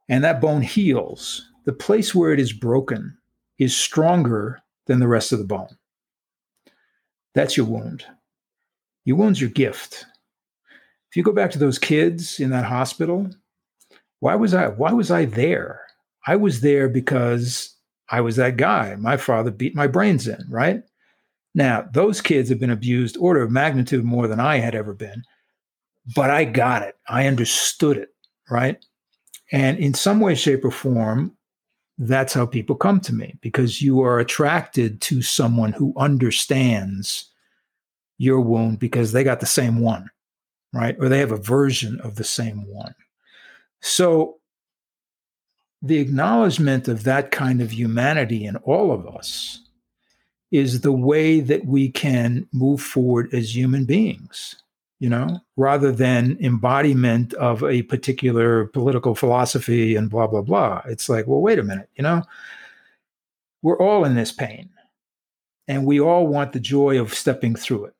and 0.10 0.24
that 0.24 0.42
bone 0.42 0.62
heals, 0.62 1.50
the 1.66 1.74
place 1.74 2.14
where 2.14 2.32
it 2.32 2.40
is 2.40 2.54
broken 2.54 3.18
is 3.60 3.76
stronger 3.76 4.62
than 4.88 5.00
the 5.00 5.08
rest 5.08 5.32
of 5.32 5.40
the 5.40 5.46
bone. 5.46 5.78
That's 7.34 7.58
your 7.58 7.66
wound. 7.66 8.06
Your 9.04 9.18
wound's 9.18 9.42
your 9.42 9.50
gift 9.50 10.06
if 11.16 11.18
you 11.18 11.24
go 11.24 11.32
back 11.32 11.52
to 11.52 11.60
those 11.60 11.80
kids 11.80 12.42
in 12.42 12.50
that 12.50 12.66
hospital, 12.66 13.30
why 14.20 14.36
was 14.36 14.54
I 14.54 14.68
why 14.68 14.92
was 14.92 15.10
I 15.10 15.24
there? 15.24 15.80
I 16.28 16.36
was 16.36 16.60
there 16.60 16.90
because 16.90 17.74
I 18.10 18.20
was 18.20 18.36
that 18.36 18.58
guy. 18.58 18.98
My 18.98 19.16
father 19.16 19.50
beat 19.50 19.74
my 19.74 19.88
brains 19.88 20.28
in, 20.28 20.44
right? 20.50 20.84
Now, 21.54 21.88
those 21.94 22.20
kids 22.20 22.50
have 22.50 22.60
been 22.60 22.70
abused 22.70 23.16
order 23.16 23.42
of 23.42 23.50
magnitude 23.50 24.04
more 24.04 24.28
than 24.28 24.42
I 24.42 24.58
had 24.58 24.76
ever 24.76 24.94
been. 24.94 25.24
But 26.14 26.30
I 26.30 26.45
got 26.45 26.84
it. 26.84 26.95
I 27.08 27.28
understood 27.28 27.97
it, 27.97 28.10
right? 28.49 28.84
And 29.51 29.78
in 29.80 29.93
some 29.93 30.20
way 30.20 30.36
shape 30.36 30.66
or 30.66 30.72
form, 30.72 31.36
that's 31.97 32.34
how 32.34 32.45
people 32.45 32.76
come 32.76 32.99
to 33.01 33.14
me 33.14 33.38
because 33.41 33.82
you 33.82 34.01
are 34.01 34.20
attracted 34.20 35.01
to 35.01 35.22
someone 35.22 35.72
who 35.72 35.93
understands 35.97 37.32
your 38.18 38.41
wound 38.41 38.80
because 38.80 39.12
they 39.12 39.24
got 39.24 39.39
the 39.39 39.45
same 39.45 39.80
one 39.80 40.10
right? 40.76 40.97
Or 40.99 41.08
they 41.08 41.20
have 41.20 41.32
a 41.32 41.38
version 41.38 41.99
of 42.01 42.16
the 42.16 42.24
same 42.26 42.68
one. 42.68 42.93
So 43.82 44.39
the 45.82 45.99
acknowledgement 45.99 46.88
of 46.88 47.03
that 47.06 47.32
kind 47.32 47.62
of 47.62 47.72
humanity 47.72 48.45
in 48.45 48.58
all 48.58 48.91
of 48.91 49.08
us 49.08 49.62
is 50.51 50.82
the 50.82 50.91
way 50.91 51.39
that 51.39 51.66
we 51.66 51.89
can 51.89 52.47
move 52.51 52.82
forward 52.82 53.34
as 53.34 53.56
human 53.56 53.86
beings, 53.86 54.62
you 55.00 55.10
know, 55.10 55.26
mm-hmm. 55.26 55.36
rather 55.62 55.91
than 55.91 56.38
embodiment 56.39 57.34
of 57.36 57.64
a 57.64 57.84
particular 57.84 58.66
political 58.68 59.16
philosophy 59.16 59.96
and 59.96 60.10
blah, 60.10 60.28
blah, 60.28 60.41
blah. 60.41 60.82
It's 60.88 61.10
like, 61.10 61.28
well, 61.28 61.41
wait 61.41 61.60
a 61.60 61.64
minute, 61.64 61.89
you 61.96 62.04
know, 62.04 62.24
we're 63.62 63.80
all 63.80 64.06
in 64.06 64.16
this 64.16 64.32
pain 64.32 64.70
and 65.68 65.86
we 65.86 66.00
all 66.00 66.28
want 66.28 66.54
the 66.54 66.60
joy 66.60 67.00
of 67.00 67.14
stepping 67.14 67.56
through 67.56 67.86
it 67.86 67.96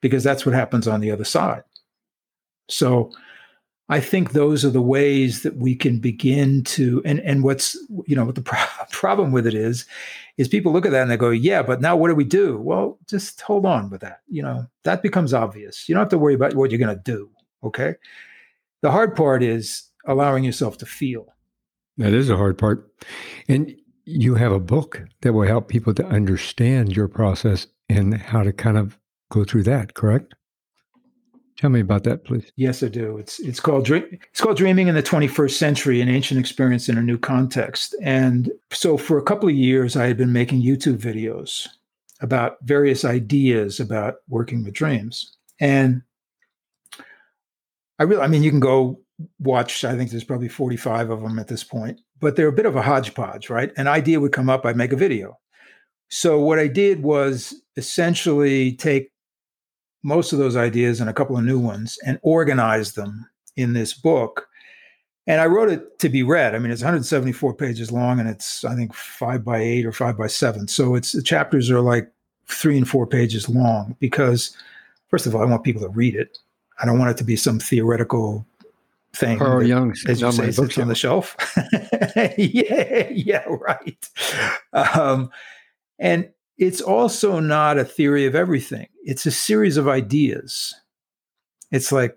because 0.00 0.22
that's 0.22 0.46
what 0.46 0.54
happens 0.54 0.86
on 0.86 1.00
the 1.00 1.10
other 1.10 1.24
side. 1.24 1.64
So 2.68 3.12
I 3.88 4.00
think 4.00 4.32
those 4.32 4.64
are 4.64 4.70
the 4.70 4.82
ways 4.82 5.42
that 5.42 5.56
we 5.56 5.74
can 5.74 5.98
begin 5.98 6.64
to 6.64 7.02
and 7.04 7.20
and 7.20 7.44
what's 7.44 7.76
you 8.06 8.16
know 8.16 8.24
what 8.24 8.34
the 8.34 8.42
pro- 8.42 8.58
problem 8.90 9.32
with 9.32 9.46
it 9.46 9.54
is 9.54 9.86
is 10.36 10.48
people 10.48 10.72
look 10.72 10.84
at 10.84 10.92
that 10.92 11.02
and 11.02 11.10
they 11.10 11.16
go 11.16 11.30
yeah 11.30 11.62
but 11.62 11.80
now 11.80 11.96
what 11.96 12.08
do 12.08 12.14
we 12.14 12.24
do? 12.24 12.58
Well 12.58 12.98
just 13.06 13.40
hold 13.40 13.66
on 13.66 13.90
with 13.90 14.00
that 14.02 14.20
you 14.28 14.42
know 14.42 14.66
that 14.84 15.02
becomes 15.02 15.34
obvious. 15.34 15.88
You 15.88 15.94
don't 15.94 16.02
have 16.02 16.10
to 16.10 16.18
worry 16.18 16.34
about 16.34 16.54
what 16.54 16.70
you're 16.70 16.78
going 16.78 16.96
to 16.96 17.02
do 17.02 17.30
okay? 17.66 17.94
The 18.82 18.90
hard 18.90 19.16
part 19.16 19.42
is 19.42 19.90
allowing 20.06 20.44
yourself 20.44 20.78
to 20.78 20.86
feel. 20.86 21.26
That 21.98 22.12
is 22.12 22.30
a 22.30 22.36
hard 22.36 22.58
part. 22.58 22.90
And 23.48 23.74
you 24.04 24.34
have 24.34 24.52
a 24.52 24.60
book 24.60 25.02
that 25.22 25.32
will 25.32 25.46
help 25.46 25.68
people 25.68 25.94
to 25.94 26.06
understand 26.06 26.94
your 26.94 27.08
process 27.08 27.66
and 27.88 28.14
how 28.14 28.42
to 28.42 28.52
kind 28.52 28.78
of 28.78 28.98
go 29.30 29.44
through 29.44 29.64
that 29.64 29.94
correct 29.94 30.34
Tell 31.56 31.70
me 31.70 31.80
about 31.80 32.04
that, 32.04 32.24
please. 32.24 32.52
Yes, 32.56 32.82
I 32.82 32.88
do. 32.88 33.16
It's 33.16 33.40
it's 33.40 33.60
called 33.60 33.88
it's 33.90 34.40
called 34.40 34.58
Dreaming 34.58 34.88
in 34.88 34.94
the 34.94 35.02
21st 35.02 35.52
Century: 35.52 36.00
An 36.02 36.08
Ancient 36.08 36.38
Experience 36.38 36.88
in 36.88 36.98
a 36.98 37.02
New 37.02 37.16
Context. 37.16 37.94
And 38.02 38.50
so, 38.72 38.98
for 38.98 39.16
a 39.16 39.22
couple 39.22 39.48
of 39.48 39.54
years, 39.54 39.96
I 39.96 40.06
had 40.06 40.18
been 40.18 40.32
making 40.32 40.62
YouTube 40.62 40.98
videos 40.98 41.66
about 42.20 42.58
various 42.62 43.04
ideas 43.04 43.80
about 43.80 44.16
working 44.28 44.64
with 44.64 44.74
dreams. 44.74 45.34
And 45.58 46.02
I 47.98 48.02
really, 48.02 48.22
I 48.22 48.26
mean, 48.26 48.42
you 48.42 48.50
can 48.50 48.60
go 48.60 49.00
watch. 49.38 49.82
I 49.82 49.96
think 49.96 50.10
there's 50.10 50.24
probably 50.24 50.48
45 50.48 51.08
of 51.08 51.22
them 51.22 51.38
at 51.38 51.48
this 51.48 51.64
point, 51.64 52.00
but 52.20 52.36
they're 52.36 52.48
a 52.48 52.52
bit 52.52 52.66
of 52.66 52.76
a 52.76 52.82
hodgepodge, 52.82 53.48
right? 53.48 53.72
An 53.78 53.86
idea 53.86 54.20
would 54.20 54.32
come 54.32 54.50
up, 54.50 54.66
I'd 54.66 54.76
make 54.76 54.92
a 54.92 54.96
video. 54.96 55.38
So 56.08 56.38
what 56.38 56.58
I 56.58 56.68
did 56.68 57.02
was 57.02 57.54
essentially 57.76 58.72
take 58.72 59.10
most 60.06 60.32
of 60.32 60.38
those 60.38 60.54
ideas 60.54 61.00
and 61.00 61.10
a 61.10 61.12
couple 61.12 61.36
of 61.36 61.42
new 61.42 61.58
ones 61.58 61.98
and 62.06 62.20
organized 62.22 62.94
them 62.94 63.28
in 63.56 63.72
this 63.72 63.92
book. 63.92 64.46
And 65.26 65.40
I 65.40 65.46
wrote 65.46 65.68
it 65.68 65.98
to 65.98 66.08
be 66.08 66.22
read. 66.22 66.54
I 66.54 66.60
mean, 66.60 66.70
it's 66.70 66.80
174 66.80 67.54
pages 67.54 67.90
long 67.90 68.20
and 68.20 68.28
it's, 68.28 68.64
I 68.64 68.76
think, 68.76 68.94
five 68.94 69.44
by 69.44 69.58
eight 69.58 69.84
or 69.84 69.90
five 69.90 70.16
by 70.16 70.28
seven. 70.28 70.68
So 70.68 70.94
it's 70.94 71.10
the 71.10 71.22
chapters 71.22 71.72
are 71.72 71.80
like 71.80 72.08
three 72.46 72.76
and 72.76 72.88
four 72.88 73.04
pages 73.04 73.48
long 73.48 73.96
because, 73.98 74.56
first 75.08 75.26
of 75.26 75.34
all, 75.34 75.42
I 75.42 75.46
want 75.46 75.64
people 75.64 75.82
to 75.82 75.88
read 75.88 76.14
it. 76.14 76.38
I 76.78 76.86
don't 76.86 77.00
want 77.00 77.10
it 77.10 77.16
to 77.16 77.24
be 77.24 77.34
some 77.34 77.58
theoretical 77.58 78.46
thing. 79.12 79.38
Carl 79.38 79.58
that, 79.58 79.66
Jung 79.66 79.92
as 80.06 80.20
you 80.20 80.28
on 80.28 80.32
say, 80.34 80.52
sits 80.52 80.78
on 80.78 80.86
the 80.86 80.94
shelf. 80.94 81.36
yeah, 82.38 83.08
yeah, 83.10 83.44
right. 83.48 84.08
Um, 84.72 85.30
and 85.98 86.28
it's 86.58 86.80
also 86.80 87.38
not 87.38 87.78
a 87.78 87.84
theory 87.84 88.26
of 88.26 88.34
everything. 88.34 88.88
It's 89.04 89.26
a 89.26 89.30
series 89.30 89.76
of 89.76 89.88
ideas. 89.88 90.74
It's 91.70 91.92
like, 91.92 92.16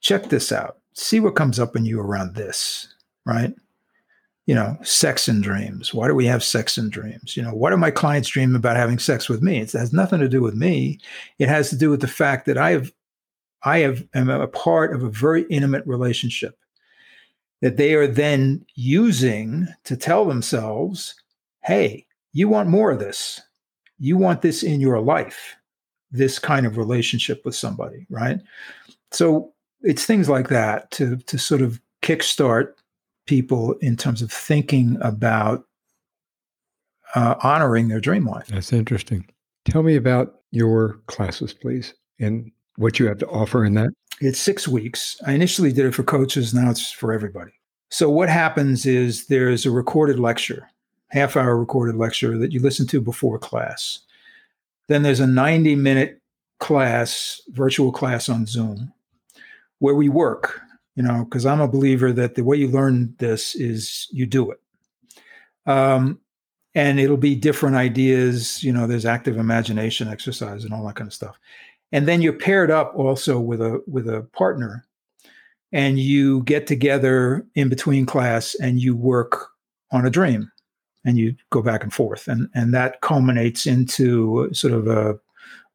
check 0.00 0.28
this 0.28 0.52
out. 0.52 0.78
See 0.94 1.20
what 1.20 1.34
comes 1.34 1.58
up 1.58 1.74
in 1.74 1.84
you 1.84 1.98
around 2.00 2.34
this, 2.34 2.94
right? 3.24 3.54
You 4.46 4.54
know, 4.54 4.76
sex 4.82 5.28
and 5.28 5.42
dreams. 5.42 5.94
Why 5.94 6.06
do 6.08 6.14
we 6.14 6.26
have 6.26 6.44
sex 6.44 6.76
and 6.76 6.90
dreams? 6.90 7.36
You 7.36 7.42
know, 7.42 7.54
what 7.54 7.70
do 7.70 7.76
my 7.76 7.90
clients 7.90 8.28
dream 8.28 8.54
about 8.54 8.76
having 8.76 8.98
sex 8.98 9.28
with 9.28 9.42
me? 9.42 9.60
It 9.60 9.72
has 9.72 9.92
nothing 9.92 10.20
to 10.20 10.28
do 10.28 10.42
with 10.42 10.54
me. 10.54 10.98
It 11.38 11.48
has 11.48 11.70
to 11.70 11.76
do 11.76 11.90
with 11.90 12.00
the 12.00 12.08
fact 12.08 12.46
that 12.46 12.58
I 12.58 12.72
have, 12.72 12.92
I 13.64 13.78
have, 13.78 14.04
am 14.14 14.28
a 14.28 14.48
part 14.48 14.94
of 14.94 15.02
a 15.02 15.10
very 15.10 15.44
intimate 15.44 15.86
relationship 15.86 16.58
that 17.60 17.76
they 17.76 17.94
are 17.94 18.08
then 18.08 18.66
using 18.74 19.68
to 19.84 19.96
tell 19.96 20.24
themselves, 20.24 21.14
hey, 21.62 22.04
you 22.32 22.48
want 22.48 22.68
more 22.68 22.90
of 22.90 22.98
this. 22.98 23.40
You 23.98 24.16
want 24.16 24.42
this 24.42 24.62
in 24.62 24.80
your 24.80 25.00
life, 25.00 25.56
this 26.10 26.38
kind 26.38 26.66
of 26.66 26.76
relationship 26.76 27.44
with 27.44 27.54
somebody, 27.54 28.06
right? 28.10 28.40
So 29.12 29.52
it's 29.82 30.04
things 30.04 30.28
like 30.28 30.48
that 30.48 30.90
to 30.92 31.16
to 31.16 31.38
sort 31.38 31.62
of 31.62 31.80
kickstart 32.02 32.72
people 33.26 33.74
in 33.80 33.96
terms 33.96 34.22
of 34.22 34.32
thinking 34.32 34.98
about 35.00 35.64
uh, 37.14 37.36
honoring 37.42 37.88
their 37.88 38.00
dream 38.00 38.26
life. 38.26 38.48
That's 38.48 38.72
interesting. 38.72 39.28
Tell 39.64 39.82
me 39.82 39.94
about 39.94 40.40
your 40.50 41.00
classes, 41.06 41.52
please, 41.52 41.94
and 42.18 42.50
what 42.76 42.98
you 42.98 43.06
have 43.06 43.18
to 43.18 43.28
offer 43.28 43.64
in 43.64 43.74
that. 43.74 43.90
It's 44.20 44.40
six 44.40 44.66
weeks. 44.66 45.16
I 45.26 45.32
initially 45.32 45.72
did 45.72 45.86
it 45.86 45.94
for 45.94 46.02
coaches. 46.02 46.52
Now 46.54 46.70
it's 46.70 46.90
for 46.90 47.12
everybody. 47.12 47.52
So 47.90 48.08
what 48.08 48.28
happens 48.28 48.86
is 48.86 49.26
there's 49.26 49.66
a 49.66 49.70
recorded 49.70 50.18
lecture 50.18 50.68
half 51.12 51.36
hour 51.36 51.56
recorded 51.56 51.94
lecture 51.94 52.38
that 52.38 52.52
you 52.52 52.60
listen 52.60 52.86
to 52.86 53.00
before 53.00 53.38
class. 53.38 54.00
Then 54.88 55.02
there's 55.02 55.20
a 55.20 55.26
90 55.26 55.76
minute 55.76 56.20
class, 56.58 57.40
virtual 57.48 57.92
class 57.92 58.28
on 58.28 58.46
Zoom, 58.46 58.92
where 59.78 59.94
we 59.94 60.08
work, 60.08 60.60
you 60.96 61.02
know, 61.02 61.24
because 61.24 61.44
I'm 61.44 61.60
a 61.60 61.68
believer 61.68 62.12
that 62.12 62.34
the 62.34 62.44
way 62.44 62.56
you 62.56 62.68
learn 62.68 63.14
this 63.18 63.54
is 63.54 64.08
you 64.10 64.24
do 64.24 64.50
it. 64.50 64.60
Um, 65.66 66.18
and 66.74 66.98
it'll 66.98 67.18
be 67.18 67.34
different 67.34 67.76
ideas, 67.76 68.62
you 68.64 68.72
know, 68.72 68.86
there's 68.86 69.04
active 69.04 69.36
imagination 69.36 70.08
exercise 70.08 70.64
and 70.64 70.72
all 70.72 70.86
that 70.86 70.96
kind 70.96 71.08
of 71.08 71.14
stuff. 71.14 71.38
And 71.92 72.08
then 72.08 72.22
you're 72.22 72.32
paired 72.32 72.70
up 72.70 72.94
also 72.96 73.38
with 73.38 73.60
a 73.60 73.82
with 73.86 74.08
a 74.08 74.22
partner 74.32 74.86
and 75.72 75.98
you 75.98 76.42
get 76.44 76.66
together 76.66 77.46
in 77.54 77.68
between 77.68 78.06
class 78.06 78.54
and 78.54 78.80
you 78.80 78.96
work 78.96 79.48
on 79.90 80.06
a 80.06 80.10
dream 80.10 80.51
and 81.04 81.18
you 81.18 81.34
go 81.50 81.62
back 81.62 81.82
and 81.82 81.92
forth. 81.92 82.28
And 82.28 82.48
and 82.54 82.72
that 82.74 83.00
culminates 83.00 83.66
into 83.66 84.48
sort 84.52 84.72
of 84.72 84.86
a, 84.86 85.18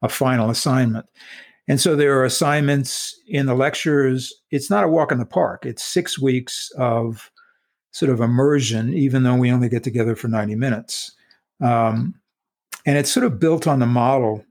a 0.02 0.08
final 0.08 0.50
assignment. 0.50 1.06
And 1.68 1.80
so 1.80 1.94
there 1.94 2.18
are 2.18 2.24
assignments 2.24 3.14
in 3.28 3.44
the 3.46 3.54
lectures. 3.54 4.32
It's 4.50 4.70
not 4.70 4.84
a 4.84 4.88
walk 4.88 5.12
in 5.12 5.18
the 5.18 5.26
park. 5.26 5.66
It's 5.66 5.84
six 5.84 6.18
weeks 6.18 6.70
of 6.78 7.30
sort 7.92 8.10
of 8.10 8.20
immersion 8.20 8.94
even 8.94 9.22
though 9.22 9.34
we 9.34 9.52
only 9.52 9.68
get 9.68 9.84
together 9.84 10.16
for 10.16 10.28
90 10.28 10.54
minutes. 10.54 11.12
Um, 11.60 12.14
and 12.86 12.96
it's 12.96 13.10
sort 13.10 13.26
of 13.26 13.38
built 13.38 13.66
on 13.66 13.80
the 13.80 13.86
model. 13.86 14.44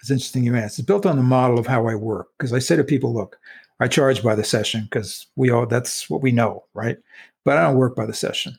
It's 0.00 0.10
interesting 0.10 0.44
you 0.44 0.54
asked 0.54 0.78
it's 0.78 0.86
built 0.86 1.06
on 1.06 1.16
the 1.16 1.22
model 1.22 1.58
of 1.58 1.66
how 1.66 1.88
i 1.88 1.94
work. 1.94 2.28
Because 2.38 2.52
i 2.52 2.60
say 2.60 2.76
to 2.76 2.84
people 2.84 3.12
look 3.12 3.36
i 3.80 3.88
charge 3.88 4.22
by 4.22 4.34
the 4.34 4.44
session 4.44 4.82
because 4.84 5.26
we 5.34 5.50
all 5.50 5.66
that's 5.66 6.08
what 6.08 6.22
we 6.22 6.30
know 6.30 6.64
right? 6.74 6.98
But 7.44 7.56
i 7.56 7.62
don't 7.62 7.76
work 7.76 7.96
by 7.96 8.06
the 8.06 8.14
session 8.14 8.56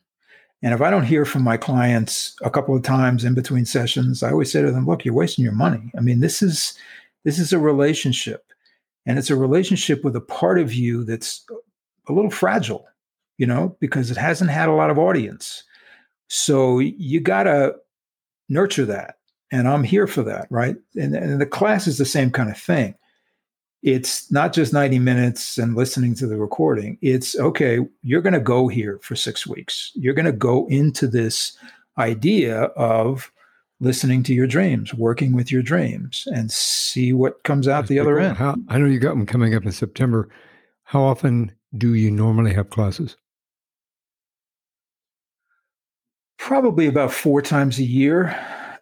and 0.63 0.73
if 0.73 0.81
I 0.81 0.89
don't 0.89 1.05
hear 1.05 1.23
from 1.23 1.43
my 1.43 1.57
clients 1.57 2.35
a 2.41 2.49
couple 2.49 2.75
of 2.75 2.81
times 2.81 3.23
in 3.23 3.35
between 3.35 3.65
sessions, 3.65 4.23
I 4.23 4.31
always 4.31 4.51
say 4.51 4.61
to 4.61 4.71
them, 4.71 4.87
look, 4.87 5.05
you're 5.05 5.13
wasting 5.13 5.43
your 5.43 5.53
money. 5.53 5.91
I 5.95 6.01
mean, 6.01 6.19
this 6.19 6.41
is 6.41 6.77
this 7.23 7.39
is 7.39 7.53
a 7.53 7.59
relationship. 7.59 8.43
And 9.05 9.17
it's 9.17 9.29
a 9.29 9.35
relationship 9.35 10.03
with 10.03 10.15
a 10.15 10.21
part 10.21 10.59
of 10.59 10.73
you 10.73 11.03
that's 11.03 11.45
a 12.09 12.13
little 12.13 12.31
fragile, 12.31 12.85
you 13.37 13.45
know, 13.45 13.77
because 13.79 14.11
it 14.11 14.17
hasn't 14.17 14.49
had 14.49 14.67
a 14.67 14.73
lot 14.73 14.89
of 14.89 14.97
audience. 14.97 15.63
So 16.27 16.79
you 16.79 17.19
gotta 17.19 17.75
nurture 18.49 18.85
that. 18.85 19.15
And 19.51 19.67
I'm 19.67 19.83
here 19.83 20.07
for 20.07 20.23
that, 20.23 20.47
right? 20.49 20.75
And, 20.95 21.15
and 21.15 21.39
the 21.39 21.45
class 21.45 21.87
is 21.87 21.97
the 21.97 22.05
same 22.05 22.31
kind 22.31 22.49
of 22.49 22.57
thing 22.57 22.95
it's 23.83 24.31
not 24.31 24.53
just 24.53 24.73
90 24.73 24.99
minutes 24.99 25.57
and 25.57 25.75
listening 25.75 26.15
to 26.15 26.27
the 26.27 26.37
recording. 26.37 26.97
It's 27.01 27.37
okay, 27.37 27.79
you're 28.01 28.21
going 28.21 28.33
to 28.33 28.39
go 28.39 28.67
here 28.67 28.99
for 29.01 29.15
six 29.15 29.45
weeks. 29.45 29.91
You're 29.95 30.13
going 30.13 30.25
to 30.25 30.31
go 30.31 30.67
into 30.67 31.07
this 31.07 31.57
idea 31.97 32.63
of 32.75 33.31
listening 33.79 34.23
to 34.23 34.33
your 34.33 34.47
dreams, 34.47 34.93
working 34.93 35.33
with 35.33 35.51
your 35.51 35.61
dreams, 35.61 36.27
and 36.33 36.51
see 36.51 37.13
what 37.13 37.43
comes 37.43 37.67
out 37.67 37.81
That's 37.81 37.89
the 37.89 37.99
other 37.99 38.15
cool. 38.15 38.25
end. 38.25 38.37
How, 38.37 38.55
I 38.69 38.77
know 38.77 38.85
you 38.85 38.99
got 38.99 39.09
them 39.09 39.25
coming 39.25 39.53
up 39.53 39.65
in 39.65 39.71
September. 39.71 40.29
How 40.83 41.03
often 41.03 41.51
do 41.77 41.93
you 41.93 42.09
normally 42.09 42.53
have 42.53 42.69
classes? 42.69 43.15
Probably 46.39 46.87
about 46.87 47.11
four 47.11 47.41
times 47.41 47.77
a 47.77 47.83
year. 47.83 48.35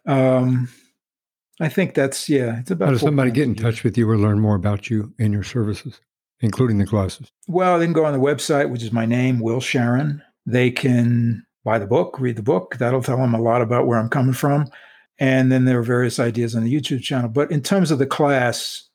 Um, 0.06 0.68
I 1.60 1.68
think 1.68 1.94
that's 1.94 2.28
yeah. 2.28 2.60
It's 2.60 2.70
about. 2.70 2.86
How 2.86 2.92
does 2.92 3.00
somebody 3.00 3.30
get 3.30 3.44
in 3.44 3.54
touch 3.54 3.82
with 3.82 3.96
you 3.96 4.08
or 4.08 4.18
learn 4.18 4.40
more 4.40 4.56
about 4.56 4.90
you 4.90 5.12
and 5.18 5.32
your 5.32 5.42
services, 5.42 6.00
including 6.40 6.78
the 6.78 6.86
classes? 6.86 7.32
Well, 7.48 7.78
they 7.78 7.86
can 7.86 7.92
go 7.92 8.04
on 8.04 8.12
the 8.12 8.18
website, 8.18 8.70
which 8.70 8.82
is 8.82 8.92
my 8.92 9.06
name, 9.06 9.40
Will 9.40 9.60
Sharon. 9.60 10.22
They 10.44 10.70
can 10.70 11.44
buy 11.64 11.78
the 11.78 11.86
book, 11.86 12.20
read 12.20 12.36
the 12.36 12.42
book. 12.42 12.76
That'll 12.78 13.02
tell 13.02 13.16
them 13.16 13.34
a 13.34 13.40
lot 13.40 13.62
about 13.62 13.86
where 13.86 13.98
I'm 13.98 14.08
coming 14.08 14.34
from. 14.34 14.70
And 15.18 15.50
then 15.50 15.64
there 15.64 15.78
are 15.78 15.82
various 15.82 16.20
ideas 16.20 16.54
on 16.54 16.62
the 16.62 16.72
YouTube 16.72 17.02
channel. 17.02 17.28
But 17.28 17.50
in 17.50 17.62
terms 17.62 17.90
of 17.90 17.98
the 17.98 18.06
class, 18.06 18.86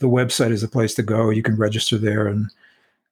the 0.00 0.08
website 0.08 0.50
is 0.50 0.60
the 0.60 0.68
place 0.68 0.94
to 0.94 1.02
go. 1.02 1.30
You 1.30 1.42
can 1.42 1.56
register 1.56 1.98
there, 1.98 2.26
and 2.26 2.50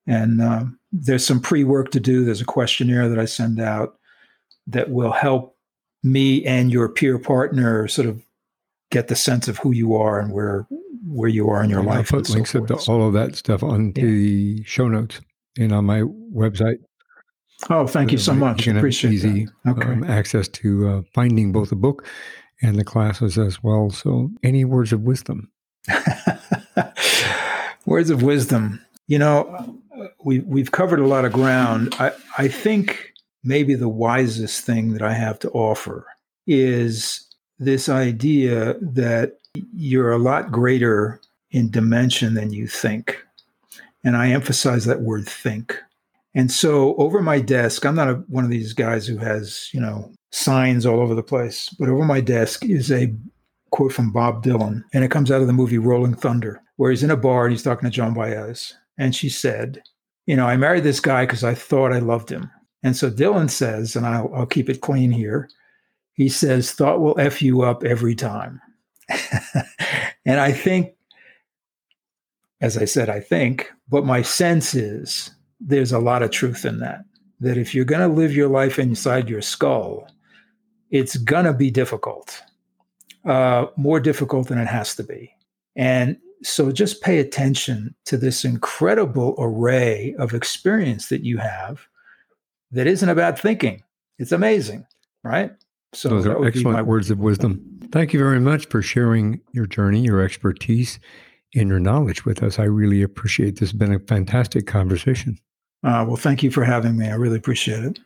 and 0.06 0.40
uh, 0.40 0.64
there's 0.92 1.24
some 1.24 1.40
pre 1.40 1.62
work 1.62 1.92
to 1.92 2.00
do. 2.00 2.24
There's 2.24 2.40
a 2.40 2.46
questionnaire 2.46 3.08
that 3.08 3.18
I 3.18 3.24
send 3.24 3.60
out 3.60 3.98
that 4.66 4.90
will 4.90 5.12
help 5.12 5.56
me 6.02 6.44
and 6.44 6.72
your 6.72 6.88
peer 6.88 7.18
partner 7.18 7.88
sort 7.88 8.08
of 8.08 8.25
get 8.90 9.08
the 9.08 9.16
sense 9.16 9.48
of 9.48 9.58
who 9.58 9.72
you 9.72 9.94
are 9.94 10.20
and 10.20 10.32
where 10.32 10.66
where 11.06 11.28
you 11.28 11.48
are 11.48 11.62
in 11.62 11.70
your 11.70 11.82
life. 11.82 12.12
I'll 12.12 12.20
put 12.20 12.30
links 12.30 12.50
so 12.50 12.64
to 12.64 12.74
all 12.90 13.06
of 13.06 13.12
that 13.14 13.36
stuff 13.36 13.62
on 13.62 13.92
yeah. 13.94 14.02
the 14.02 14.64
show 14.64 14.88
notes 14.88 15.20
and 15.58 15.72
on 15.72 15.84
my 15.84 16.00
website. 16.00 16.78
Oh, 17.70 17.86
thank 17.86 18.12
you 18.12 18.18
so 18.18 18.34
much. 18.34 18.66
Appreciate 18.66 19.14
easy 19.14 19.48
okay. 19.66 19.88
um, 19.88 20.04
access 20.04 20.46
to 20.48 20.88
uh, 20.88 21.02
finding 21.14 21.52
both 21.52 21.70
the 21.70 21.76
book 21.76 22.06
and 22.62 22.78
the 22.78 22.84
classes 22.84 23.38
as 23.38 23.62
well. 23.62 23.90
So, 23.90 24.30
any 24.42 24.64
words 24.64 24.92
of 24.92 25.02
wisdom? 25.02 25.50
words 27.86 28.10
of 28.10 28.22
wisdom. 28.22 28.84
You 29.06 29.18
know, 29.18 29.80
we 30.22 30.40
we've 30.40 30.72
covered 30.72 31.00
a 31.00 31.06
lot 31.06 31.24
of 31.24 31.32
ground. 31.32 31.94
I 31.98 32.12
I 32.36 32.48
think 32.48 33.12
maybe 33.42 33.74
the 33.74 33.88
wisest 33.88 34.64
thing 34.64 34.92
that 34.92 35.02
I 35.02 35.14
have 35.14 35.38
to 35.40 35.50
offer 35.50 36.06
is 36.46 37.25
this 37.58 37.88
idea 37.88 38.74
that 38.80 39.38
you're 39.74 40.12
a 40.12 40.18
lot 40.18 40.52
greater 40.52 41.20
in 41.50 41.70
dimension 41.70 42.34
than 42.34 42.52
you 42.52 42.66
think. 42.66 43.24
And 44.04 44.16
I 44.16 44.28
emphasize 44.28 44.84
that 44.84 45.00
word 45.00 45.26
think. 45.26 45.78
And 46.34 46.52
so 46.52 46.94
over 46.96 47.22
my 47.22 47.40
desk, 47.40 47.86
I'm 47.86 47.94
not 47.94 48.10
a, 48.10 48.14
one 48.28 48.44
of 48.44 48.50
these 48.50 48.74
guys 48.74 49.06
who 49.06 49.16
has, 49.16 49.70
you 49.72 49.80
know, 49.80 50.12
signs 50.32 50.84
all 50.84 51.00
over 51.00 51.14
the 51.14 51.22
place, 51.22 51.70
but 51.78 51.88
over 51.88 52.04
my 52.04 52.20
desk 52.20 52.64
is 52.64 52.92
a 52.92 53.14
quote 53.70 53.92
from 53.92 54.12
Bob 54.12 54.44
Dylan. 54.44 54.82
And 54.92 55.02
it 55.02 55.10
comes 55.10 55.30
out 55.30 55.40
of 55.40 55.46
the 55.46 55.52
movie 55.54 55.78
Rolling 55.78 56.14
Thunder, 56.14 56.60
where 56.76 56.90
he's 56.90 57.02
in 57.02 57.10
a 57.10 57.16
bar 57.16 57.46
and 57.46 57.52
he's 57.52 57.62
talking 57.62 57.88
to 57.88 57.94
Joan 57.94 58.12
Baez. 58.12 58.74
And 58.98 59.14
she 59.14 59.30
said, 59.30 59.82
You 60.26 60.36
know, 60.36 60.46
I 60.46 60.58
married 60.58 60.84
this 60.84 61.00
guy 61.00 61.24
because 61.24 61.42
I 61.42 61.54
thought 61.54 61.92
I 61.92 62.00
loved 62.00 62.30
him. 62.30 62.50
And 62.82 62.96
so 62.96 63.10
Dylan 63.10 63.50
says, 63.50 63.96
and 63.96 64.06
I'll, 64.06 64.32
I'll 64.34 64.46
keep 64.46 64.68
it 64.68 64.80
clean 64.80 65.10
here 65.10 65.48
he 66.16 66.28
says, 66.28 66.72
thought 66.72 67.00
will 67.00 67.18
F 67.20 67.42
you 67.42 67.62
up 67.62 67.84
every 67.84 68.14
time. 68.14 68.60
and 70.24 70.40
I 70.40 70.50
think, 70.50 70.94
as 72.60 72.78
I 72.78 72.86
said, 72.86 73.10
I 73.10 73.20
think, 73.20 73.70
but 73.88 74.06
my 74.06 74.22
sense 74.22 74.74
is 74.74 75.30
there's 75.60 75.92
a 75.92 75.98
lot 75.98 76.22
of 76.22 76.30
truth 76.30 76.64
in 76.64 76.80
that. 76.80 77.04
That 77.40 77.58
if 77.58 77.74
you're 77.74 77.84
going 77.84 78.08
to 78.08 78.14
live 78.14 78.34
your 78.34 78.48
life 78.48 78.78
inside 78.78 79.28
your 79.28 79.42
skull, 79.42 80.08
it's 80.90 81.18
going 81.18 81.44
to 81.44 81.52
be 81.52 81.70
difficult, 81.70 82.42
uh, 83.26 83.66
more 83.76 84.00
difficult 84.00 84.48
than 84.48 84.58
it 84.58 84.68
has 84.68 84.96
to 84.96 85.04
be. 85.04 85.30
And 85.76 86.16
so 86.42 86.72
just 86.72 87.02
pay 87.02 87.18
attention 87.18 87.94
to 88.06 88.16
this 88.16 88.42
incredible 88.44 89.34
array 89.38 90.14
of 90.18 90.32
experience 90.32 91.08
that 91.08 91.24
you 91.24 91.36
have 91.36 91.86
that 92.70 92.86
isn't 92.86 93.08
about 93.08 93.38
thinking. 93.38 93.82
It's 94.18 94.32
amazing, 94.32 94.86
right? 95.22 95.52
So 95.96 96.10
Those 96.10 96.26
are 96.26 96.38
my- 96.40 96.46
excellent 96.46 96.86
words 96.86 97.10
of 97.10 97.18
wisdom. 97.18 97.80
Thank 97.90 98.12
you 98.12 98.18
very 98.18 98.40
much 98.40 98.66
for 98.68 98.82
sharing 98.82 99.40
your 99.52 99.66
journey, 99.66 100.02
your 100.02 100.20
expertise, 100.20 100.98
and 101.54 101.68
your 101.70 101.80
knowledge 101.80 102.24
with 102.26 102.42
us. 102.42 102.58
I 102.58 102.64
really 102.64 103.00
appreciate 103.02 103.58
this. 103.58 103.70
has 103.70 103.78
been 103.78 103.94
a 103.94 103.98
fantastic 104.00 104.66
conversation. 104.66 105.38
Uh, 105.82 106.04
well, 106.06 106.16
thank 106.16 106.42
you 106.42 106.50
for 106.50 106.64
having 106.64 106.98
me. 106.98 107.06
I 107.08 107.14
really 107.14 107.38
appreciate 107.38 107.82
it. 107.84 108.00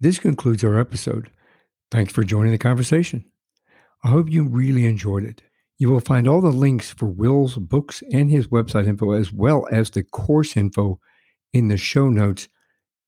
This 0.00 0.18
concludes 0.18 0.64
our 0.64 0.78
episode. 0.78 1.30
Thanks 1.90 2.12
for 2.12 2.22
joining 2.22 2.52
the 2.52 2.58
conversation. 2.58 3.24
I 4.04 4.08
hope 4.08 4.30
you 4.30 4.44
really 4.44 4.86
enjoyed 4.86 5.24
it. 5.24 5.42
You 5.78 5.90
will 5.90 6.00
find 6.00 6.26
all 6.26 6.40
the 6.40 6.50
links 6.52 6.90
for 6.92 7.06
Will's 7.06 7.56
books 7.56 8.02
and 8.12 8.30
his 8.30 8.46
website 8.46 8.86
info, 8.86 9.12
as 9.12 9.32
well 9.32 9.66
as 9.70 9.90
the 9.90 10.04
course 10.04 10.56
info 10.56 11.00
in 11.52 11.68
the 11.68 11.76
show 11.76 12.08
notes 12.08 12.48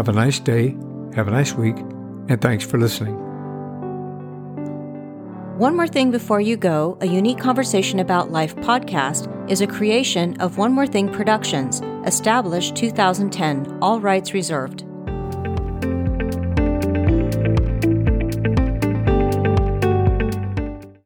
have 0.00 0.08
a 0.08 0.12
nice 0.12 0.40
day, 0.40 0.74
have 1.14 1.28
a 1.28 1.30
nice 1.30 1.52
week, 1.52 1.76
and 1.76 2.40
thanks 2.40 2.64
for 2.64 2.78
listening. 2.78 3.14
One 5.58 5.76
More 5.76 5.86
Thing 5.86 6.10
Before 6.10 6.40
You 6.40 6.56
Go, 6.56 6.96
a 7.02 7.06
unique 7.06 7.38
conversation 7.38 8.00
about 8.00 8.32
life 8.32 8.56
podcast, 8.56 9.28
is 9.50 9.60
a 9.60 9.66
creation 9.66 10.40
of 10.40 10.56
One 10.56 10.72
More 10.72 10.86
Thing 10.86 11.12
Productions, 11.12 11.82
established 12.06 12.76
2010, 12.76 13.78
all 13.82 14.00
rights 14.00 14.32
reserved. 14.32 14.84